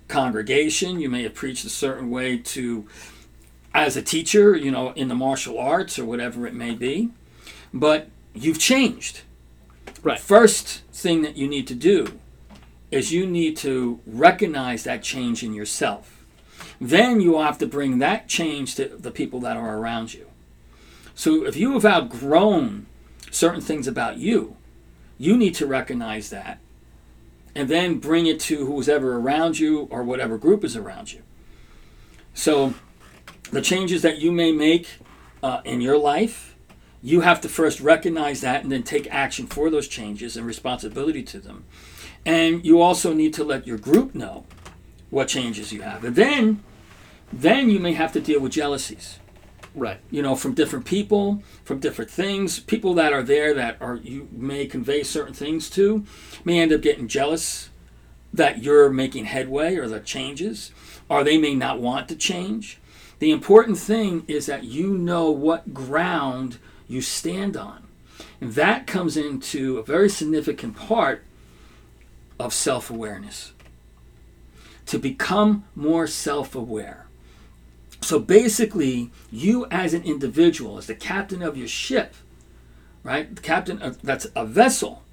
congregation, 0.07 0.99
you 0.99 1.09
may 1.09 1.23
have 1.23 1.33
preached 1.33 1.65
a 1.65 1.69
certain 1.69 2.11
way 2.11 2.37
to 2.37 2.87
as 3.73 3.95
a 3.95 4.01
teacher, 4.01 4.55
you 4.55 4.71
know, 4.71 4.91
in 4.91 5.07
the 5.07 5.15
martial 5.15 5.57
arts 5.57 5.97
or 5.97 6.05
whatever 6.05 6.45
it 6.45 6.53
may 6.53 6.73
be, 6.73 7.09
but 7.73 8.09
you've 8.33 8.59
changed. 8.59 9.21
Right. 10.03 10.19
First 10.19 10.81
thing 10.91 11.21
that 11.21 11.37
you 11.37 11.47
need 11.47 11.67
to 11.67 11.75
do 11.75 12.19
is 12.89 13.13
you 13.13 13.25
need 13.25 13.55
to 13.57 14.01
recognize 14.05 14.83
that 14.83 15.03
change 15.03 15.43
in 15.43 15.53
yourself. 15.53 16.25
Then 16.79 17.21
you 17.21 17.39
have 17.39 17.57
to 17.59 17.67
bring 17.67 17.99
that 17.99 18.27
change 18.27 18.75
to 18.75 18.87
the 18.87 19.11
people 19.11 19.39
that 19.41 19.55
are 19.55 19.77
around 19.77 20.13
you. 20.13 20.27
So 21.15 21.45
if 21.45 21.55
you 21.55 21.73
have 21.73 21.85
outgrown 21.85 22.87
certain 23.29 23.61
things 23.61 23.87
about 23.87 24.17
you, 24.17 24.57
you 25.17 25.37
need 25.37 25.55
to 25.55 25.67
recognize 25.67 26.29
that 26.31 26.59
and 27.55 27.69
then 27.69 27.99
bring 27.99 28.25
it 28.25 28.39
to 28.39 28.65
who's 28.65 28.89
ever 28.89 29.17
around 29.17 29.59
you 29.59 29.87
or 29.91 30.03
whatever 30.03 30.37
group 30.37 30.63
is 30.63 30.75
around 30.75 31.13
you. 31.13 31.21
So 32.33 32.73
the 33.51 33.61
changes 33.61 34.01
that 34.01 34.19
you 34.19 34.31
may 34.31 34.51
make 34.51 34.87
uh, 35.43 35.61
in 35.63 35.81
your 35.81 35.97
life, 35.97 36.55
you 37.01 37.21
have 37.21 37.41
to 37.41 37.49
first 37.49 37.79
recognize 37.81 38.41
that 38.41 38.63
and 38.63 38.71
then 38.71 38.83
take 38.83 39.11
action 39.13 39.47
for 39.47 39.69
those 39.69 39.87
changes 39.87 40.37
and 40.37 40.45
responsibility 40.45 41.23
to 41.23 41.39
them. 41.39 41.65
And 42.25 42.63
you 42.65 42.81
also 42.81 43.13
need 43.13 43.33
to 43.35 43.43
let 43.43 43.65
your 43.65 43.77
group 43.77 44.13
know 44.13 44.45
what 45.09 45.27
changes 45.27 45.73
you 45.73 45.81
have. 45.81 46.03
And 46.03 46.15
then 46.15 46.63
then 47.33 47.69
you 47.69 47.79
may 47.79 47.93
have 47.93 48.11
to 48.13 48.19
deal 48.19 48.41
with 48.41 48.51
jealousies 48.51 49.19
right, 49.75 49.99
you 50.09 50.21
know, 50.21 50.35
from 50.35 50.53
different 50.53 50.85
people, 50.85 51.41
from 51.63 51.79
different 51.79 52.11
things. 52.11 52.59
People 52.59 52.93
that 52.95 53.13
are 53.13 53.23
there 53.23 53.53
that 53.53 53.77
are 53.81 53.95
you 53.95 54.27
may 54.31 54.65
convey 54.65 55.03
certain 55.03 55.33
things 55.33 55.69
to 55.71 56.05
may 56.43 56.59
end 56.59 56.73
up 56.73 56.81
getting 56.81 57.07
jealous 57.07 57.69
that 58.33 58.63
you're 58.63 58.89
making 58.89 59.25
headway 59.25 59.75
or 59.75 59.87
the 59.87 59.99
changes, 59.99 60.71
or 61.09 61.23
they 61.23 61.37
may 61.37 61.53
not 61.53 61.79
want 61.79 62.07
to 62.07 62.15
change. 62.15 62.79
The 63.21 63.29
important 63.29 63.77
thing 63.77 64.25
is 64.27 64.47
that 64.47 64.63
you 64.63 64.97
know 64.97 65.29
what 65.29 65.75
ground 65.75 66.57
you 66.87 67.01
stand 67.01 67.55
on. 67.55 67.83
And 68.41 68.53
that 68.53 68.87
comes 68.87 69.15
into 69.15 69.77
a 69.77 69.83
very 69.83 70.09
significant 70.09 70.75
part 70.75 71.23
of 72.39 72.51
self 72.51 72.89
awareness. 72.89 73.51
To 74.87 74.97
become 74.97 75.65
more 75.75 76.07
self 76.07 76.55
aware. 76.55 77.05
So 78.01 78.17
basically, 78.17 79.11
you 79.31 79.67
as 79.69 79.93
an 79.93 80.01
individual, 80.01 80.79
as 80.79 80.87
the 80.87 80.95
captain 80.95 81.43
of 81.43 81.55
your 81.55 81.67
ship, 81.67 82.15
right? 83.03 83.35
The 83.35 83.41
captain 83.43 83.79
of, 83.83 84.01
that's 84.01 84.25
a 84.35 84.47
vessel, 84.47 85.03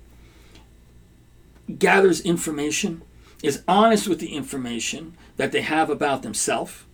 gathers 1.79 2.23
information, 2.23 3.03
is 3.43 3.63
honest 3.69 4.09
with 4.09 4.19
the 4.19 4.35
information 4.35 5.15
that 5.37 5.53
they 5.53 5.61
have 5.61 5.91
about 5.91 6.23
themselves, 6.23 6.87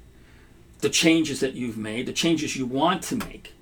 the 0.84 0.90
changes 0.90 1.40
that 1.40 1.54
you've 1.54 1.78
made, 1.78 2.04
the 2.04 2.12
changes 2.12 2.56
you 2.56 2.66
want 2.66 3.02
to 3.04 3.16
make. 3.16 3.54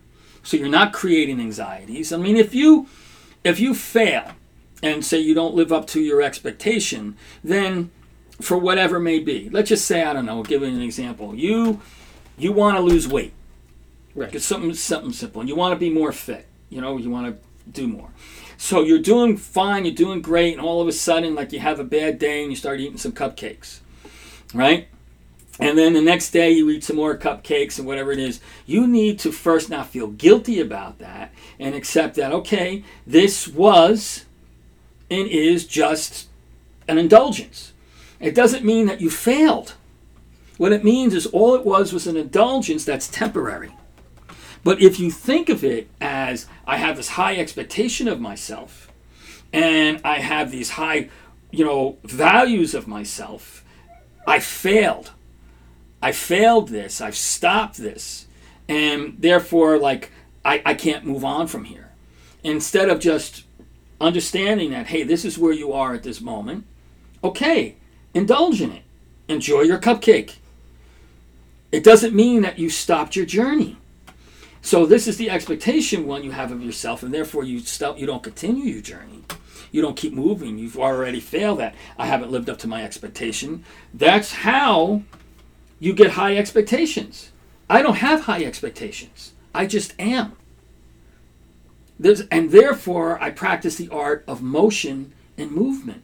So 0.42 0.56
you're 0.56 0.68
not 0.68 0.92
creating 0.92 1.40
anxieties. 1.40 2.12
I 2.12 2.16
mean, 2.16 2.36
if 2.36 2.52
you 2.52 2.88
if 3.44 3.60
you 3.60 3.74
fail 3.74 4.32
and 4.82 5.04
say 5.04 5.20
you 5.20 5.32
don't 5.32 5.54
live 5.54 5.72
up 5.72 5.86
to 5.88 6.00
your 6.00 6.20
expectation, 6.20 7.16
then 7.44 7.92
for 8.40 8.58
whatever 8.58 8.98
may 8.98 9.20
be, 9.20 9.48
let's 9.50 9.68
just 9.68 9.86
say 9.86 10.02
I 10.02 10.12
don't 10.12 10.26
know. 10.26 10.38
I'll 10.38 10.42
give 10.42 10.62
you 10.62 10.68
an 10.68 10.82
example. 10.82 11.32
You 11.34 11.80
you 12.36 12.50
want 12.50 12.76
to 12.76 12.82
lose 12.82 13.06
weight. 13.06 13.32
Right. 14.16 14.34
It's 14.34 14.44
something 14.44 14.74
something 14.74 15.12
simple. 15.12 15.40
And 15.40 15.48
you 15.48 15.54
want 15.54 15.72
to 15.72 15.78
be 15.78 15.90
more 15.90 16.10
fit. 16.10 16.46
You 16.70 16.80
know, 16.80 16.96
you 16.96 17.08
want 17.08 17.26
to 17.28 17.70
do 17.70 17.86
more. 17.86 18.10
So 18.58 18.82
you're 18.82 18.98
doing 18.98 19.36
fine, 19.36 19.84
you're 19.84 19.94
doing 19.94 20.22
great, 20.22 20.52
and 20.52 20.60
all 20.60 20.80
of 20.80 20.88
a 20.88 20.92
sudden, 20.92 21.34
like 21.36 21.52
you 21.52 21.60
have 21.60 21.78
a 21.78 21.84
bad 21.84 22.18
day 22.18 22.42
and 22.42 22.50
you 22.50 22.56
start 22.56 22.80
eating 22.80 22.98
some 22.98 23.12
cupcakes, 23.12 23.80
right? 24.54 24.88
And 25.58 25.76
then 25.76 25.92
the 25.92 26.00
next 26.00 26.30
day 26.30 26.50
you 26.50 26.70
eat 26.70 26.84
some 26.84 26.96
more 26.96 27.16
cupcakes 27.16 27.78
and 27.78 27.86
whatever 27.86 28.10
it 28.10 28.18
is. 28.18 28.40
You 28.66 28.86
need 28.86 29.18
to 29.20 29.32
first 29.32 29.68
not 29.68 29.88
feel 29.88 30.08
guilty 30.08 30.60
about 30.60 30.98
that 30.98 31.32
and 31.58 31.74
accept 31.74 32.16
that, 32.16 32.32
okay, 32.32 32.84
this 33.06 33.46
was 33.46 34.24
and 35.10 35.28
is 35.28 35.66
just 35.66 36.28
an 36.88 36.98
indulgence. 36.98 37.72
It 38.18 38.34
doesn't 38.34 38.64
mean 38.64 38.86
that 38.86 39.00
you 39.00 39.10
failed. 39.10 39.74
What 40.56 40.72
it 40.72 40.84
means 40.84 41.12
is 41.14 41.26
all 41.26 41.54
it 41.54 41.66
was 41.66 41.92
was 41.92 42.06
an 42.06 42.16
indulgence 42.16 42.84
that's 42.84 43.08
temporary. 43.08 43.72
But 44.64 44.80
if 44.80 45.00
you 45.00 45.10
think 45.10 45.48
of 45.48 45.64
it 45.64 45.90
as 46.00 46.46
I 46.66 46.76
have 46.76 46.96
this 46.96 47.08
high 47.08 47.36
expectation 47.36 48.08
of 48.08 48.20
myself 48.20 48.90
and 49.52 50.00
I 50.04 50.20
have 50.20 50.50
these 50.50 50.70
high, 50.70 51.10
you 51.50 51.64
know, 51.64 51.98
values 52.04 52.74
of 52.74 52.86
myself, 52.86 53.64
I 54.26 54.38
failed. 54.38 55.10
I 56.02 56.12
failed 56.12 56.68
this. 56.68 57.00
I've 57.00 57.16
stopped 57.16 57.78
this. 57.78 58.26
And 58.68 59.16
therefore, 59.18 59.78
like, 59.78 60.10
I, 60.44 60.60
I 60.66 60.74
can't 60.74 61.06
move 61.06 61.24
on 61.24 61.46
from 61.46 61.64
here. 61.64 61.90
Instead 62.42 62.88
of 62.88 62.98
just 62.98 63.44
understanding 64.00 64.70
that, 64.70 64.88
hey, 64.88 65.04
this 65.04 65.24
is 65.24 65.38
where 65.38 65.52
you 65.52 65.72
are 65.72 65.94
at 65.94 66.02
this 66.02 66.20
moment, 66.20 66.66
okay, 67.22 67.76
indulge 68.12 68.60
in 68.60 68.72
it. 68.72 68.82
Enjoy 69.28 69.60
your 69.62 69.78
cupcake. 69.78 70.36
It 71.70 71.84
doesn't 71.84 72.14
mean 72.14 72.42
that 72.42 72.58
you 72.58 72.68
stopped 72.68 73.16
your 73.16 73.24
journey. 73.24 73.78
So 74.60 74.86
this 74.86 75.08
is 75.08 75.16
the 75.16 75.30
expectation 75.30 76.06
one 76.06 76.22
you 76.22 76.32
have 76.32 76.52
of 76.52 76.62
yourself, 76.62 77.02
and 77.02 77.14
therefore 77.14 77.44
you 77.44 77.60
stop. 77.60 77.98
You 77.98 78.06
don't 78.06 78.22
continue 78.22 78.64
your 78.64 78.82
journey. 78.82 79.24
You 79.72 79.80
don't 79.80 79.96
keep 79.96 80.12
moving. 80.12 80.58
You've 80.58 80.78
already 80.78 81.18
failed 81.18 81.60
that. 81.60 81.74
I 81.98 82.06
haven't 82.06 82.30
lived 82.30 82.50
up 82.50 82.58
to 82.58 82.68
my 82.68 82.84
expectation. 82.84 83.64
That's 83.94 84.32
how 84.32 85.02
you 85.82 85.92
get 85.92 86.12
high 86.12 86.36
expectations. 86.36 87.32
I 87.68 87.82
don't 87.82 87.96
have 87.96 88.20
high 88.22 88.44
expectations. 88.44 89.32
I 89.52 89.66
just 89.66 89.98
am. 89.98 90.36
There's, 91.98 92.20
and 92.28 92.52
therefore, 92.52 93.20
I 93.20 93.30
practice 93.30 93.74
the 93.74 93.88
art 93.88 94.22
of 94.28 94.42
motion 94.42 95.12
and 95.36 95.50
movement. 95.50 96.02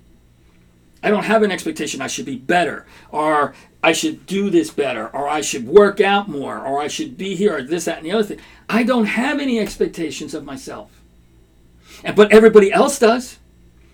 I 1.01 1.11
don't 1.11 1.27
have 1.27 1.45
an 1.45 1.53
expectation 1.53 2.03
I 2.03 2.09
should 2.09 2.27
be 2.27 2.35
better, 2.35 2.87
or 3.13 3.55
I 3.81 3.93
should 3.93 4.27
do 4.27 4.51
this 4.51 4.71
better, 4.71 5.07
or 5.15 5.29
I 5.29 5.43
should 5.43 5.69
work 5.69 6.01
out 6.01 6.29
more, 6.29 6.59
or 6.59 6.81
I 6.81 6.89
should 6.89 7.17
be 7.17 7.37
here, 7.37 7.59
or 7.59 7.63
this, 7.63 7.85
that, 7.85 7.99
and 7.99 8.07
the 8.07 8.11
other 8.11 8.25
thing. 8.25 8.41
I 8.69 8.83
don't 8.83 9.05
have 9.05 9.39
any 9.39 9.61
expectations 9.61 10.35
of 10.35 10.45
myself. 10.45 10.91
And, 12.03 12.17
but 12.17 12.33
everybody 12.33 12.73
else 12.73 12.99
does. 12.99 13.39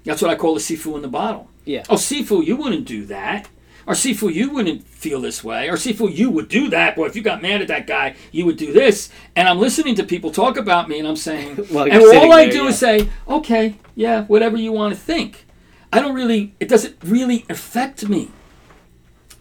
That's 0.05 0.23
what 0.23 0.31
I 0.31 0.37
call 0.37 0.55
the 0.55 0.61
Sifu 0.61 0.97
in 0.97 1.03
the 1.03 1.09
bottle. 1.09 1.51
Yeah. 1.67 1.85
Oh, 1.91 1.97
Sifu, 1.97 2.43
you 2.43 2.57
wouldn't 2.57 2.87
do 2.87 3.05
that. 3.05 3.51
Or 3.87 3.95
Sifu, 3.95 4.33
you 4.33 4.51
wouldn't 4.51 4.87
feel 4.87 5.21
this 5.21 5.45
way. 5.45 5.69
Or 5.69 5.75
Sifu, 5.75 6.15
you 6.15 6.31
would 6.31 6.49
do 6.49 6.69
that. 6.71 6.97
Boy, 6.97 7.07
if 7.07 7.17
you 7.17 7.23
got 7.23 7.43
mad 7.43 7.61
at 7.61 7.69
that 7.69 7.87
guy, 7.87 8.17
you 8.33 8.47
would 8.47 8.57
do 8.57 8.73
this. 8.73 9.11
And 9.37 9.47
I'm 9.47 9.59
listening 9.59 9.95
to 9.97 10.05
people 10.05 10.31
talk 10.31 10.57
about 10.57 10.89
me, 10.89 10.99
and 10.99 11.07
I'm 11.07 11.17
saying, 11.17 11.57
you're 11.71 11.89
and 11.89 12.03
all 12.03 12.33
I 12.33 12.45
there, 12.45 12.53
do 12.53 12.63
yeah. 12.63 12.69
is 12.69 12.79
say, 12.79 13.09
okay, 13.29 13.77
yeah, 13.95 14.25
whatever 14.25 14.57
you 14.57 14.73
want 14.73 14.95
to 14.95 15.01
think. 15.01 15.47
I 15.93 16.01
don't 16.01 16.15
really, 16.15 16.55
it 16.59 16.69
doesn't 16.69 16.97
really 17.05 17.45
affect 17.49 18.09
me. 18.09 18.31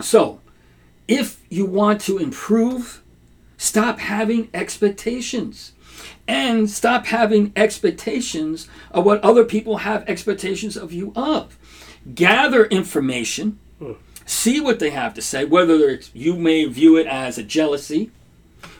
So, 0.02 0.42
if 1.08 1.42
you 1.50 1.66
want 1.66 2.02
to 2.02 2.18
improve, 2.18 3.02
stop 3.58 4.00
having 4.00 4.50
expectations. 4.54 5.74
And 6.28 6.70
stop 6.70 7.08
having 7.08 7.52
expectations 7.56 8.70
of 8.92 9.06
what 9.06 9.22
other 9.22 9.44
people 9.44 9.78
have 9.78 10.08
expectations 10.08 10.78
of 10.78 10.94
you 10.94 11.12
of. 11.16 11.58
Gather 12.14 12.66
information, 12.66 13.60
see 14.26 14.60
what 14.60 14.80
they 14.80 14.90
have 14.90 15.14
to 15.16 15.22
say, 15.22 15.46
whether 15.46 16.00
you 16.14 16.36
may 16.36 16.66
view 16.66 16.98
it 16.98 17.08
as 17.08 17.38
a 17.38 17.44
jealousy, 17.44 18.12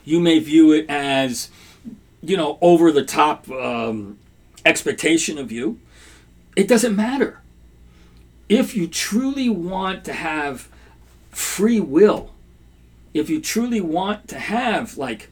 you 0.04 0.20
may 0.20 0.38
view 0.38 0.72
it 0.72 0.86
as, 0.88 1.50
you 2.22 2.36
know, 2.36 2.58
over 2.60 2.90
the 2.92 3.04
top 3.04 3.50
um, 3.50 4.18
expectation 4.64 5.38
of 5.38 5.52
you. 5.52 5.78
It 6.56 6.68
doesn't 6.68 6.94
matter. 6.94 7.40
If 8.48 8.76
you 8.76 8.86
truly 8.86 9.48
want 9.48 10.04
to 10.04 10.12
have 10.12 10.68
free 11.30 11.80
will, 11.80 12.30
if 13.12 13.30
you 13.30 13.40
truly 13.40 13.80
want 13.80 14.28
to 14.28 14.38
have 14.38 14.98
like 14.98 15.30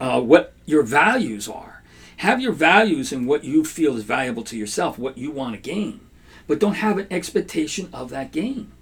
uh, 0.00 0.20
what 0.20 0.54
your 0.66 0.82
values 0.82 1.48
are, 1.48 1.82
have 2.18 2.40
your 2.40 2.52
values 2.52 3.12
and 3.12 3.28
what 3.28 3.44
you 3.44 3.64
feel 3.64 3.96
is 3.96 4.02
valuable 4.02 4.42
to 4.42 4.56
yourself, 4.56 4.98
what 4.98 5.16
you 5.16 5.30
want 5.30 5.54
to 5.54 5.60
gain, 5.60 6.00
but 6.46 6.58
don't 6.58 6.74
have 6.74 6.98
an 6.98 7.06
expectation 7.10 7.88
of 7.92 8.10
that 8.10 8.32
gain. 8.32 8.72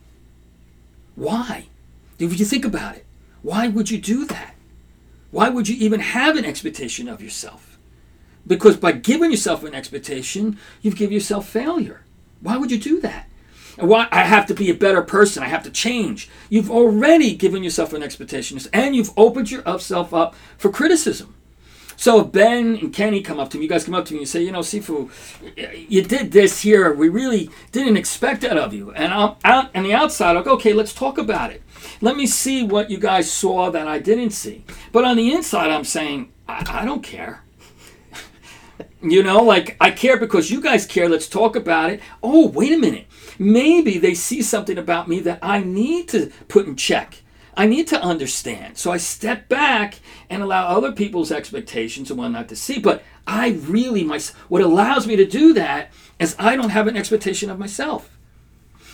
Why? 1.17 1.67
If 2.19 2.39
you 2.39 2.47
think 2.47 2.65
about 2.65 2.97
it, 2.97 3.05
why 3.43 3.69
would 3.69 3.91
you 3.91 3.99
do 3.99 4.25
that? 4.27 4.55
Why 5.31 5.49
would 5.49 5.69
you 5.69 5.77
even 5.77 6.01
have 6.01 6.37
an 6.37 6.45
expectation 6.45 7.09
of 7.09 7.21
yourself? 7.21 7.79
Because 8.47 8.77
by 8.77 8.93
giving 8.93 9.31
yourself 9.31 9.65
an 9.65 9.75
expectation, 9.75 10.59
you've 10.81 10.97
given 10.97 11.15
yourself 11.15 11.49
failure. 11.49 12.05
Why 12.41 12.57
would 12.57 12.71
you 12.71 12.79
do 12.79 13.01
that? 13.01 13.29
And 13.77 13.89
why 13.89 14.09
I 14.11 14.23
have 14.23 14.47
to 14.47 14.55
be 14.55 14.71
a 14.71 14.75
better 14.75 15.03
person, 15.03 15.43
I 15.43 15.49
have 15.49 15.63
to 15.65 15.71
change. 15.71 16.31
You've 16.49 16.71
already 16.71 17.35
given 17.35 17.63
yourself 17.63 17.93
an 17.93 18.03
expectation 18.03 18.59
and 18.73 18.95
you've 18.95 19.13
opened 19.17 19.51
yourself 19.51 20.15
up 20.15 20.35
for 20.57 20.71
criticism. 20.71 21.35
So 21.97 22.21
if 22.21 22.33
Ben 22.33 22.77
and 22.77 22.93
Kenny 22.93 23.23
come 23.23 23.41
up 23.41 23.51
to 23.51 23.57
me, 23.57 23.65
you 23.65 23.69
guys 23.69 23.85
come 23.85 23.95
up 23.95 24.05
to 24.07 24.15
me 24.15 24.21
and 24.21 24.29
say, 24.29 24.43
you 24.43 24.53
know, 24.53 24.61
Sifu, 24.61 25.11
you 25.89 26.03
did 26.03 26.31
this 26.31 26.61
here. 26.61 26.93
We 26.93 27.09
really 27.09 27.51
didn't 27.73 27.97
expect 27.97 28.43
that 28.43 28.59
of 28.59 28.75
you. 28.75 28.93
And 28.93 29.13
I'm 29.13 29.35
out 29.45 29.75
on 29.75 29.83
the 29.83 29.95
outside, 29.95 30.37
I 30.37 30.43
go, 30.43 30.53
okay, 30.53 30.73
let's 30.73 30.93
talk 30.95 31.19
about 31.19 31.51
it. 31.51 31.63
Let 32.01 32.17
me 32.17 32.27
see 32.27 32.63
what 32.63 32.91
you 32.91 32.99
guys 32.99 33.31
saw 33.31 33.71
that 33.71 33.89
I 33.89 33.99
didn't 33.99 34.31
see. 34.31 34.65
But 34.93 35.05
on 35.05 35.17
the 35.17 35.33
inside, 35.33 35.71
I'm 35.71 35.85
saying, 35.85 36.33
I, 36.49 36.83
I 36.83 36.85
don't 36.85 37.03
care. 37.03 37.43
You 39.03 39.23
know, 39.23 39.43
like 39.43 39.77
I 39.81 39.91
care 39.91 40.19
because 40.19 40.51
you 40.51 40.61
guys 40.61 40.87
care. 40.87 41.09
Let's 41.09 41.29
talk 41.29 41.55
about 41.55 41.91
it. 41.91 42.01
Oh, 42.23 42.49
wait 42.49 42.73
a 42.73 42.79
minute. 42.79 43.07
Maybe 43.39 43.99
they 43.99 44.15
see 44.15 44.43
something 44.43 44.79
about 44.79 45.07
me 45.07 45.21
that 45.21 45.39
I 45.43 45.63
need 45.63 46.09
to 46.09 46.33
put 46.49 46.67
in 46.67 46.77
check. 46.77 47.23
I 47.57 47.67
need 47.67 47.87
to 47.89 48.03
understand. 48.03 48.77
So 48.77 48.93
I 48.93 48.99
step 48.99 49.49
back 49.49 50.01
and 50.29 50.43
allow 50.43 50.67
other 50.67 50.93
people's 50.93 51.33
expectations 51.33 52.11
and 52.11 52.19
whatnot 52.19 52.49
to 52.51 52.57
see. 52.57 52.79
But 52.79 53.03
I 53.27 53.51
really, 53.63 54.05
my, 54.05 54.21
what 54.49 54.63
allows 54.63 55.07
me 55.07 55.17
to 55.17 55.25
do 55.25 55.55
that 55.55 55.91
is 56.19 56.37
I 56.39 56.55
don't 56.55 56.71
have 56.71 56.87
an 56.87 56.97
expectation 56.97 57.49
of 57.49 57.59
myself. 57.59 58.11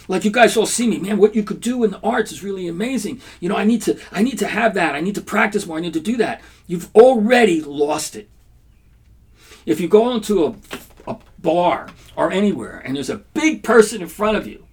Like 0.07 0.25
you 0.25 0.31
guys 0.31 0.57
all 0.57 0.67
see 0.67 0.87
me, 0.87 0.99
man. 0.99 1.19
What 1.19 1.35
you 1.35 1.43
could 1.43 1.61
do 1.61 1.83
in 1.83 1.91
the 1.91 2.01
arts 2.01 2.31
is 2.33 2.43
really 2.43 2.69
amazing. 2.69 3.21
You 3.41 3.49
know, 3.49 3.57
I 3.57 3.65
need 3.65 3.83
to, 3.83 3.99
I 4.13 4.23
need 4.23 4.39
to 4.39 4.47
have 4.47 4.75
that. 4.75 4.95
I 4.95 5.01
need 5.01 5.15
to 5.17 5.21
practice 5.21 5.67
more. 5.67 5.79
I 5.79 5.81
need 5.81 5.95
to 5.95 6.01
do 6.01 6.17
that. 6.19 6.41
You've 6.67 6.95
already 6.95 7.61
lost 7.61 8.15
it. 8.15 8.29
If 9.67 9.81
you 9.81 9.89
go 9.89 10.15
into 10.15 10.45
a, 10.45 10.55
a 11.07 11.19
bar 11.39 11.89
or 12.17 12.31
anywhere 12.31 12.79
and 12.79 12.97
there's 12.97 13.11
a 13.11 13.17
big 13.17 13.63
person 13.63 14.03
in 14.03 14.09
front 14.09 14.37
of 14.37 14.47
you, 14.47 14.67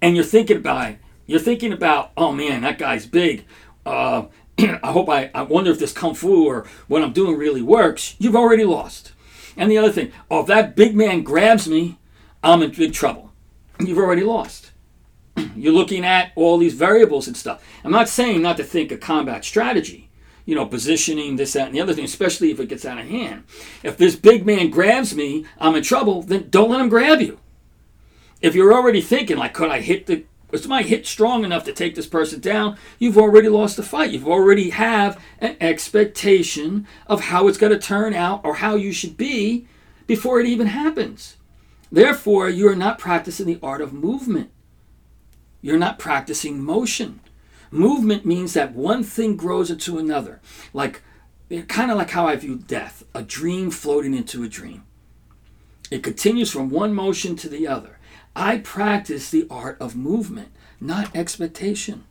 and 0.00 0.14
you're 0.14 0.24
thinking 0.24 0.58
about, 0.58 0.96
you're 1.26 1.40
thinking 1.40 1.72
about, 1.72 2.12
oh 2.16 2.32
man, 2.32 2.62
that 2.62 2.78
guy's 2.78 3.06
big. 3.06 3.44
Uh, 3.84 4.26
I 4.58 4.92
hope 4.92 5.08
I, 5.08 5.30
I 5.34 5.42
wonder 5.42 5.70
if 5.70 5.78
this 5.78 5.92
kung 5.92 6.14
fu 6.14 6.46
or 6.46 6.66
what 6.88 7.02
I'm 7.02 7.12
doing 7.12 7.36
really 7.36 7.62
works. 7.62 8.14
You've 8.18 8.36
already 8.36 8.64
lost. 8.64 9.12
And 9.56 9.70
the 9.70 9.78
other 9.78 9.92
thing, 9.92 10.12
oh, 10.30 10.40
if 10.40 10.46
that 10.48 10.76
big 10.76 10.94
man 10.94 11.22
grabs 11.22 11.68
me, 11.68 11.98
I'm 12.42 12.62
in 12.62 12.72
big 12.72 12.92
trouble. 12.92 13.32
you've 13.78 13.98
already 13.98 14.22
lost. 14.22 14.72
You're 15.56 15.72
looking 15.72 16.04
at 16.04 16.32
all 16.34 16.58
these 16.58 16.74
variables 16.74 17.26
and 17.26 17.36
stuff. 17.36 17.64
I'm 17.84 17.90
not 17.90 18.08
saying 18.08 18.42
not 18.42 18.56
to 18.58 18.64
think 18.64 18.92
of 18.92 19.00
combat 19.00 19.44
strategy, 19.44 20.10
you 20.44 20.54
know, 20.54 20.66
positioning, 20.66 21.36
this, 21.36 21.54
that, 21.54 21.66
and 21.66 21.74
the 21.74 21.80
other 21.80 21.94
thing, 21.94 22.04
especially 22.04 22.50
if 22.50 22.60
it 22.60 22.68
gets 22.68 22.84
out 22.84 22.98
of 22.98 23.06
hand. 23.06 23.44
If 23.82 23.96
this 23.96 24.16
big 24.16 24.44
man 24.44 24.70
grabs 24.70 25.14
me, 25.14 25.46
I'm 25.58 25.74
in 25.74 25.82
trouble, 25.82 26.22
then 26.22 26.48
don't 26.50 26.70
let 26.70 26.80
him 26.80 26.88
grab 26.88 27.20
you. 27.20 27.38
If 28.40 28.54
you're 28.54 28.74
already 28.74 29.00
thinking, 29.00 29.38
like, 29.38 29.54
could 29.54 29.70
I 29.70 29.80
hit 29.80 30.06
the 30.06 30.24
was 30.54 30.68
my 30.68 30.82
hit 30.82 31.06
strong 31.06 31.44
enough 31.44 31.64
to 31.64 31.72
take 31.72 31.94
this 31.94 32.06
person 32.06 32.38
down? 32.38 32.78
You've 32.98 33.18
already 33.18 33.48
lost 33.48 33.76
the 33.76 33.82
fight. 33.82 34.10
You've 34.10 34.28
already 34.28 34.70
have 34.70 35.20
an 35.40 35.56
expectation 35.60 36.86
of 37.06 37.22
how 37.22 37.48
it's 37.48 37.58
going 37.58 37.72
to 37.72 37.78
turn 37.78 38.14
out 38.14 38.40
or 38.44 38.54
how 38.54 38.76
you 38.76 38.92
should 38.92 39.16
be 39.16 39.66
before 40.06 40.40
it 40.40 40.46
even 40.46 40.68
happens. 40.68 41.36
Therefore, 41.90 42.48
you 42.48 42.68
are 42.68 42.76
not 42.76 42.98
practicing 42.98 43.46
the 43.46 43.58
art 43.62 43.80
of 43.80 43.92
movement. 43.92 44.50
You're 45.60 45.78
not 45.78 45.98
practicing 45.98 46.62
motion. 46.62 47.20
Movement 47.70 48.24
means 48.24 48.52
that 48.52 48.74
one 48.74 49.02
thing 49.02 49.36
grows 49.36 49.70
into 49.70 49.98
another, 49.98 50.40
like 50.72 51.02
kind 51.68 51.90
of 51.90 51.96
like 51.96 52.10
how 52.10 52.28
I 52.28 52.36
view 52.36 52.56
death, 52.56 53.04
a 53.14 53.22
dream 53.22 53.70
floating 53.70 54.14
into 54.14 54.44
a 54.44 54.48
dream. 54.48 54.84
It 55.90 56.02
continues 56.02 56.50
from 56.50 56.70
one 56.70 56.94
motion 56.94 57.34
to 57.36 57.48
the 57.48 57.66
other. 57.66 57.93
I 58.36 58.58
practice 58.58 59.30
the 59.30 59.46
art 59.48 59.76
of 59.80 59.94
movement, 59.94 60.48
not 60.80 61.14
expectation. 61.14 62.04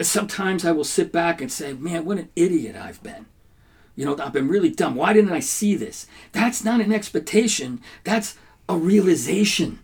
Sometimes 0.00 0.64
I 0.64 0.72
will 0.72 0.84
sit 0.84 1.10
back 1.10 1.40
and 1.40 1.50
say, 1.50 1.72
man, 1.72 2.04
what 2.04 2.18
an 2.18 2.28
idiot 2.36 2.76
I've 2.76 3.02
been. 3.02 3.26
You 3.94 4.04
know, 4.04 4.16
I've 4.18 4.34
been 4.34 4.48
really 4.48 4.70
dumb. 4.70 4.94
Why 4.94 5.14
didn't 5.14 5.32
I 5.32 5.40
see 5.40 5.74
this? 5.74 6.06
That's 6.32 6.62
not 6.62 6.82
an 6.82 6.92
expectation, 6.92 7.80
that's 8.04 8.36
a 8.68 8.76
realization. 8.76 9.78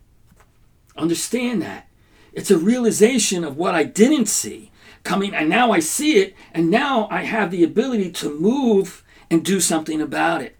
Understand 0.96 1.62
that. 1.62 1.88
It's 2.34 2.50
a 2.50 2.58
realization 2.58 3.44
of 3.44 3.56
what 3.56 3.74
I 3.74 3.84
didn't 3.84 4.26
see 4.26 4.70
coming, 5.04 5.34
and 5.34 5.48
now 5.48 5.72
I 5.72 5.80
see 5.80 6.18
it, 6.18 6.34
and 6.52 6.70
now 6.70 7.08
I 7.10 7.22
have 7.22 7.50
the 7.50 7.64
ability 7.64 8.10
to 8.12 8.38
move 8.38 9.02
and 9.30 9.44
do 9.44 9.60
something 9.60 10.00
about 10.00 10.42
it. 10.42 10.56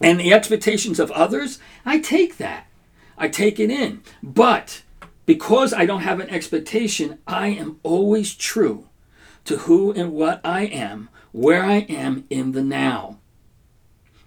And 0.00 0.18
the 0.18 0.32
expectations 0.32 0.98
of 0.98 1.10
others, 1.12 1.58
I 1.84 1.98
take 1.98 2.38
that. 2.38 2.66
I 3.16 3.28
take 3.28 3.60
it 3.60 3.70
in. 3.70 4.02
But 4.22 4.82
because 5.26 5.72
I 5.72 5.86
don't 5.86 6.02
have 6.02 6.20
an 6.20 6.30
expectation, 6.30 7.18
I 7.26 7.48
am 7.48 7.80
always 7.82 8.34
true 8.34 8.88
to 9.44 9.58
who 9.58 9.92
and 9.92 10.12
what 10.12 10.40
I 10.44 10.62
am, 10.62 11.08
where 11.32 11.64
I 11.64 11.78
am 11.80 12.24
in 12.30 12.52
the 12.52 12.62
now. 12.62 13.18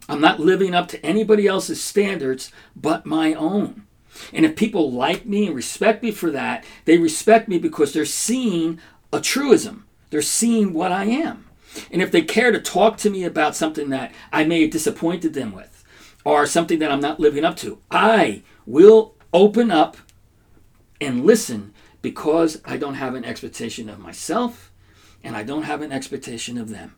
I'm 0.09 0.21
not 0.21 0.39
living 0.39 0.73
up 0.73 0.87
to 0.89 1.05
anybody 1.05 1.47
else's 1.47 1.83
standards 1.83 2.51
but 2.75 3.05
my 3.05 3.33
own. 3.33 3.83
And 4.33 4.45
if 4.45 4.55
people 4.55 4.91
like 4.91 5.25
me 5.25 5.47
and 5.47 5.55
respect 5.55 6.01
me 6.01 6.11
for 6.11 6.31
that, 6.31 6.63
they 6.85 6.97
respect 6.97 7.47
me 7.47 7.59
because 7.59 7.93
they're 7.93 8.05
seeing 8.05 8.79
a 9.11 9.19
truism. 9.19 9.85
They're 10.09 10.21
seeing 10.21 10.73
what 10.73 10.91
I 10.91 11.05
am. 11.05 11.45
And 11.91 12.01
if 12.01 12.11
they 12.11 12.21
care 12.21 12.51
to 12.51 12.59
talk 12.59 12.97
to 12.97 13.09
me 13.09 13.23
about 13.23 13.55
something 13.55 13.89
that 13.89 14.11
I 14.31 14.43
may 14.45 14.61
have 14.61 14.71
disappointed 14.71 15.33
them 15.33 15.53
with 15.53 15.83
or 16.23 16.45
something 16.45 16.79
that 16.79 16.91
I'm 16.91 17.01
not 17.01 17.19
living 17.19 17.45
up 17.45 17.57
to, 17.57 17.79
I 17.91 18.43
will 18.67 19.15
open 19.33 19.71
up 19.71 19.97
and 21.01 21.25
listen 21.25 21.73
because 22.01 22.61
I 22.65 22.77
don't 22.77 22.95
have 22.95 23.15
an 23.15 23.25
expectation 23.25 23.89
of 23.89 23.97
myself 23.97 24.71
and 25.23 25.35
I 25.35 25.41
don't 25.43 25.63
have 25.63 25.81
an 25.81 25.91
expectation 25.91 26.57
of 26.57 26.69
them. 26.69 26.95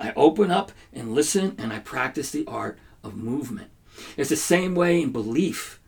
I 0.00 0.12
open 0.16 0.50
up 0.50 0.72
and 0.92 1.14
listen 1.14 1.54
and 1.58 1.72
I 1.72 1.78
practice 1.78 2.30
the 2.30 2.44
art 2.48 2.78
of 3.04 3.14
movement. 3.14 3.70
It's 4.16 4.30
the 4.30 4.36
same 4.36 4.74
way 4.74 5.00
in 5.00 5.12
belief. 5.12 5.80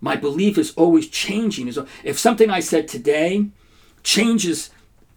My 0.00 0.16
belief 0.16 0.58
is 0.58 0.74
always 0.74 1.08
changing. 1.08 1.72
If 2.04 2.18
something 2.18 2.50
I 2.50 2.60
said 2.60 2.88
today 2.88 3.46
changes 4.02 4.70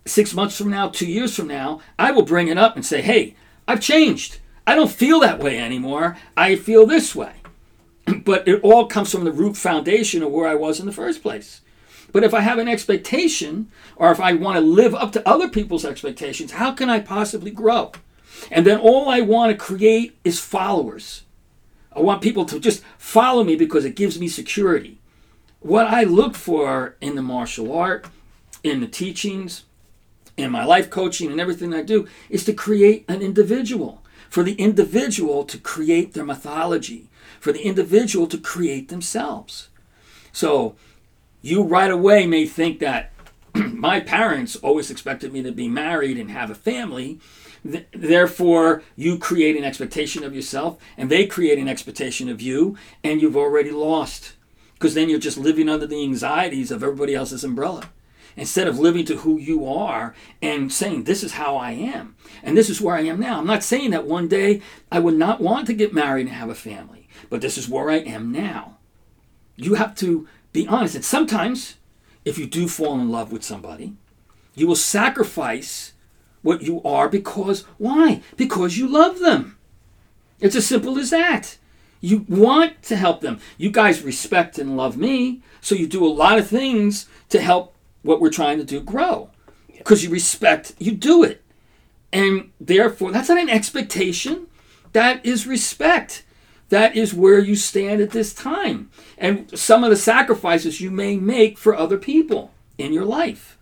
six 0.05 0.33
months 0.33 0.57
from 0.57 0.69
now, 0.69 0.89
two 0.89 1.05
years 1.05 1.35
from 1.35 1.47
now, 1.47 1.81
I 1.99 2.11
will 2.11 2.23
bring 2.23 2.47
it 2.47 2.57
up 2.57 2.75
and 2.75 2.85
say, 2.85 3.01
hey, 3.01 3.35
I've 3.67 3.81
changed. 3.81 4.39
I 4.65 4.75
don't 4.75 4.91
feel 4.91 5.19
that 5.19 5.39
way 5.39 5.59
anymore. 5.59 6.17
I 6.37 6.55
feel 6.55 6.85
this 6.85 7.15
way. 7.15 7.40
but 8.25 8.47
it 8.47 8.61
all 8.61 8.85
comes 8.87 9.11
from 9.11 9.23
the 9.23 9.31
root 9.31 9.57
foundation 9.57 10.23
of 10.23 10.31
where 10.31 10.47
I 10.47 10.55
was 10.55 10.79
in 10.79 10.85
the 10.85 10.91
first 10.91 11.21
place. 11.21 11.61
But 12.11 12.23
if 12.23 12.33
I 12.33 12.41
have 12.41 12.59
an 12.59 12.67
expectation, 12.67 13.71
or 13.95 14.11
if 14.11 14.19
I 14.19 14.33
want 14.33 14.57
to 14.57 14.61
live 14.61 14.93
up 14.93 15.11
to 15.13 15.27
other 15.27 15.47
people's 15.47 15.85
expectations, 15.85 16.53
how 16.53 16.71
can 16.73 16.89
I 16.89 16.99
possibly 16.99 17.51
grow? 17.51 17.91
And 18.49 18.65
then 18.65 18.79
all 18.79 19.09
I 19.09 19.21
want 19.21 19.51
to 19.51 19.57
create 19.57 20.17
is 20.23 20.39
followers. 20.39 21.23
I 21.93 21.99
want 21.99 22.21
people 22.21 22.45
to 22.45 22.59
just 22.59 22.83
follow 22.97 23.43
me 23.43 23.55
because 23.55 23.85
it 23.85 23.95
gives 23.95 24.19
me 24.19 24.27
security. 24.27 24.99
What 25.59 25.87
I 25.87 26.03
look 26.03 26.35
for 26.35 26.95
in 27.01 27.15
the 27.15 27.21
martial 27.21 27.73
art, 27.73 28.07
in 28.63 28.81
the 28.81 28.87
teachings, 28.87 29.63
in 30.37 30.51
my 30.51 30.65
life 30.65 30.89
coaching, 30.89 31.31
and 31.31 31.39
everything 31.39 31.73
I 31.73 31.83
do 31.83 32.07
is 32.29 32.43
to 32.45 32.53
create 32.53 33.05
an 33.07 33.21
individual. 33.21 34.01
For 34.29 34.43
the 34.43 34.53
individual 34.53 35.43
to 35.43 35.57
create 35.57 36.13
their 36.13 36.23
mythology, 36.23 37.09
for 37.41 37.51
the 37.51 37.63
individual 37.63 38.27
to 38.27 38.37
create 38.37 38.87
themselves. 38.87 39.67
So 40.31 40.75
you 41.41 41.63
right 41.63 41.91
away 41.91 42.25
may 42.25 42.45
think 42.45 42.79
that 42.79 43.11
my 43.53 43.99
parents 43.99 44.55
always 44.55 44.89
expected 44.89 45.33
me 45.33 45.43
to 45.43 45.51
be 45.51 45.67
married 45.67 46.17
and 46.17 46.31
have 46.31 46.49
a 46.49 46.55
family 46.55 47.19
Th- 47.69 47.85
therefore, 47.91 48.81
you 48.95 49.17
create 49.17 49.55
an 49.55 49.63
expectation 49.63 50.23
of 50.23 50.35
yourself, 50.35 50.77
and 50.97 51.09
they 51.09 51.25
create 51.25 51.59
an 51.59 51.67
expectation 51.67 52.29
of 52.29 52.41
you, 52.41 52.77
and 53.03 53.21
you've 53.21 53.37
already 53.37 53.71
lost. 53.71 54.33
Because 54.73 54.93
then 54.95 55.09
you're 55.09 55.19
just 55.19 55.37
living 55.37 55.69
under 55.69 55.85
the 55.85 56.03
anxieties 56.03 56.71
of 56.71 56.81
everybody 56.81 57.13
else's 57.13 57.43
umbrella. 57.43 57.89
Instead 58.35 58.67
of 58.67 58.79
living 58.79 59.05
to 59.05 59.17
who 59.17 59.37
you 59.37 59.67
are 59.67 60.15
and 60.41 60.71
saying, 60.71 61.03
This 61.03 61.21
is 61.21 61.33
how 61.33 61.57
I 61.57 61.71
am, 61.71 62.15
and 62.41 62.57
this 62.57 62.69
is 62.69 62.81
where 62.81 62.95
I 62.95 63.01
am 63.01 63.19
now. 63.19 63.37
I'm 63.37 63.45
not 63.45 63.63
saying 63.63 63.91
that 63.91 64.07
one 64.07 64.27
day 64.27 64.61
I 64.91 64.99
would 64.99 65.15
not 65.15 65.41
want 65.41 65.67
to 65.67 65.73
get 65.73 65.93
married 65.93 66.27
and 66.27 66.35
have 66.35 66.49
a 66.49 66.55
family, 66.55 67.00
but 67.31 67.39
this 67.39 67.57
is 67.57 67.69
where 67.69 67.89
I 67.89 67.99
am 67.99 68.31
now. 68.31 68.77
You 69.55 69.75
have 69.75 69.95
to 69.95 70.27
be 70.51 70.67
honest. 70.67 70.95
And 70.95 71.05
sometimes, 71.05 71.77
if 72.25 72.37
you 72.37 72.45
do 72.45 72.67
fall 72.67 72.99
in 72.99 73.09
love 73.09 73.31
with 73.31 73.41
somebody, 73.41 73.95
you 74.53 74.67
will 74.67 74.75
sacrifice 74.75 75.93
what 76.41 76.61
you 76.61 76.83
are 76.83 77.07
because 77.07 77.61
why? 77.77 78.21
Because 78.35 78.77
you 78.77 78.85
love 78.85 79.19
them. 79.19 79.57
It's 80.41 80.57
as 80.57 80.67
simple 80.67 80.99
as 80.99 81.09
that. 81.11 81.57
You 82.01 82.25
want 82.27 82.83
to 82.83 82.97
help 82.97 83.21
them. 83.21 83.39
You 83.57 83.71
guys 83.71 84.01
respect 84.01 84.59
and 84.59 84.75
love 84.75 84.97
me, 84.97 85.41
so 85.61 85.73
you 85.73 85.87
do 85.87 86.05
a 86.05 86.11
lot 86.11 86.37
of 86.37 86.49
things 86.49 87.07
to 87.29 87.39
help 87.39 87.73
what 88.01 88.19
we're 88.19 88.29
trying 88.29 88.57
to 88.57 88.65
do 88.65 88.81
grow. 88.81 89.29
Because 89.77 90.03
you 90.03 90.09
respect, 90.09 90.73
you 90.79 90.91
do 90.91 91.23
it. 91.23 91.41
And 92.11 92.51
therefore, 92.59 93.13
that's 93.13 93.29
not 93.29 93.37
an 93.37 93.49
expectation, 93.49 94.47
that 94.91 95.25
is 95.25 95.47
respect. 95.47 96.25
That 96.71 96.95
is 96.95 97.13
where 97.13 97.39
you 97.39 97.57
stand 97.57 97.99
at 97.99 98.11
this 98.11 98.33
time. 98.33 98.89
And 99.17 99.59
some 99.59 99.83
of 99.83 99.89
the 99.89 99.97
sacrifices 99.97 100.79
you 100.79 100.89
may 100.89 101.17
make 101.17 101.57
for 101.57 101.75
other 101.75 101.97
people 101.97 102.53
in 102.77 102.93
your 102.93 103.03
life. 103.03 103.57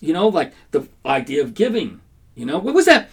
You 0.00 0.12
know, 0.12 0.26
like 0.26 0.52
the 0.72 0.88
idea 1.06 1.40
of 1.40 1.54
giving. 1.54 2.00
You 2.34 2.46
know, 2.46 2.58
what 2.58 2.74
was 2.74 2.86
that? 2.86 3.10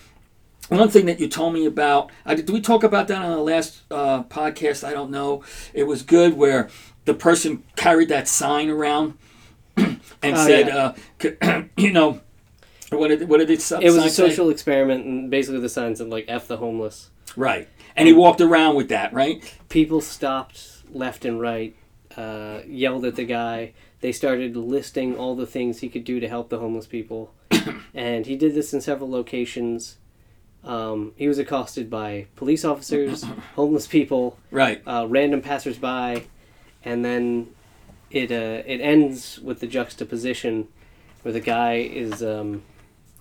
One 0.69 0.89
thing 0.89 1.05
that 1.05 1.19
you 1.19 1.27
told 1.27 1.53
me 1.53 1.67
about, 1.67 2.09
I, 2.25 2.33
did 2.33 2.49
we 2.49 2.59
talk 2.59 2.83
about 2.83 3.07
that 3.09 3.21
on 3.21 3.29
the 3.29 3.37
last 3.37 3.83
uh, 3.91 4.23
podcast? 4.23 4.83
I 4.83 4.93
don't 4.93 5.11
know. 5.11 5.43
It 5.75 5.83
was 5.83 6.01
good 6.01 6.35
where 6.35 6.67
the 7.05 7.13
person 7.13 7.63
carried 7.75 8.09
that 8.09 8.27
sign 8.27 8.67
around 8.67 9.15
and 9.77 10.01
oh, 10.23 10.47
said, 10.47 10.67
yeah. 10.67 11.47
uh, 11.47 11.63
you 11.77 11.91
know, 11.91 12.19
what 12.89 13.09
did, 13.09 13.29
what 13.29 13.37
did 13.37 13.51
it 13.51 13.61
say? 13.61 13.77
It 13.79 13.91
was 13.91 14.05
a 14.05 14.09
social 14.09 14.47
say? 14.47 14.53
experiment, 14.53 15.05
and 15.05 15.29
basically 15.29 15.59
the 15.59 15.69
sign 15.69 15.95
said, 15.95 16.09
like, 16.09 16.25
F 16.27 16.47
the 16.47 16.57
homeless. 16.57 17.11
Right. 17.35 17.69
And 17.97 18.07
he 18.07 18.13
walked 18.13 18.39
around 18.39 18.75
with 18.75 18.89
that, 18.89 19.11
right? 19.11 19.43
People 19.67 19.99
stopped 19.99 20.83
left 20.89 21.25
and 21.25 21.41
right, 21.41 21.75
uh, 22.15 22.59
yelled 22.65 23.03
at 23.03 23.15
the 23.15 23.25
guy 23.25 23.73
they 24.01 24.11
started 24.11 24.55
listing 24.55 25.15
all 25.15 25.35
the 25.35 25.47
things 25.47 25.79
he 25.79 25.89
could 25.89 26.03
do 26.03 26.19
to 26.19 26.27
help 26.27 26.49
the 26.49 26.59
homeless 26.59 26.85
people. 26.85 27.33
and 27.93 28.25
he 28.25 28.35
did 28.35 28.53
this 28.53 28.73
in 28.73 28.81
several 28.81 29.09
locations. 29.09 29.97
Um, 30.63 31.13
he 31.15 31.27
was 31.27 31.39
accosted 31.39 31.89
by 31.89 32.27
police 32.35 32.63
officers, 32.63 33.23
homeless 33.55 33.87
people, 33.87 34.37
right, 34.51 34.81
uh, 34.85 35.07
random 35.07 35.41
passersby, 35.41 36.27
and 36.83 37.05
then 37.05 37.49
it 38.11 38.31
uh, 38.31 38.63
it 38.65 38.81
ends 38.81 39.39
with 39.39 39.59
the 39.59 39.67
juxtaposition 39.67 40.67
where 41.21 41.31
the 41.31 41.39
guy 41.39 41.75
is 41.75 42.21
um, 42.21 42.63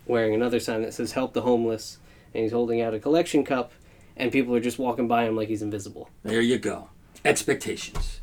wearing 0.07 0.35
another 0.35 0.59
sign 0.59 0.83
that 0.83 0.93
says 0.93 1.12
"Help 1.12 1.35
the 1.35 1.43
homeless," 1.43 1.99
and 2.35 2.43
he's 2.43 2.53
holding 2.53 2.81
out 2.81 2.95
a 2.95 2.99
collection 2.99 3.45
cup, 3.45 3.73
and 4.16 4.33
people 4.33 4.55
are 4.55 4.61
just 4.61 4.79
walking 4.79 5.09
by 5.09 5.24
him 5.24 5.37
like 5.37 5.48
he's 5.48 5.62
invisible. 5.62 6.09
There 6.22 6.40
you 6.40 6.59
go. 6.59 6.90
Expectations 7.24 8.20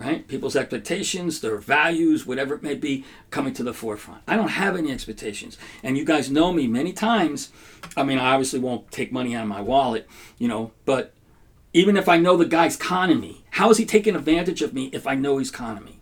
right? 0.00 0.26
People's 0.26 0.56
expectations, 0.56 1.40
their 1.42 1.58
values, 1.58 2.26
whatever 2.26 2.54
it 2.54 2.62
may 2.62 2.74
be, 2.74 3.04
coming 3.30 3.52
to 3.52 3.62
the 3.62 3.74
forefront. 3.74 4.22
I 4.26 4.34
don't 4.34 4.48
have 4.48 4.74
any 4.74 4.90
expectations. 4.90 5.58
And 5.82 5.96
you 5.98 6.06
guys 6.06 6.30
know 6.30 6.52
me 6.52 6.66
many 6.66 6.94
times. 6.94 7.52
I 7.96 8.02
mean, 8.02 8.18
I 8.18 8.32
obviously 8.32 8.60
won't 8.60 8.90
take 8.90 9.12
money 9.12 9.36
out 9.36 9.42
of 9.42 9.48
my 9.48 9.60
wallet, 9.60 10.08
you 10.38 10.48
know, 10.48 10.72
but 10.86 11.12
even 11.74 11.98
if 11.98 12.08
I 12.08 12.16
know 12.16 12.36
the 12.36 12.46
guy's 12.46 12.76
conning 12.76 13.20
me, 13.20 13.44
How 13.50 13.68
is 13.68 13.76
he 13.76 13.84
taking 13.84 14.16
advantage 14.16 14.62
of 14.62 14.72
me 14.72 14.86
if 14.86 15.06
I 15.06 15.14
know 15.14 15.36
he's 15.36 15.50
conning 15.50 15.84
me? 15.84 15.98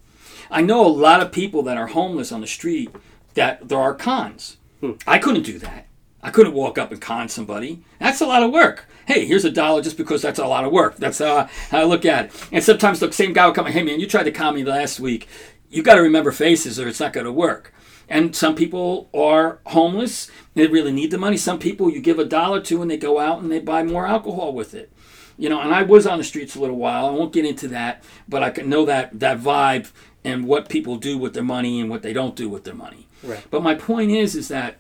I 0.49 0.63
know 0.63 0.87
a 0.87 0.89
lot 0.89 1.21
of 1.21 1.33
people 1.33 1.63
that 1.65 1.77
are 1.77 1.89
homeless 1.89 2.31
on 2.31 2.41
the 2.41 2.47
street 2.47 2.91
that 3.35 3.69
there 3.69 3.81
are 3.81 3.95
cons. 3.95 4.59
Hmm. 4.81 4.93
I 5.09 5.19
couldn't 5.19 5.43
do 5.43 5.59
that. 5.59 5.88
I 6.23 6.31
couldn't 6.31 6.55
walk 6.55 6.79
up 6.79 6.91
and 6.91 7.01
con 7.01 7.29
somebody. 7.29 7.83
That's 8.01 8.21
a 8.21 8.27
lot 8.27 8.43
of 8.43 8.51
work. 8.51 8.87
Hey, 9.07 9.25
here's 9.25 9.45
a 9.45 9.51
dollar 9.51 9.83
just 9.83 9.97
because 9.97 10.21
that's 10.21 10.39
a 10.39 10.47
lot 10.47 10.65
of 10.65 10.73
work. 10.73 10.97
That's 10.97 11.21
uh, 11.21 11.49
how 11.71 11.81
I 11.81 11.85
look 11.85 12.05
at 12.05 12.27
it. 12.27 12.49
And 12.53 12.65
sometimes 12.65 13.01
the 13.01 13.13
same 13.13 13.33
guy 13.33 13.47
will 13.47 13.55
come, 13.55 13.67
and, 13.67 13.75
hey 13.75 13.83
man, 13.83 14.01
you 14.01 14.07
tried 14.07 14.25
to 14.25 14.33
con 14.33 14.55
me 14.55 14.65
last 14.65 15.01
week. 15.01 15.29
You 15.71 15.83
got 15.83 15.95
to 15.95 16.03
remember 16.03 16.33
faces 16.33 16.81
or 16.81 16.89
it's 16.89 17.01
not 17.01 17.13
going 17.13 17.27
to 17.27 17.33
work. 17.33 17.73
And 18.09 18.35
some 18.35 18.55
people 18.55 19.11
are 19.15 19.61
homeless. 19.67 20.31
They 20.55 20.67
really 20.67 20.93
need 20.93 21.11
the 21.11 21.19
money. 21.19 21.37
Some 21.37 21.59
people 21.59 21.91
you 21.91 22.01
give 22.01 22.19
a 22.19 22.25
dollar 22.25 22.61
to 22.63 22.83
and 22.83 22.91
they 22.91 22.97
go 22.97 23.19
out 23.19 23.41
and 23.41 23.53
they 23.53 23.61
buy 23.61 23.83
more 23.83 24.07
alcohol 24.07 24.53
with 24.53 24.75
it. 24.75 24.91
You 25.37 25.49
know, 25.49 25.61
and 25.61 25.73
I 25.73 25.83
was 25.83 26.07
on 26.07 26.19
the 26.19 26.25
streets 26.25 26.57
a 26.57 26.61
little 26.61 26.77
while. 26.77 27.07
I 27.07 27.11
won't 27.11 27.33
get 27.33 27.45
into 27.45 27.69
that, 27.69 28.03
but 28.29 28.43
I 28.43 28.51
can 28.51 28.69
know 28.69 28.85
that 28.87 29.21
that 29.21 29.39
vibe 29.39 29.93
and 30.25 30.47
what 30.47 30.69
people 30.69 30.97
do 30.97 31.17
with 31.17 31.35
their 31.35 31.45
money 31.45 31.81
and 31.81 31.89
what 31.89 32.03
they 32.03 32.13
don't 32.13 32.35
do 32.35 32.49
with 32.49 32.65
their 32.65 32.75
money. 32.75 33.07
Right. 33.23 33.45
But 33.51 33.63
my 33.63 33.75
point 33.75 34.11
is, 34.11 34.35
is 34.35 34.49
that 34.49 34.79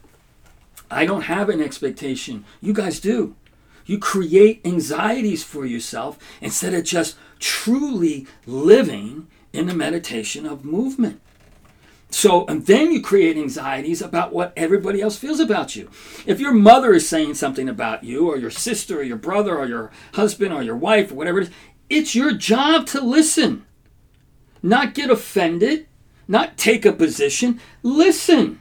I 0.90 1.04
don't 1.04 1.22
have 1.22 1.48
an 1.48 1.60
expectation. 1.60 2.44
You 2.60 2.72
guys 2.72 3.00
do. 3.00 3.34
You 3.86 3.98
create 3.98 4.60
anxieties 4.64 5.42
for 5.42 5.64
yourself 5.64 6.18
instead 6.40 6.74
of 6.74 6.84
just 6.84 7.16
truly 7.38 8.26
living 8.46 9.28
in 9.52 9.66
the 9.66 9.74
meditation 9.74 10.44
of 10.46 10.64
movement. 10.64 11.20
So, 12.10 12.46
and 12.46 12.64
then 12.66 12.90
you 12.90 13.02
create 13.02 13.36
anxieties 13.36 14.00
about 14.00 14.32
what 14.32 14.52
everybody 14.56 15.02
else 15.02 15.16
feels 15.16 15.40
about 15.40 15.76
you. 15.76 15.90
If 16.26 16.40
your 16.40 16.52
mother 16.52 16.94
is 16.94 17.08
saying 17.08 17.34
something 17.34 17.68
about 17.68 18.02
you, 18.02 18.28
or 18.28 18.38
your 18.38 18.50
sister, 18.50 19.00
or 19.00 19.02
your 19.02 19.18
brother, 19.18 19.58
or 19.58 19.66
your 19.66 19.90
husband, 20.14 20.54
or 20.54 20.62
your 20.62 20.76
wife, 20.76 21.12
or 21.12 21.16
whatever 21.16 21.40
it 21.40 21.48
is, 21.48 21.54
it's 21.90 22.14
your 22.14 22.32
job 22.32 22.86
to 22.88 23.00
listen. 23.00 23.66
Not 24.62 24.94
get 24.94 25.10
offended, 25.10 25.86
not 26.26 26.56
take 26.56 26.86
a 26.86 26.92
position. 26.92 27.60
Listen. 27.82 28.60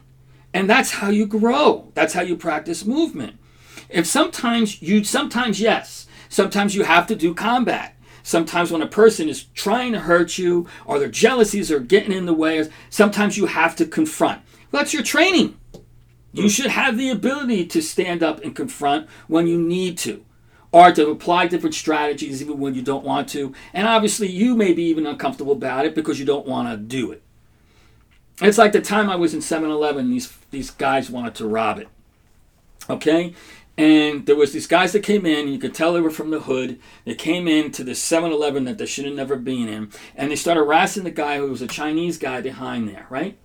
And 0.58 0.67
that's 0.67 0.89
how 0.89 1.10
you 1.10 1.28
grow. 1.28 1.91
That's 1.93 2.15
how 2.15 2.22
you 2.22 2.36
practice 2.36 2.84
movement. 2.84 3.38
If 3.89 4.08
sometimes 4.08 4.82
you, 4.82 5.04
sometimes 5.04 5.62
yes, 5.62 6.08
sometimes 6.30 6.74
you 6.74 6.84
have 6.84 7.06
to 7.08 7.15
do 7.15 7.36
combat. 7.36 7.96
Sometimes 8.24 8.72
when 8.72 8.82
a 8.82 8.88
person 8.88 9.30
is 9.30 9.43
trying 9.54 9.91
to 9.91 10.00
hurt 10.00 10.39
you 10.39 10.67
or 10.88 10.98
their 10.98 11.10
jealousies 11.10 11.72
are 11.72 11.80
getting 11.80 12.12
in 12.12 12.26
the 12.26 12.34
way, 12.34 12.67
sometimes 12.89 13.38
you 13.38 13.46
have 13.46 13.76
to 13.76 13.86
confront. 13.86 14.41
Well, 14.72 14.82
that's 14.82 14.96
your 14.96 15.04
training. 15.04 15.60
You 16.34 16.43
hmm. 16.43 16.48
should 16.48 16.72
have 16.72 16.98
the 16.98 17.12
ability 17.12 17.67
to 17.67 17.82
stand 17.84 18.24
up 18.24 18.43
and 18.43 18.56
confront 18.56 19.08
when 19.28 19.46
you 19.46 19.62
need 19.62 20.00
to, 20.00 20.26
or 20.72 20.91
to 20.91 21.12
apply 21.12 21.48
different 21.48 21.76
strategies 21.76 22.41
even 22.41 22.58
when 22.58 22.74
you 22.74 22.82
don't 22.82 23.06
want 23.06 23.30
to. 23.30 23.54
And 23.74 23.88
obviously, 23.88 24.28
you 24.28 24.56
may 24.56 24.74
be 24.74 24.86
even 24.86 25.06
uncomfortable 25.06 25.54
about 25.54 25.86
it 25.86 25.93
because 25.93 26.20
you 26.20 26.26
don't 26.26 26.48
want 26.48 26.67
to 26.67 26.78
do 26.78 27.12
it. 27.12 27.22
It's 28.41 28.58
like 28.58 28.71
the 28.71 28.82
time 28.82 29.10
I 29.10 29.15
was 29.15 29.34
in 29.34 29.41
7 29.41 29.69
Eleven, 29.69 30.12
these, 30.12 30.32
these 30.52 30.69
guys 30.69 31.10
wanted 31.10 31.36
to 31.36 31.47
rob 31.47 31.80
it. 31.80 31.88
Okay? 32.89 33.34
And 33.78 34.26
there 34.26 34.36
was 34.36 34.54
these 34.54 34.65
guys 34.65 34.91
that 34.93 35.04
came 35.04 35.26
in, 35.26 35.47
you 35.47 35.60
could 35.60 35.76
tell 35.76 35.93
they 35.93 36.02
were 36.02 36.10
from 36.10 36.32
the 36.32 36.39
hood. 36.39 36.80
They 37.06 37.13
came 37.13 37.47
in 37.47 37.71
to 37.73 37.84
this 37.84 38.04
7-Eleven 38.04 38.63
that 38.65 38.80
they 38.80 38.88
should 38.88 39.06
have 39.06 39.13
never 39.13 39.36
been 39.36 39.67
in, 39.67 39.91
and 40.15 40.32
they 40.32 40.36
started 40.36 40.62
harassing 40.62 41.04
the 41.04 41.12
guy 41.12 41.38
who 41.38 41.47
was 41.47 41.62
a 41.62 41.67
Chinese 41.67 42.17
guy 42.17 42.41
behind 42.41 42.89
there, 42.89 43.06
right? 43.12 43.38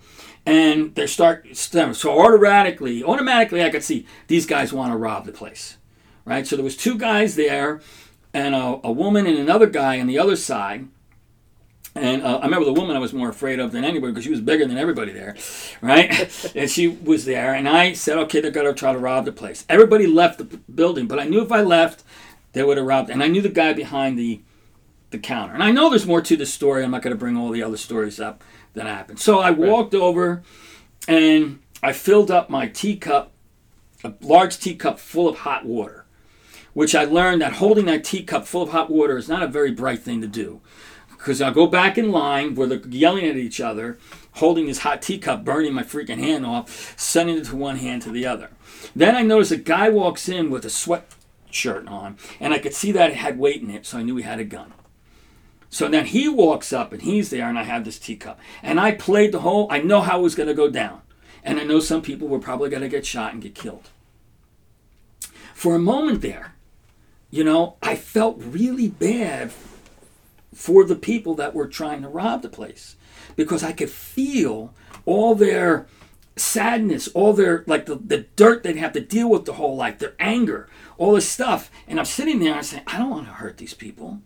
And 0.47 0.95
they 0.95 1.07
start 1.07 1.47
so 1.55 2.19
automatically, 2.19 3.05
automatically 3.05 3.63
I 3.63 3.69
could 3.69 3.85
see 3.85 4.07
these 4.27 4.47
guys 4.47 4.73
want 4.73 4.91
to 4.91 4.97
rob 4.97 5.27
the 5.27 5.33
place, 5.33 5.77
right? 6.25 6.47
So 6.47 6.57
there 6.57 6.65
was 6.65 6.79
two 6.79 6.97
guys 6.97 7.37
there, 7.37 7.83
and 8.33 8.55
a, 8.55 8.81
a 8.85 8.91
woman 8.91 9.27
and 9.27 9.39
another 9.39 9.67
guy 9.67 10.01
on 10.01 10.07
the 10.07 10.19
other 10.19 10.37
side. 10.37 10.89
And 11.95 12.23
uh, 12.23 12.39
I 12.39 12.45
remember 12.45 12.65
the 12.65 12.73
woman 12.73 12.97
I 12.97 13.01
was 13.01 13.13
more 13.13 13.29
afraid 13.29 13.61
of 13.61 13.73
than 13.73 13.85
anybody 13.85 14.13
because 14.13 14.25
she 14.25 14.31
was 14.31 14.41
bigger 14.41 14.67
than 14.67 14.79
everybody 14.79 15.13
there, 15.13 15.37
right? 15.83 16.11
and 16.57 16.71
she 16.71 16.89
was 16.89 17.27
there, 17.27 17.55
and 17.55 17.69
I 17.69 17.93
said, 17.93 18.17
okay, 18.19 18.41
they're 18.41 18.51
going 18.51 18.67
to 18.67 18.73
try 18.73 18.93
to 18.93 18.99
rob 18.99 19.27
the 19.27 19.33
place. 19.33 19.67
Everybody 19.69 20.07
left 20.07 20.39
the 20.39 20.45
building, 20.45 21.07
but 21.07 21.19
I 21.19 21.25
knew 21.25 21.43
if 21.43 21.53
I 21.53 21.61
left, 21.61 22.03
they 22.53 22.63
would 22.63 22.79
have 22.79 22.87
robbed. 22.87 23.11
And 23.11 23.23
I 23.23 23.29
knew 23.29 23.43
the 23.43 23.49
guy 23.49 23.73
behind 23.73 24.19
the 24.19 24.41
the 25.11 25.19
counter. 25.19 25.53
And 25.53 25.63
I 25.63 25.71
know 25.71 25.91
there's 25.91 26.07
more 26.07 26.23
to 26.23 26.37
this 26.39 26.55
story. 26.55 26.83
I'm 26.83 26.91
not 26.91 27.03
going 27.03 27.15
to 27.15 27.19
bring 27.19 27.37
all 27.37 27.51
the 27.51 27.63
other 27.63 27.77
stories 27.77 28.19
up 28.19 28.43
that 28.73 28.87
happened. 28.87 29.21
So 29.21 29.41
I 29.41 29.51
walked 29.51 29.95
over, 29.95 30.43
and 31.07 31.59
I 31.83 31.93
filled 31.93 32.31
up 32.31 32.49
my 32.49 32.67
teacup, 32.67 33.31
a 34.03 34.15
large 34.23 34.59
teacup 34.59 34.99
full 34.99 35.29
of 35.29 35.41
hot 35.41 35.67
water, 35.67 36.07
which 36.73 36.95
I 36.95 37.05
learned 37.05 37.43
that 37.43 37.55
holding 37.55 37.85
that 37.85 38.05
teacup 38.05 38.47
full 38.47 38.63
of 38.63 38.71
hot 38.71 38.89
water 38.89 39.19
is 39.19 39.29
not 39.29 39.43
a 39.43 39.47
very 39.49 39.71
bright 39.71 40.01
thing 40.01 40.23
to 40.23 40.27
do 40.27 40.63
because 41.23 41.41
I'll 41.41 41.55
go 41.55 41.69
back 41.69 41.97
in 41.97 42.11
line 42.11 42.57
where 42.57 42.67
they're 42.67 42.81
yelling 42.89 43.25
at 43.27 43.37
each 43.37 43.61
other, 43.61 43.97
holding 44.33 44.67
this 44.67 44.79
hot 44.79 45.01
teacup, 45.01 45.45
burning 45.45 45.73
my 45.73 45.85
freaking 45.85 46.19
hand 46.19 46.45
off, 46.45 46.99
sending 46.99 47.39
it 47.39 47.45
to 47.45 47.57
one 47.57 47.77
hand 47.77 48.03
to 48.03 48.11
the 48.11 48.27
other. 48.27 48.51
Then 48.97 49.15
I 49.15 49.23
notice 49.23 49.53
a 49.53 49.57
guy 49.57 49.89
walks 49.89 50.29
in 50.29 50.51
with 50.51 50.65
a 50.65 50.69
sweatshirt 50.69 51.89
on, 51.89 52.17
and 52.41 52.53
I 52.53 52.59
could 52.59 52.75
see 52.75 52.91
that 52.91 53.11
it 53.11 53.17
had 53.17 53.39
weight 53.39 53.63
in 53.63 53.71
it, 53.71 53.87
so 53.87 53.99
I 53.99 54.03
knew 54.03 54.17
he 54.17 54.25
had 54.25 54.41
a 54.41 54.45
gun. 54.45 54.73
So 55.71 55.87
then 55.87 56.07
he 56.07 56.29
walks 56.29 56.73
up, 56.73 56.93
and 56.93 57.03
he's 57.03 57.31
there, 57.31 57.49
and 57.49 57.57
I 57.57 57.63
have 57.63 57.85
this 57.85 58.01
teacup. 58.01 58.41
And 58.61 58.81
I 58.81 58.91
played 58.91 59.31
the 59.31 59.41
whole, 59.43 59.69
I 59.71 59.79
know 59.79 60.01
how 60.01 60.19
it 60.19 60.23
was 60.23 60.35
going 60.35 60.49
to 60.49 60.55
go 60.55 60.69
down. 60.69 61.03
And 61.45 61.61
I 61.61 61.65
know 61.65 61.79
some 61.79 62.03
people 62.03 62.27
were 62.27 62.41
probably 62.41 62.69
going 62.69 62.83
to 62.83 62.89
get 62.89 63.07
shot 63.07 63.33
and 63.33 63.41
get 63.41 63.55
killed. 63.55 63.91
For 65.55 65.77
a 65.77 65.79
moment 65.79 66.21
there, 66.21 66.57
you 67.31 67.45
know, 67.45 67.77
I 67.81 67.95
felt 67.95 68.43
really 68.43 68.89
bad 68.89 69.53
for 70.55 70.85
the 70.85 70.97
people 70.97 71.35
that 71.35 71.55
were 71.55 71.67
trying 71.67 72.03
to 72.03 72.09
rob 72.09 72.43
the 72.43 72.49
place 72.49 72.97
because 73.37 73.63
I 73.63 73.73
could 73.73 73.91
feel 73.91 74.75
all 75.05 75.35
their 75.35 75.87
sadness, 76.37 77.09
all 77.09 77.33
their 77.33 77.65
like 77.67 77.87
the, 77.87 77.97
the 77.97 78.27
dirt 78.37 78.63
they'd 78.63 78.77
have 78.77 78.93
to 78.93 79.01
deal 79.01 79.29
with 79.29 79.45
the 79.45 79.55
whole 79.55 79.77
life, 79.77 79.99
their 79.99 80.15
anger, 80.19 80.69
all 80.99 81.13
this 81.13 81.29
stuff. 81.29 81.71
And 81.87 81.99
I'm 81.99 82.05
sitting 82.05 82.39
there 82.39 82.51
and 82.51 82.59
I'm 82.59 82.65
saying, 82.65 82.85
I 82.87 82.99
don't 82.99 83.11
want 83.11 83.27
to 83.27 83.33
hurt 83.33 83.59
these 83.59 83.75
people. 83.75 84.21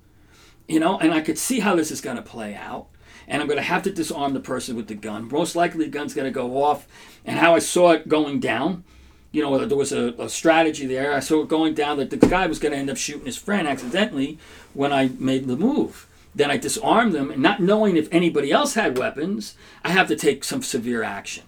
You 0.69 0.81
know, 0.81 0.99
and 0.99 1.15
I 1.15 1.21
could 1.21 1.39
see 1.39 1.61
how 1.61 1.77
this 1.77 1.91
is 1.91 2.01
going 2.01 2.17
to 2.17 2.23
play 2.23 2.55
out. 2.55 2.89
And 3.29 3.43
I'm 3.43 3.49
going 3.49 3.59
to 3.59 3.62
have 3.62 3.83
to 3.85 3.93
disarm 3.93 4.35
the 4.35 4.41
person 4.41 4.77
with 4.77 4.87
the 4.87 4.95
gun. 4.95 5.29
Most 5.29 5.57
likely 5.57 5.85
the 5.85 5.91
gun's 5.91 6.15
going 6.15 6.27
to 6.27 6.31
go 6.33 6.62
off. 6.62 6.87
And 7.25 7.39
how 7.39 7.55
I 7.55 7.59
saw 7.59 7.91
it 7.91 8.09
going 8.09 8.39
down, 8.39 8.85
you 9.33 9.43
know, 9.43 9.67
there 9.67 9.77
was 9.77 9.93
a, 9.93 10.15
a 10.19 10.29
strategy 10.29 10.87
there. 10.87 11.12
I 11.12 11.21
saw 11.21 11.43
it 11.43 11.49
going 11.49 11.75
down 11.75 11.97
that 11.99 12.11
the 12.11 12.17
guy 12.17 12.47
was 12.47 12.61
going 12.61 12.73
to 12.73 12.79
end 12.79 12.89
up 12.89 12.97
shooting 12.97 13.27
his 13.27 13.37
friend 13.37 13.67
accidentally 13.67 14.39
when 14.75 14.93
I 14.93 15.11
made 15.19 15.47
the 15.47 15.57
move. 15.57 16.07
Then 16.37 16.51
I 16.51 16.59
disarm 16.59 17.12
them, 17.12 17.31
and 17.31 17.42
not 17.42 17.61
knowing 17.61 17.96
if 17.96 18.12
anybody 18.12 18.53
else 18.53 18.75
had 18.75 18.99
weapons, 18.99 19.55
I 19.83 19.88
have 19.92 20.07
to 20.09 20.16
take 20.16 20.44
some 20.44 20.62
severe 20.62 21.03
action. 21.03 21.44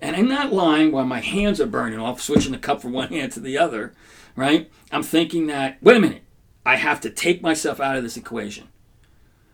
And 0.00 0.16
in 0.16 0.28
that 0.30 0.52
line, 0.52 0.90
while 0.90 1.04
my 1.04 1.20
hands 1.20 1.60
are 1.60 1.66
burning 1.66 2.00
off, 2.00 2.20
switching 2.20 2.50
the 2.50 2.58
cup 2.58 2.82
from 2.82 2.92
one 2.92 3.10
hand 3.10 3.30
to 3.32 3.40
the 3.40 3.56
other, 3.56 3.94
right? 4.34 4.68
I'm 4.90 5.04
thinking 5.04 5.46
that, 5.46 5.80
wait 5.80 5.96
a 5.96 6.00
minute, 6.00 6.24
I 6.66 6.74
have 6.74 7.00
to 7.02 7.10
take 7.10 7.40
myself 7.40 7.78
out 7.78 7.96
of 7.96 8.02
this 8.02 8.16
equation. 8.16 8.66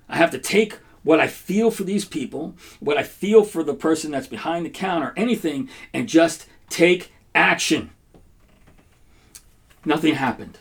I 0.08 0.16
have 0.16 0.30
to 0.30 0.38
take 0.38 0.78
what 1.02 1.20
I 1.20 1.26
feel 1.26 1.70
for 1.70 1.84
these 1.84 2.06
people, 2.06 2.56
what 2.80 2.96
I 2.96 3.02
feel 3.02 3.44
for 3.44 3.62
the 3.62 3.74
person 3.74 4.10
that's 4.10 4.26
behind 4.26 4.64
the 4.64 4.70
counter, 4.70 5.12
anything, 5.18 5.68
and 5.92 6.08
just 6.08 6.46
take 6.70 7.12
action. 7.34 7.90
Nothing 9.84 10.14
happened. 10.14 10.60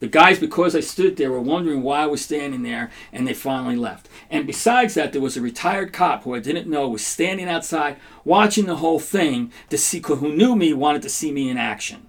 The 0.00 0.08
guys, 0.08 0.38
because 0.38 0.74
I 0.74 0.80
stood 0.80 1.16
there, 1.16 1.30
were 1.30 1.42
wondering 1.42 1.82
why 1.82 2.00
I 2.00 2.06
was 2.06 2.24
standing 2.24 2.62
there, 2.62 2.90
and 3.12 3.28
they 3.28 3.34
finally 3.34 3.76
left. 3.76 4.08
And 4.30 4.46
besides 4.46 4.94
that, 4.94 5.12
there 5.12 5.20
was 5.20 5.36
a 5.36 5.42
retired 5.42 5.92
cop 5.92 6.24
who 6.24 6.34
I 6.34 6.40
didn't 6.40 6.70
know 6.70 6.88
was 6.88 7.04
standing 7.04 7.48
outside 7.48 7.98
watching 8.24 8.64
the 8.64 8.76
whole 8.76 8.98
thing 8.98 9.52
to 9.68 9.76
see, 9.76 10.00
who 10.00 10.34
knew 10.34 10.56
me, 10.56 10.72
wanted 10.72 11.02
to 11.02 11.10
see 11.10 11.30
me 11.30 11.50
in 11.50 11.58
action. 11.58 12.08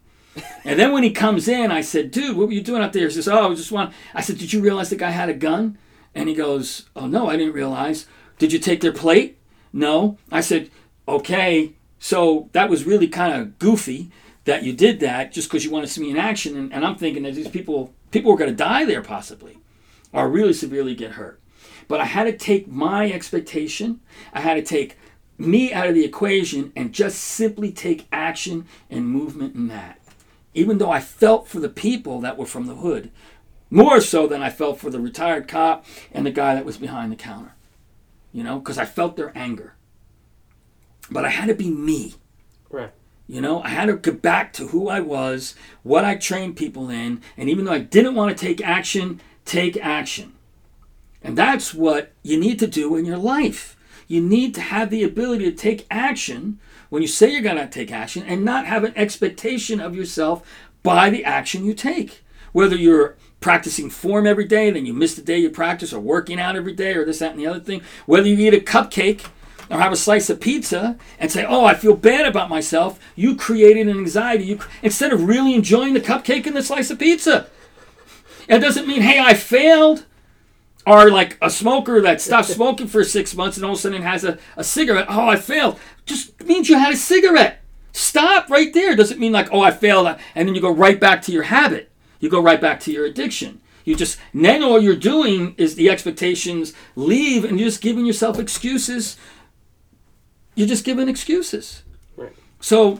and 0.63 0.79
then 0.79 0.93
when 0.93 1.03
he 1.03 1.11
comes 1.11 1.49
in, 1.49 1.69
I 1.69 1.81
said, 1.81 2.11
"Dude, 2.11 2.37
what 2.37 2.47
were 2.47 2.53
you 2.53 2.61
doing 2.61 2.81
out 2.81 2.93
there?" 2.93 3.07
He 3.07 3.13
says, 3.13 3.27
"Oh, 3.27 3.51
I 3.51 3.55
just 3.55 3.73
want." 3.73 3.93
I 4.15 4.21
said, 4.21 4.37
"Did 4.37 4.53
you 4.53 4.61
realize 4.61 4.89
the 4.89 4.95
guy 4.95 5.11
had 5.11 5.27
a 5.27 5.33
gun?" 5.33 5.77
And 6.15 6.29
he 6.29 6.35
goes, 6.35 6.85
"Oh 6.95 7.07
no, 7.07 7.27
I 7.27 7.35
didn't 7.35 7.53
realize." 7.53 8.05
Did 8.39 8.53
you 8.53 8.59
take 8.59 8.79
their 8.79 8.93
plate? 8.93 9.37
No. 9.73 10.17
I 10.31 10.39
said, 10.39 10.71
"Okay." 11.09 11.73
So 11.99 12.49
that 12.53 12.69
was 12.69 12.85
really 12.85 13.09
kind 13.09 13.33
of 13.33 13.59
goofy 13.59 14.11
that 14.45 14.63
you 14.63 14.73
did 14.73 14.99
that 15.01 15.31
just 15.31 15.49
because 15.49 15.63
you 15.63 15.71
want 15.71 15.85
to 15.85 15.91
see 15.91 16.01
me 16.01 16.09
in 16.09 16.17
action. 16.17 16.57
And, 16.57 16.73
and 16.73 16.85
I'm 16.85 16.95
thinking 16.95 17.23
that 17.23 17.35
these 17.35 17.47
people, 17.47 17.93
people 18.11 18.31
were 18.31 18.37
going 18.37 18.49
to 18.49 18.55
die 18.55 18.85
there 18.85 19.01
possibly, 19.01 19.59
or 20.11 20.29
really 20.29 20.53
severely 20.53 20.95
get 20.95 21.11
hurt. 21.11 21.39
But 21.87 22.01
I 22.01 22.05
had 22.05 22.23
to 22.23 22.37
take 22.37 22.67
my 22.67 23.11
expectation, 23.11 23.99
I 24.33 24.41
had 24.41 24.55
to 24.55 24.61
take 24.61 24.97
me 25.37 25.73
out 25.73 25.87
of 25.87 25.95
the 25.95 26.05
equation 26.05 26.71
and 26.75 26.93
just 26.93 27.19
simply 27.19 27.71
take 27.71 28.07
action 28.11 28.65
and 28.89 29.07
movement 29.07 29.55
in 29.55 29.67
that. 29.67 29.99
Even 30.53 30.77
though 30.77 30.91
I 30.91 30.99
felt 30.99 31.47
for 31.47 31.59
the 31.59 31.69
people 31.69 32.19
that 32.21 32.37
were 32.37 32.45
from 32.45 32.67
the 32.67 32.75
hood, 32.75 33.11
more 33.69 34.01
so 34.01 34.27
than 34.27 34.43
I 34.43 34.49
felt 34.49 34.79
for 34.79 34.89
the 34.89 34.99
retired 34.99 35.47
cop 35.47 35.85
and 36.11 36.25
the 36.25 36.31
guy 36.31 36.55
that 36.55 36.65
was 36.65 36.77
behind 36.77 37.11
the 37.11 37.15
counter. 37.15 37.55
You 38.33 38.43
know, 38.43 38.59
because 38.59 38.77
I 38.77 38.85
felt 38.85 39.15
their 39.15 39.35
anger. 39.35 39.75
But 41.09 41.25
I 41.25 41.29
had 41.29 41.47
to 41.47 41.55
be 41.55 41.69
me. 41.69 42.15
Right. 42.69 42.91
You 43.31 43.39
know, 43.39 43.63
I 43.63 43.69
had 43.69 43.85
to 43.85 43.95
get 43.95 44.21
back 44.21 44.51
to 44.53 44.67
who 44.67 44.89
I 44.89 44.99
was, 44.99 45.55
what 45.83 46.03
I 46.03 46.15
trained 46.15 46.57
people 46.57 46.89
in, 46.89 47.21
and 47.37 47.49
even 47.49 47.63
though 47.63 47.71
I 47.71 47.79
didn't 47.79 48.15
want 48.15 48.37
to 48.37 48.45
take 48.45 48.59
action, 48.59 49.21
take 49.45 49.77
action. 49.77 50.33
And 51.23 51.37
that's 51.37 51.73
what 51.73 52.11
you 52.23 52.37
need 52.37 52.59
to 52.59 52.67
do 52.67 52.93
in 52.97 53.05
your 53.05 53.17
life. 53.17 53.77
You 54.09 54.19
need 54.19 54.53
to 54.55 54.61
have 54.61 54.89
the 54.89 55.05
ability 55.05 55.45
to 55.45 55.55
take 55.55 55.87
action 55.89 56.59
when 56.89 57.01
you 57.01 57.07
say 57.07 57.31
you're 57.31 57.41
going 57.41 57.55
to 57.55 57.69
take 57.69 57.89
action 57.89 58.23
and 58.23 58.43
not 58.43 58.65
have 58.65 58.83
an 58.83 58.91
expectation 58.97 59.79
of 59.79 59.95
yourself 59.95 60.45
by 60.83 61.09
the 61.09 61.23
action 61.23 61.63
you 61.63 61.73
take. 61.73 62.25
Whether 62.51 62.75
you're 62.75 63.15
practicing 63.39 63.89
form 63.89 64.27
every 64.27 64.43
day, 64.43 64.71
then 64.71 64.85
you 64.85 64.93
miss 64.93 65.15
the 65.15 65.21
day 65.21 65.37
you 65.37 65.49
practice, 65.49 65.93
or 65.93 66.01
working 66.01 66.37
out 66.37 66.57
every 66.57 66.73
day, 66.73 66.95
or 66.95 67.05
this, 67.05 67.19
that, 67.19 67.31
and 67.31 67.39
the 67.39 67.47
other 67.47 67.61
thing. 67.61 67.81
Whether 68.05 68.27
you 68.27 68.45
eat 68.45 68.53
a 68.53 68.59
cupcake 68.59 69.27
or 69.71 69.79
have 69.79 69.91
a 69.91 69.97
slice 69.97 70.29
of 70.29 70.39
pizza 70.39 70.97
and 71.17 71.31
say, 71.31 71.45
"Oh, 71.47 71.65
I 71.65 71.73
feel 71.73 71.95
bad 71.95 72.25
about 72.25 72.49
myself," 72.49 72.99
you 73.15 73.35
created 73.35 73.87
an 73.87 73.97
anxiety. 73.97 74.43
You 74.43 74.59
instead 74.83 75.13
of 75.13 75.23
really 75.23 75.55
enjoying 75.55 75.93
the 75.93 76.01
cupcake 76.01 76.45
and 76.45 76.55
the 76.55 76.63
slice 76.63 76.91
of 76.91 76.99
pizza. 76.99 77.47
It 78.47 78.59
doesn't 78.59 78.87
mean, 78.87 79.01
"Hey, 79.01 79.19
I 79.19 79.33
failed." 79.33 80.05
Or 80.85 81.11
like 81.11 81.37
a 81.41 81.49
smoker 81.49 82.01
that 82.01 82.21
stops 82.21 82.49
smoking 82.53 82.87
for 82.87 83.03
six 83.03 83.35
months 83.35 83.55
and 83.55 83.65
all 83.65 83.73
of 83.73 83.77
a 83.77 83.81
sudden 83.81 84.01
has 84.01 84.23
a, 84.23 84.39
a 84.57 84.63
cigarette. 84.63 85.05
Oh, 85.09 85.29
I 85.29 85.35
failed. 85.35 85.79
Just 86.05 86.43
means 86.43 86.69
you 86.69 86.77
had 86.77 86.93
a 86.93 86.97
cigarette. 86.97 87.61
Stop 87.93 88.49
right 88.49 88.73
there. 88.73 88.95
Doesn't 88.95 89.19
mean 89.19 89.31
like, 89.31 89.49
oh, 89.51 89.61
I 89.61 89.71
failed, 89.71 90.07
and 90.33 90.47
then 90.47 90.55
you 90.55 90.61
go 90.61 90.73
right 90.73 90.99
back 90.99 91.21
to 91.23 91.31
your 91.31 91.43
habit. 91.43 91.91
You 92.19 92.29
go 92.29 92.41
right 92.41 92.59
back 92.61 92.79
to 92.81 92.91
your 92.91 93.05
addiction. 93.05 93.61
You 93.83 93.95
just 93.95 94.19
then 94.33 94.63
all 94.63 94.79
you're 94.79 94.95
doing 94.95 95.55
is 95.57 95.75
the 95.75 95.89
expectations 95.89 96.73
leave, 96.95 97.43
and 97.43 97.59
you're 97.59 97.69
just 97.69 97.81
giving 97.81 98.05
yourself 98.05 98.39
excuses. 98.39 99.17
You're 100.55 100.67
just 100.67 100.85
giving 100.85 101.07
excuses. 101.07 101.83
Right. 102.15 102.35
So, 102.59 102.99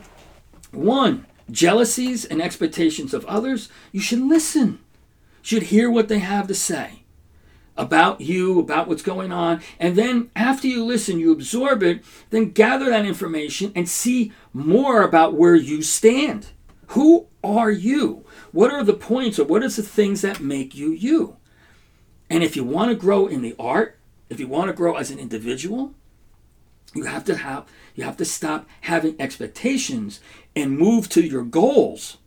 one, 0.72 1.26
jealousies 1.50 2.26
and 2.26 2.42
expectations 2.42 3.14
of 3.14 3.26
others, 3.26 3.70
you 3.92 4.00
should 4.00 4.22
listen. 4.22 4.80
You 5.44 5.44
should 5.44 5.64
hear 5.64 5.90
what 5.90 6.08
they 6.08 6.20
have 6.20 6.48
to 6.48 6.56
say 6.56 7.02
about 7.78 8.22
you, 8.22 8.60
about 8.60 8.88
what's 8.88 9.02
going 9.02 9.32
on. 9.32 9.62
And 9.80 9.96
then 9.96 10.30
after 10.36 10.68
you 10.68 10.86
listen, 10.86 11.20
you 11.20 11.32
absorb 11.32 11.84
it, 11.84 12.04
then 12.30 12.52
gather 12.52 12.90
that 12.90 13.06
information 13.06 13.72
and 13.76 13.90
see 13.90 14.32
more 14.54 15.02
about 15.02 15.34
where 15.34 15.56
you 15.56 15.82
stand. 15.82 16.48
Who 16.88 17.28
are 17.44 17.72
you? 17.72 18.26
What 18.52 18.72
are 18.72 18.84
the 18.84 18.94
points 18.94 19.40
or 19.40 19.46
what 19.46 19.64
is 19.64 19.78
the 19.78 19.84
things 19.84 20.22
that 20.22 20.42
make 20.42 20.76
you 20.76 20.92
you? 20.92 21.38
And 22.30 22.44
if 22.44 22.56
you 22.56 22.64
want 22.64 22.90
to 22.90 22.96
grow 22.96 23.28
in 23.28 23.42
the 23.42 23.56
art, 23.58 23.98
if 24.30 24.40
you 24.40 24.48
want 24.48 24.68
to 24.68 24.74
grow 24.74 24.96
as 24.96 25.12
an 25.12 25.20
individual, 25.20 25.94
you 26.94 27.06
have 27.06 27.24
to 27.26 27.36
have 27.36 27.68
you 27.96 28.04
have 28.04 28.18
to 28.18 28.26
stop 28.26 28.68
having 28.82 29.20
expectations 29.20 30.20
and 30.56 30.78
move 30.78 31.10
to 31.10 31.22
your 31.22 31.44
goals 31.44 32.18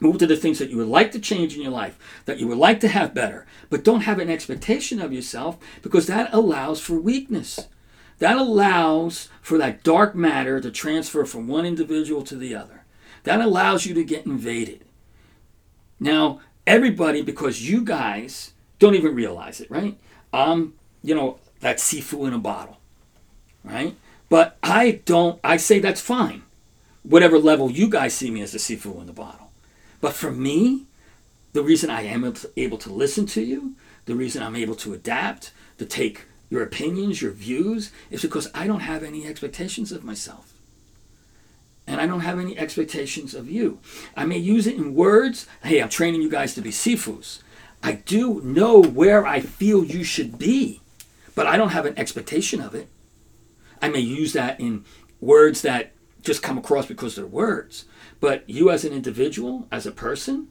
Move 0.00 0.18
to 0.18 0.26
the 0.26 0.36
things 0.36 0.58
that 0.58 0.70
you 0.70 0.76
would 0.76 0.88
like 0.88 1.10
to 1.12 1.18
change 1.18 1.56
in 1.56 1.62
your 1.62 1.72
life, 1.72 1.98
that 2.24 2.38
you 2.38 2.46
would 2.46 2.58
like 2.58 2.78
to 2.80 2.88
have 2.88 3.14
better, 3.14 3.46
but 3.68 3.82
don't 3.82 4.02
have 4.02 4.20
an 4.20 4.30
expectation 4.30 5.00
of 5.00 5.12
yourself 5.12 5.58
because 5.82 6.06
that 6.06 6.32
allows 6.32 6.80
for 6.80 6.94
weakness. 6.94 7.66
That 8.18 8.36
allows 8.36 9.28
for 9.42 9.58
that 9.58 9.82
dark 9.82 10.14
matter 10.14 10.60
to 10.60 10.70
transfer 10.70 11.24
from 11.24 11.48
one 11.48 11.66
individual 11.66 12.22
to 12.24 12.36
the 12.36 12.54
other. 12.54 12.84
That 13.24 13.40
allows 13.40 13.86
you 13.86 13.94
to 13.94 14.04
get 14.04 14.26
invaded. 14.26 14.84
Now, 15.98 16.40
everybody, 16.66 17.22
because 17.22 17.68
you 17.68 17.84
guys 17.84 18.52
don't 18.78 18.94
even 18.94 19.14
realize 19.14 19.60
it, 19.60 19.70
right? 19.70 19.98
Um, 20.32 20.74
you 21.02 21.14
know, 21.14 21.38
that 21.60 21.78
Sifu 21.78 22.26
in 22.28 22.34
a 22.34 22.38
bottle, 22.38 22.77
right? 23.68 23.96
But 24.28 24.58
I 24.62 25.02
don't, 25.04 25.40
I 25.42 25.56
say 25.56 25.78
that's 25.78 26.00
fine. 26.00 26.42
Whatever 27.02 27.38
level 27.38 27.70
you 27.70 27.88
guys 27.88 28.14
see 28.14 28.30
me 28.30 28.42
as 28.42 28.54
a 28.54 28.58
Sifu 28.58 29.00
in 29.00 29.06
the 29.06 29.12
bottle. 29.12 29.50
But 30.00 30.12
for 30.12 30.30
me, 30.30 30.86
the 31.52 31.62
reason 31.62 31.90
I 31.90 32.02
am 32.02 32.34
able 32.56 32.78
to 32.78 32.92
listen 32.92 33.26
to 33.26 33.42
you, 33.42 33.74
the 34.04 34.14
reason 34.14 34.42
I'm 34.42 34.56
able 34.56 34.74
to 34.76 34.92
adapt, 34.92 35.52
to 35.78 35.86
take 35.86 36.24
your 36.50 36.62
opinions, 36.62 37.22
your 37.22 37.32
views, 37.32 37.90
is 38.10 38.22
because 38.22 38.50
I 38.54 38.66
don't 38.66 38.80
have 38.80 39.02
any 39.02 39.26
expectations 39.26 39.92
of 39.92 40.04
myself. 40.04 40.52
And 41.86 42.00
I 42.00 42.06
don't 42.06 42.20
have 42.20 42.38
any 42.38 42.58
expectations 42.58 43.34
of 43.34 43.50
you. 43.50 43.78
I 44.14 44.26
may 44.26 44.36
use 44.36 44.66
it 44.66 44.76
in 44.76 44.94
words. 44.94 45.46
Hey, 45.62 45.80
I'm 45.80 45.88
training 45.88 46.20
you 46.20 46.30
guys 46.30 46.54
to 46.54 46.60
be 46.60 46.70
sifus. 46.70 47.40
I 47.82 47.92
do 47.92 48.42
know 48.42 48.82
where 48.82 49.26
I 49.26 49.40
feel 49.40 49.84
you 49.84 50.04
should 50.04 50.38
be, 50.38 50.80
but 51.34 51.46
I 51.46 51.56
don't 51.56 51.70
have 51.70 51.86
an 51.86 51.98
expectation 51.98 52.60
of 52.60 52.74
it. 52.74 52.88
I 53.80 53.88
may 53.88 54.00
use 54.00 54.32
that 54.32 54.60
in 54.60 54.84
words 55.20 55.62
that 55.62 55.92
just 56.22 56.42
come 56.42 56.58
across 56.58 56.86
because 56.86 57.16
they're 57.16 57.26
words. 57.26 57.84
But 58.20 58.48
you 58.48 58.70
as 58.70 58.84
an 58.84 58.92
individual, 58.92 59.68
as 59.70 59.86
a 59.86 59.92
person, 59.92 60.48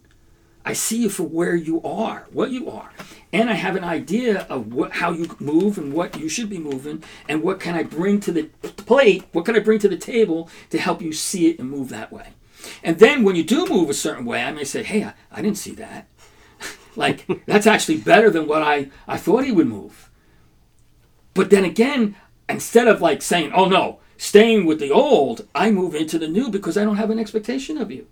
I 0.67 0.73
see 0.73 0.97
you 1.03 1.09
for 1.09 1.23
where 1.23 1.55
you 1.55 1.81
are, 1.83 2.27
what 2.31 2.51
you 2.51 2.69
are. 2.69 2.91
And 3.31 3.49
I 3.49 3.53
have 3.53 3.75
an 3.75 3.85
idea 3.85 4.41
of 4.49 4.73
what, 4.73 4.93
how 4.93 5.11
you 5.11 5.33
move 5.39 5.77
and 5.77 5.93
what 5.93 6.19
you 6.19 6.27
should 6.27 6.49
be 6.49 6.59
moving 6.59 7.03
and 7.29 7.41
what 7.41 7.59
can 7.59 7.75
I 7.75 7.83
bring 7.83 8.19
to 8.21 8.31
the 8.33 8.43
plate, 8.43 9.23
what 9.31 9.45
can 9.45 9.55
I 9.55 9.59
bring 9.59 9.79
to 9.79 9.87
the 9.87 9.97
table 9.97 10.49
to 10.69 10.77
help 10.77 11.01
you 11.01 11.13
see 11.13 11.49
it 11.49 11.59
and 11.59 11.69
move 11.69 11.89
that 11.89 12.11
way. 12.11 12.33
And 12.83 12.99
then 12.99 13.23
when 13.23 13.35
you 13.35 13.43
do 13.43 13.65
move 13.65 13.89
a 13.89 13.93
certain 13.93 14.25
way, 14.25 14.43
I 14.43 14.51
may 14.51 14.65
say, 14.65 14.83
hey, 14.83 15.05
I, 15.05 15.13
I 15.31 15.41
didn't 15.41 15.57
see 15.57 15.73
that. 15.75 16.07
like, 16.97 17.25
that's 17.45 17.67
actually 17.67 17.99
better 17.99 18.29
than 18.29 18.45
what 18.45 18.61
I, 18.61 18.89
I 19.07 19.17
thought 19.17 19.45
he 19.45 19.53
would 19.53 19.67
move. 19.67 20.09
But 21.33 21.49
then 21.49 21.63
again, 21.63 22.15
instead 22.49 22.87
of 22.87 23.01
like 23.01 23.21
saying, 23.21 23.51
oh 23.53 23.65
no, 23.67 23.99
staying 24.17 24.65
with 24.65 24.79
the 24.79 24.91
old, 24.91 25.47
I 25.53 25.71
move 25.71 25.95
into 25.95 26.17
the 26.19 26.27
new 26.27 26.49
because 26.49 26.77
I 26.77 26.83
don't 26.83 26.97
have 26.97 27.09
an 27.09 27.19
expectation 27.19 27.77
of 27.77 27.91
you. 27.91 28.07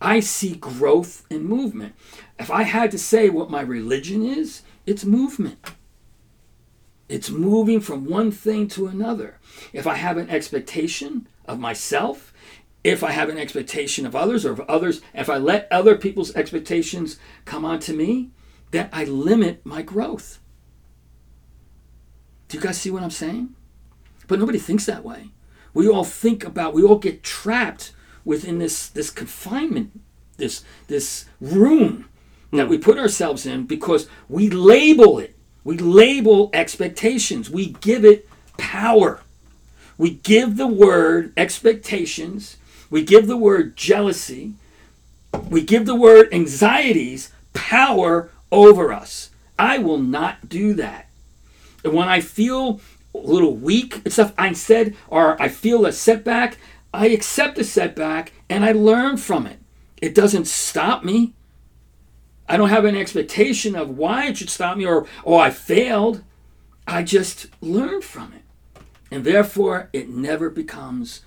I 0.00 0.20
see 0.20 0.54
growth 0.54 1.26
and 1.30 1.44
movement. 1.44 1.94
If 2.38 2.50
I 2.50 2.62
had 2.62 2.90
to 2.92 2.98
say 2.98 3.28
what 3.28 3.50
my 3.50 3.60
religion 3.60 4.24
is, 4.24 4.62
it's 4.86 5.04
movement. 5.04 5.58
It's 7.08 7.28
moving 7.28 7.80
from 7.80 8.06
one 8.06 8.30
thing 8.30 8.68
to 8.68 8.86
another. 8.86 9.38
If 9.72 9.86
I 9.86 9.96
have 9.96 10.16
an 10.16 10.30
expectation 10.30 11.28
of 11.44 11.58
myself, 11.58 12.32
if 12.82 13.04
I 13.04 13.10
have 13.10 13.28
an 13.28 13.36
expectation 13.36 14.06
of 14.06 14.16
others 14.16 14.46
or 14.46 14.52
of 14.52 14.60
others, 14.60 15.02
if 15.12 15.28
I 15.28 15.36
let 15.36 15.68
other 15.70 15.98
people's 15.98 16.34
expectations 16.34 17.18
come 17.44 17.64
onto 17.64 17.92
me, 17.92 18.30
then 18.70 18.88
I 18.92 19.04
limit 19.04 19.66
my 19.66 19.82
growth. 19.82 20.38
Do 22.50 22.58
you 22.58 22.62
guys 22.62 22.80
see 22.80 22.90
what 22.90 23.04
I'm 23.04 23.12
saying? 23.12 23.54
But 24.26 24.40
nobody 24.40 24.58
thinks 24.58 24.84
that 24.86 25.04
way. 25.04 25.30
We 25.72 25.88
all 25.88 26.02
think 26.02 26.44
about, 26.44 26.74
we 26.74 26.82
all 26.82 26.98
get 26.98 27.22
trapped 27.22 27.92
within 28.24 28.58
this, 28.58 28.88
this 28.88 29.08
confinement, 29.08 30.00
this, 30.36 30.64
this 30.88 31.26
room 31.40 32.08
that 32.52 32.68
we 32.68 32.76
put 32.76 32.98
ourselves 32.98 33.46
in 33.46 33.66
because 33.66 34.08
we 34.28 34.50
label 34.50 35.20
it. 35.20 35.36
We 35.62 35.78
label 35.78 36.50
expectations. 36.52 37.48
We 37.48 37.66
give 37.66 38.04
it 38.04 38.28
power. 38.58 39.20
We 39.96 40.10
give 40.10 40.56
the 40.56 40.66
word 40.66 41.32
expectations. 41.36 42.56
We 42.90 43.04
give 43.04 43.28
the 43.28 43.36
word 43.36 43.76
jealousy. 43.76 44.54
We 45.48 45.62
give 45.62 45.86
the 45.86 45.94
word 45.94 46.34
anxieties 46.34 47.30
power 47.52 48.30
over 48.50 48.92
us. 48.92 49.30
I 49.56 49.78
will 49.78 49.98
not 49.98 50.48
do 50.48 50.74
that. 50.74 51.09
When 51.82 52.08
I 52.08 52.20
feel 52.20 52.80
a 53.14 53.18
little 53.18 53.56
weak 53.56 53.96
and 54.04 54.12
stuff, 54.12 54.32
I 54.38 54.52
said, 54.52 54.96
or 55.08 55.40
I 55.40 55.48
feel 55.48 55.86
a 55.86 55.92
setback, 55.92 56.58
I 56.92 57.08
accept 57.08 57.56
the 57.56 57.64
setback 57.64 58.32
and 58.48 58.64
I 58.64 58.72
learn 58.72 59.16
from 59.16 59.46
it. 59.46 59.58
It 60.00 60.14
doesn't 60.14 60.46
stop 60.46 61.04
me. 61.04 61.34
I 62.48 62.56
don't 62.56 62.68
have 62.68 62.84
an 62.84 62.96
expectation 62.96 63.76
of 63.76 63.96
why 63.96 64.26
it 64.26 64.38
should 64.38 64.50
stop 64.50 64.76
me 64.76 64.84
or, 64.84 65.06
oh, 65.24 65.36
I 65.36 65.50
failed. 65.50 66.24
I 66.86 67.02
just 67.02 67.46
learn 67.60 68.02
from 68.02 68.32
it. 68.32 68.42
And 69.12 69.24
therefore, 69.24 69.88
it 69.92 70.08
never 70.08 70.50
becomes, 70.50 71.22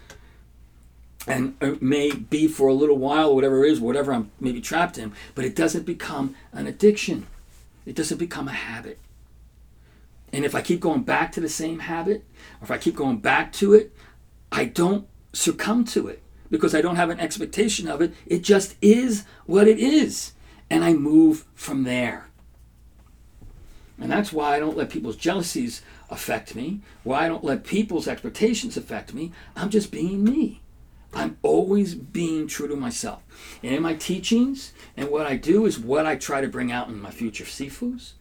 and 1.27 1.55
it 1.61 1.81
may 1.81 2.11
be 2.11 2.47
for 2.47 2.67
a 2.67 2.73
little 2.73 2.97
while, 2.97 3.29
or 3.29 3.35
whatever 3.35 3.63
it 3.63 3.71
is, 3.71 3.79
whatever 3.79 4.13
I'm 4.13 4.31
maybe 4.39 4.61
trapped 4.61 4.97
in, 4.97 5.13
but 5.35 5.45
it 5.45 5.55
doesn't 5.55 5.85
become 5.85 6.35
an 6.51 6.67
addiction. 6.67 7.27
It 7.85 7.95
doesn't 7.95 8.17
become 8.17 8.47
a 8.47 8.53
habit. 8.53 8.99
And 10.33 10.43
if 10.43 10.55
I 10.55 10.61
keep 10.61 10.79
going 10.79 11.03
back 11.03 11.31
to 11.33 11.39
the 11.39 11.47
same 11.47 11.79
habit, 11.79 12.25
or 12.59 12.63
if 12.63 12.71
I 12.71 12.79
keep 12.79 12.95
going 12.95 13.17
back 13.17 13.53
to 13.53 13.73
it, 13.73 13.95
I 14.51 14.65
don't 14.65 15.07
succumb 15.31 15.85
to 15.85 16.07
it 16.07 16.23
because 16.49 16.73
I 16.73 16.81
don't 16.81 16.95
have 16.95 17.11
an 17.11 17.19
expectation 17.19 17.87
of 17.87 18.01
it. 18.01 18.13
It 18.25 18.41
just 18.41 18.75
is 18.81 19.25
what 19.45 19.67
it 19.67 19.77
is. 19.79 20.33
And 20.71 20.83
I 20.83 20.93
move 20.93 21.45
from 21.53 21.83
there. 21.83 22.29
And 23.99 24.11
that's 24.11 24.33
why 24.33 24.55
I 24.55 24.59
don't 24.59 24.75
let 24.75 24.89
people's 24.89 25.15
jealousies 25.15 25.83
affect 26.09 26.55
me, 26.55 26.81
why 27.03 27.25
I 27.25 27.27
don't 27.27 27.43
let 27.43 27.63
people's 27.63 28.07
expectations 28.07 28.75
affect 28.75 29.13
me. 29.13 29.31
I'm 29.55 29.69
just 29.69 29.91
being 29.91 30.23
me. 30.23 30.61
I'm 31.13 31.37
always 31.43 31.93
being 31.93 32.47
true 32.47 32.67
to 32.67 32.75
myself. 32.75 33.21
And 33.61 33.75
in 33.75 33.83
my 33.83 33.93
teachings 33.93 34.73
and 34.97 35.09
what 35.09 35.27
I 35.27 35.35
do 35.35 35.67
is 35.67 35.77
what 35.77 36.07
I 36.07 36.15
try 36.15 36.41
to 36.41 36.47
bring 36.47 36.71
out 36.71 36.87
in 36.87 36.99
my 36.99 37.11
future 37.11 37.43
sifus 37.43 38.13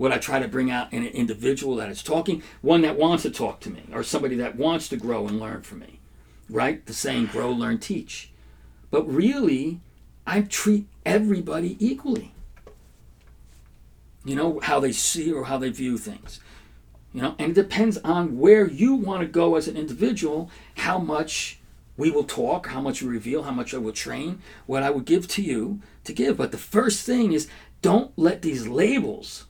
what 0.00 0.12
I 0.12 0.16
try 0.16 0.38
to 0.38 0.48
bring 0.48 0.70
out 0.70 0.90
in 0.94 1.02
an 1.02 1.12
individual 1.12 1.76
that 1.76 1.90
is 1.90 2.02
talking, 2.02 2.42
one 2.62 2.80
that 2.80 2.96
wants 2.96 3.22
to 3.24 3.30
talk 3.30 3.60
to 3.60 3.70
me, 3.70 3.82
or 3.92 4.02
somebody 4.02 4.34
that 4.36 4.56
wants 4.56 4.88
to 4.88 4.96
grow 4.96 5.26
and 5.28 5.38
learn 5.38 5.60
from 5.60 5.80
me. 5.80 5.98
Right? 6.48 6.86
The 6.86 6.94
saying, 6.94 7.26
grow, 7.26 7.50
learn, 7.50 7.76
teach. 7.76 8.30
But 8.90 9.06
really, 9.06 9.80
I 10.26 10.40
treat 10.40 10.86
everybody 11.04 11.76
equally. 11.78 12.32
You 14.24 14.36
know, 14.36 14.58
how 14.60 14.80
they 14.80 14.90
see 14.90 15.30
or 15.30 15.44
how 15.44 15.58
they 15.58 15.68
view 15.68 15.98
things. 15.98 16.40
You 17.12 17.20
know, 17.20 17.34
and 17.38 17.50
it 17.50 17.54
depends 17.54 17.98
on 17.98 18.38
where 18.38 18.66
you 18.66 18.94
want 18.94 19.20
to 19.20 19.26
go 19.26 19.56
as 19.56 19.68
an 19.68 19.76
individual, 19.76 20.50
how 20.76 20.98
much 20.98 21.58
we 21.98 22.10
will 22.10 22.24
talk, 22.24 22.68
how 22.68 22.80
much 22.80 23.02
we 23.02 23.10
reveal, 23.10 23.42
how 23.42 23.52
much 23.52 23.74
I 23.74 23.76
will 23.76 23.92
train, 23.92 24.40
what 24.64 24.82
I 24.82 24.88
will 24.88 25.00
give 25.00 25.28
to 25.28 25.42
you 25.42 25.82
to 26.04 26.14
give. 26.14 26.38
But 26.38 26.52
the 26.52 26.56
first 26.56 27.04
thing 27.04 27.34
is 27.34 27.48
don't 27.82 28.12
let 28.16 28.40
these 28.40 28.66
labels, 28.66 29.44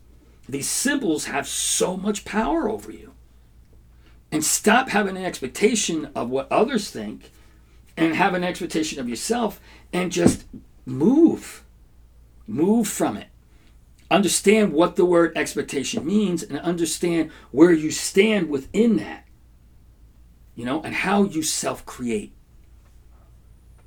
these 0.52 0.68
symbols 0.68 1.26
have 1.26 1.46
so 1.46 1.96
much 1.96 2.24
power 2.24 2.68
over 2.68 2.90
you. 2.90 3.12
And 4.32 4.44
stop 4.44 4.90
having 4.90 5.16
an 5.16 5.24
expectation 5.24 6.10
of 6.14 6.30
what 6.30 6.50
others 6.50 6.90
think 6.90 7.30
and 7.96 8.14
have 8.14 8.34
an 8.34 8.44
expectation 8.44 9.00
of 9.00 9.08
yourself 9.08 9.60
and 9.92 10.12
just 10.12 10.44
move. 10.86 11.64
Move 12.46 12.88
from 12.88 13.16
it. 13.16 13.28
Understand 14.10 14.72
what 14.72 14.96
the 14.96 15.04
word 15.04 15.32
expectation 15.36 16.04
means 16.04 16.42
and 16.42 16.58
understand 16.60 17.30
where 17.52 17.72
you 17.72 17.90
stand 17.90 18.48
within 18.48 18.96
that. 18.96 19.26
You 20.56 20.64
know, 20.64 20.82
and 20.82 20.94
how 20.94 21.24
you 21.24 21.42
self 21.42 21.86
create. 21.86 22.32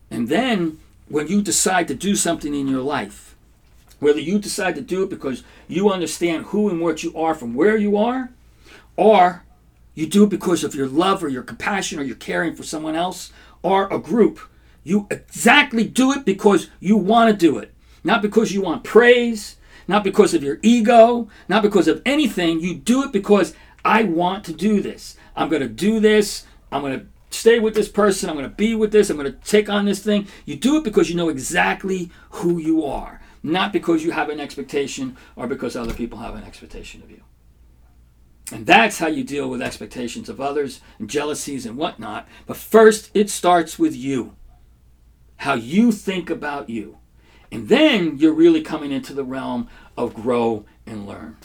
And 0.10 0.30
then 0.30 0.80
when 1.10 1.28
you 1.28 1.42
decide 1.42 1.88
to 1.90 1.96
do 1.96 2.16
something 2.16 2.54
in 2.54 2.68
your 2.68 2.82
life, 2.82 3.33
whether 4.04 4.20
you 4.20 4.40
decide 4.40 4.76
to 4.76 4.82
do 4.82 5.04
it 5.04 5.10
because 5.10 5.44
you 5.68 5.90
understand 5.90 6.46
who 6.46 6.70
and 6.70 6.82
what 6.82 7.04
you 7.04 7.16
are 7.18 7.34
from 7.34 7.54
where 7.56 7.78
you 7.78 7.98
are, 7.98 8.30
or 8.96 9.44
you 9.96 10.06
do 10.06 10.24
it 10.24 10.30
because 10.30 10.64
of 10.64 10.76
your 10.76 10.88
love 10.88 11.24
or 11.24 11.30
your 11.30 11.44
compassion 11.44 12.00
or 12.00 12.04
your 12.04 12.16
caring 12.16 12.56
for 12.56 12.64
someone 12.64 12.96
else 12.96 13.32
or 13.62 13.92
a 13.92 14.00
group, 14.00 14.40
you 14.84 15.08
exactly 15.10 15.86
do 15.86 16.12
it 16.12 16.26
because 16.26 16.70
you 16.80 16.98
want 16.98 17.32
to 17.32 17.38
do 17.38 17.58
it, 17.58 17.74
not 18.04 18.22
because 18.22 18.52
you 18.52 18.62
want 18.62 18.84
praise, 18.84 19.56
not 19.88 20.04
because 20.04 20.34
of 20.34 20.44
your 20.44 20.60
ego, 20.62 21.30
not 21.48 21.62
because 21.62 21.88
of 21.88 22.02
anything. 22.06 22.60
You 22.60 22.76
do 22.76 23.04
it 23.04 23.12
because 23.12 23.54
I 23.86 24.04
want 24.04 24.46
to 24.46 24.54
do 24.54 24.82
this. 24.82 25.18
I'm 25.36 25.50
going 25.50 25.62
to 25.62 25.70
do 25.70 26.00
this. 26.00 26.46
I'm 26.72 26.82
going 26.82 27.00
to 27.00 27.06
stay 27.30 27.60
with 27.60 27.76
this 27.76 27.90
person. 27.90 28.30
I'm 28.30 28.36
going 28.36 28.50
to 28.50 28.56
be 28.56 28.76
with 28.76 28.92
this. 28.92 29.10
I'm 29.10 29.18
going 29.18 29.32
to 29.32 29.40
take 29.40 29.70
on 29.70 29.86
this 29.86 30.04
thing. 30.04 30.28
You 30.46 30.56
do 30.56 30.78
it 30.78 30.84
because 30.84 31.10
you 31.10 31.16
know 31.16 31.30
exactly 31.30 32.12
who 32.32 32.58
you 32.58 32.86
are, 32.86 33.22
not 33.44 33.74
because 33.74 34.04
you 34.04 34.12
have 34.12 34.30
an 34.30 34.40
expectation 34.40 35.18
or 35.36 35.46
because 35.48 35.76
other 35.76 35.94
people 35.94 36.20
have 36.20 36.36
an 36.36 36.44
expectation 36.44 37.04
of 37.04 37.12
you. 37.12 37.22
And 38.52 38.66
that's 38.66 39.00
how 39.00 39.08
you 39.08 39.24
deal 39.24 39.50
with 39.50 39.62
expectations 39.62 40.30
of 40.30 40.42
others 40.42 40.82
and 41.00 41.10
jealousies 41.10 41.66
and 41.66 41.78
whatnot. 41.78 42.28
But 42.46 42.58
first, 42.58 43.12
it 43.14 43.30
starts 43.30 43.78
with 43.78 43.96
you. 43.96 44.36
How 45.38 45.56
you 45.56 45.92
think 45.92 46.30
about 46.30 46.70
you. 46.70 46.98
And 47.52 47.70
then 47.70 48.18
you're 48.18 48.34
really 48.34 48.62
coming 48.62 48.92
into 48.92 49.14
the 49.14 49.24
realm 49.24 49.68
of 49.98 50.14
grow 50.14 50.66
and 50.86 51.08
learn. 51.08 51.38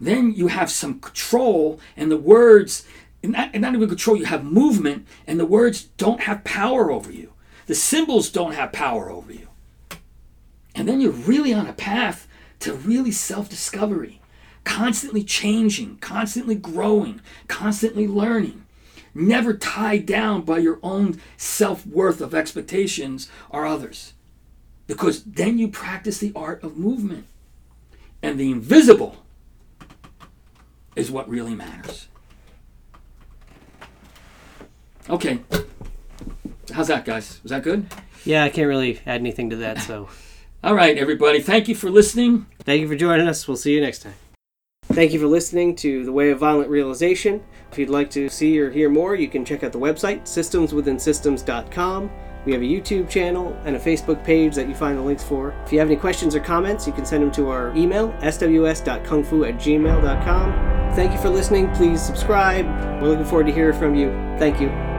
Then 0.00 0.32
you 0.32 0.48
have 0.48 0.70
some 0.70 1.00
control, 1.00 1.80
and 1.96 2.10
the 2.10 2.16
words, 2.16 2.86
and 3.22 3.32
not, 3.32 3.50
and 3.54 3.62
not 3.62 3.74
even 3.74 3.88
control, 3.88 4.16
you 4.16 4.26
have 4.26 4.44
movement, 4.44 5.06
and 5.26 5.40
the 5.40 5.46
words 5.46 5.84
don't 5.96 6.22
have 6.22 6.44
power 6.44 6.90
over 6.90 7.10
you. 7.10 7.32
The 7.66 7.74
symbols 7.74 8.28
don't 8.30 8.54
have 8.54 8.72
power 8.72 9.10
over 9.10 9.32
you. 9.32 9.43
And 10.74 10.88
then 10.88 11.00
you're 11.00 11.12
really 11.12 11.52
on 11.52 11.66
a 11.66 11.72
path 11.72 12.26
to 12.60 12.74
really 12.74 13.10
self 13.12 13.48
discovery, 13.48 14.20
constantly 14.64 15.22
changing, 15.22 15.98
constantly 15.98 16.54
growing, 16.54 17.20
constantly 17.48 18.06
learning, 18.06 18.64
never 19.14 19.54
tied 19.54 20.06
down 20.06 20.42
by 20.42 20.58
your 20.58 20.80
own 20.82 21.20
self 21.36 21.86
worth 21.86 22.20
of 22.20 22.34
expectations 22.34 23.28
or 23.50 23.66
others. 23.66 24.14
Because 24.86 25.24
then 25.24 25.58
you 25.58 25.68
practice 25.68 26.18
the 26.18 26.32
art 26.34 26.62
of 26.62 26.76
movement. 26.76 27.26
And 28.22 28.40
the 28.40 28.50
invisible 28.50 29.24
is 30.96 31.10
what 31.10 31.28
really 31.28 31.54
matters. 31.54 32.08
Okay. 35.08 35.40
How's 36.72 36.88
that, 36.88 37.04
guys? 37.04 37.40
Was 37.42 37.50
that 37.50 37.62
good? 37.62 37.86
Yeah, 38.24 38.44
I 38.44 38.48
can't 38.48 38.68
really 38.68 38.98
add 39.04 39.20
anything 39.20 39.50
to 39.50 39.56
that, 39.56 39.80
so 39.80 40.08
All 40.64 40.74
right, 40.74 40.96
everybody. 40.96 41.42
Thank 41.42 41.68
you 41.68 41.74
for 41.74 41.90
listening. 41.90 42.46
thank 42.60 42.80
you 42.80 42.88
for 42.88 42.96
joining 42.96 43.28
us. 43.28 43.46
We'll 43.46 43.58
see 43.58 43.74
you 43.74 43.82
next 43.82 43.98
time. 43.98 44.14
Thank 44.84 45.12
you 45.12 45.20
for 45.20 45.26
listening 45.26 45.76
to 45.76 46.06
The 46.06 46.12
Way 46.12 46.30
of 46.30 46.38
Violent 46.38 46.70
Realization. 46.70 47.42
If 47.70 47.78
you'd 47.78 47.90
like 47.90 48.08
to 48.12 48.30
see 48.30 48.58
or 48.58 48.70
hear 48.70 48.88
more, 48.88 49.14
you 49.14 49.28
can 49.28 49.44
check 49.44 49.62
out 49.62 49.72
the 49.72 49.78
website, 49.78 50.22
systemswithinsystems.com. 50.22 52.10
We 52.46 52.52
have 52.52 52.62
a 52.62 52.64
YouTube 52.64 53.10
channel 53.10 53.54
and 53.66 53.76
a 53.76 53.78
Facebook 53.78 54.24
page 54.24 54.54
that 54.54 54.66
you 54.66 54.74
find 54.74 54.96
the 54.96 55.02
links 55.02 55.22
for. 55.22 55.54
If 55.66 55.72
you 55.72 55.78
have 55.80 55.88
any 55.88 55.96
questions 55.96 56.34
or 56.34 56.40
comments, 56.40 56.86
you 56.86 56.94
can 56.94 57.04
send 57.04 57.22
them 57.22 57.32
to 57.32 57.50
our 57.50 57.76
email, 57.76 58.12
sws.kungfu 58.22 59.46
at 59.46 59.56
gmail.com. 59.56 60.94
Thank 60.94 61.12
you 61.12 61.18
for 61.18 61.28
listening. 61.28 61.70
Please 61.74 62.00
subscribe. 62.00 62.64
We're 63.02 63.08
looking 63.08 63.26
forward 63.26 63.48
to 63.48 63.52
hearing 63.52 63.78
from 63.78 63.94
you. 63.94 64.08
Thank 64.38 64.62
you. 64.62 64.93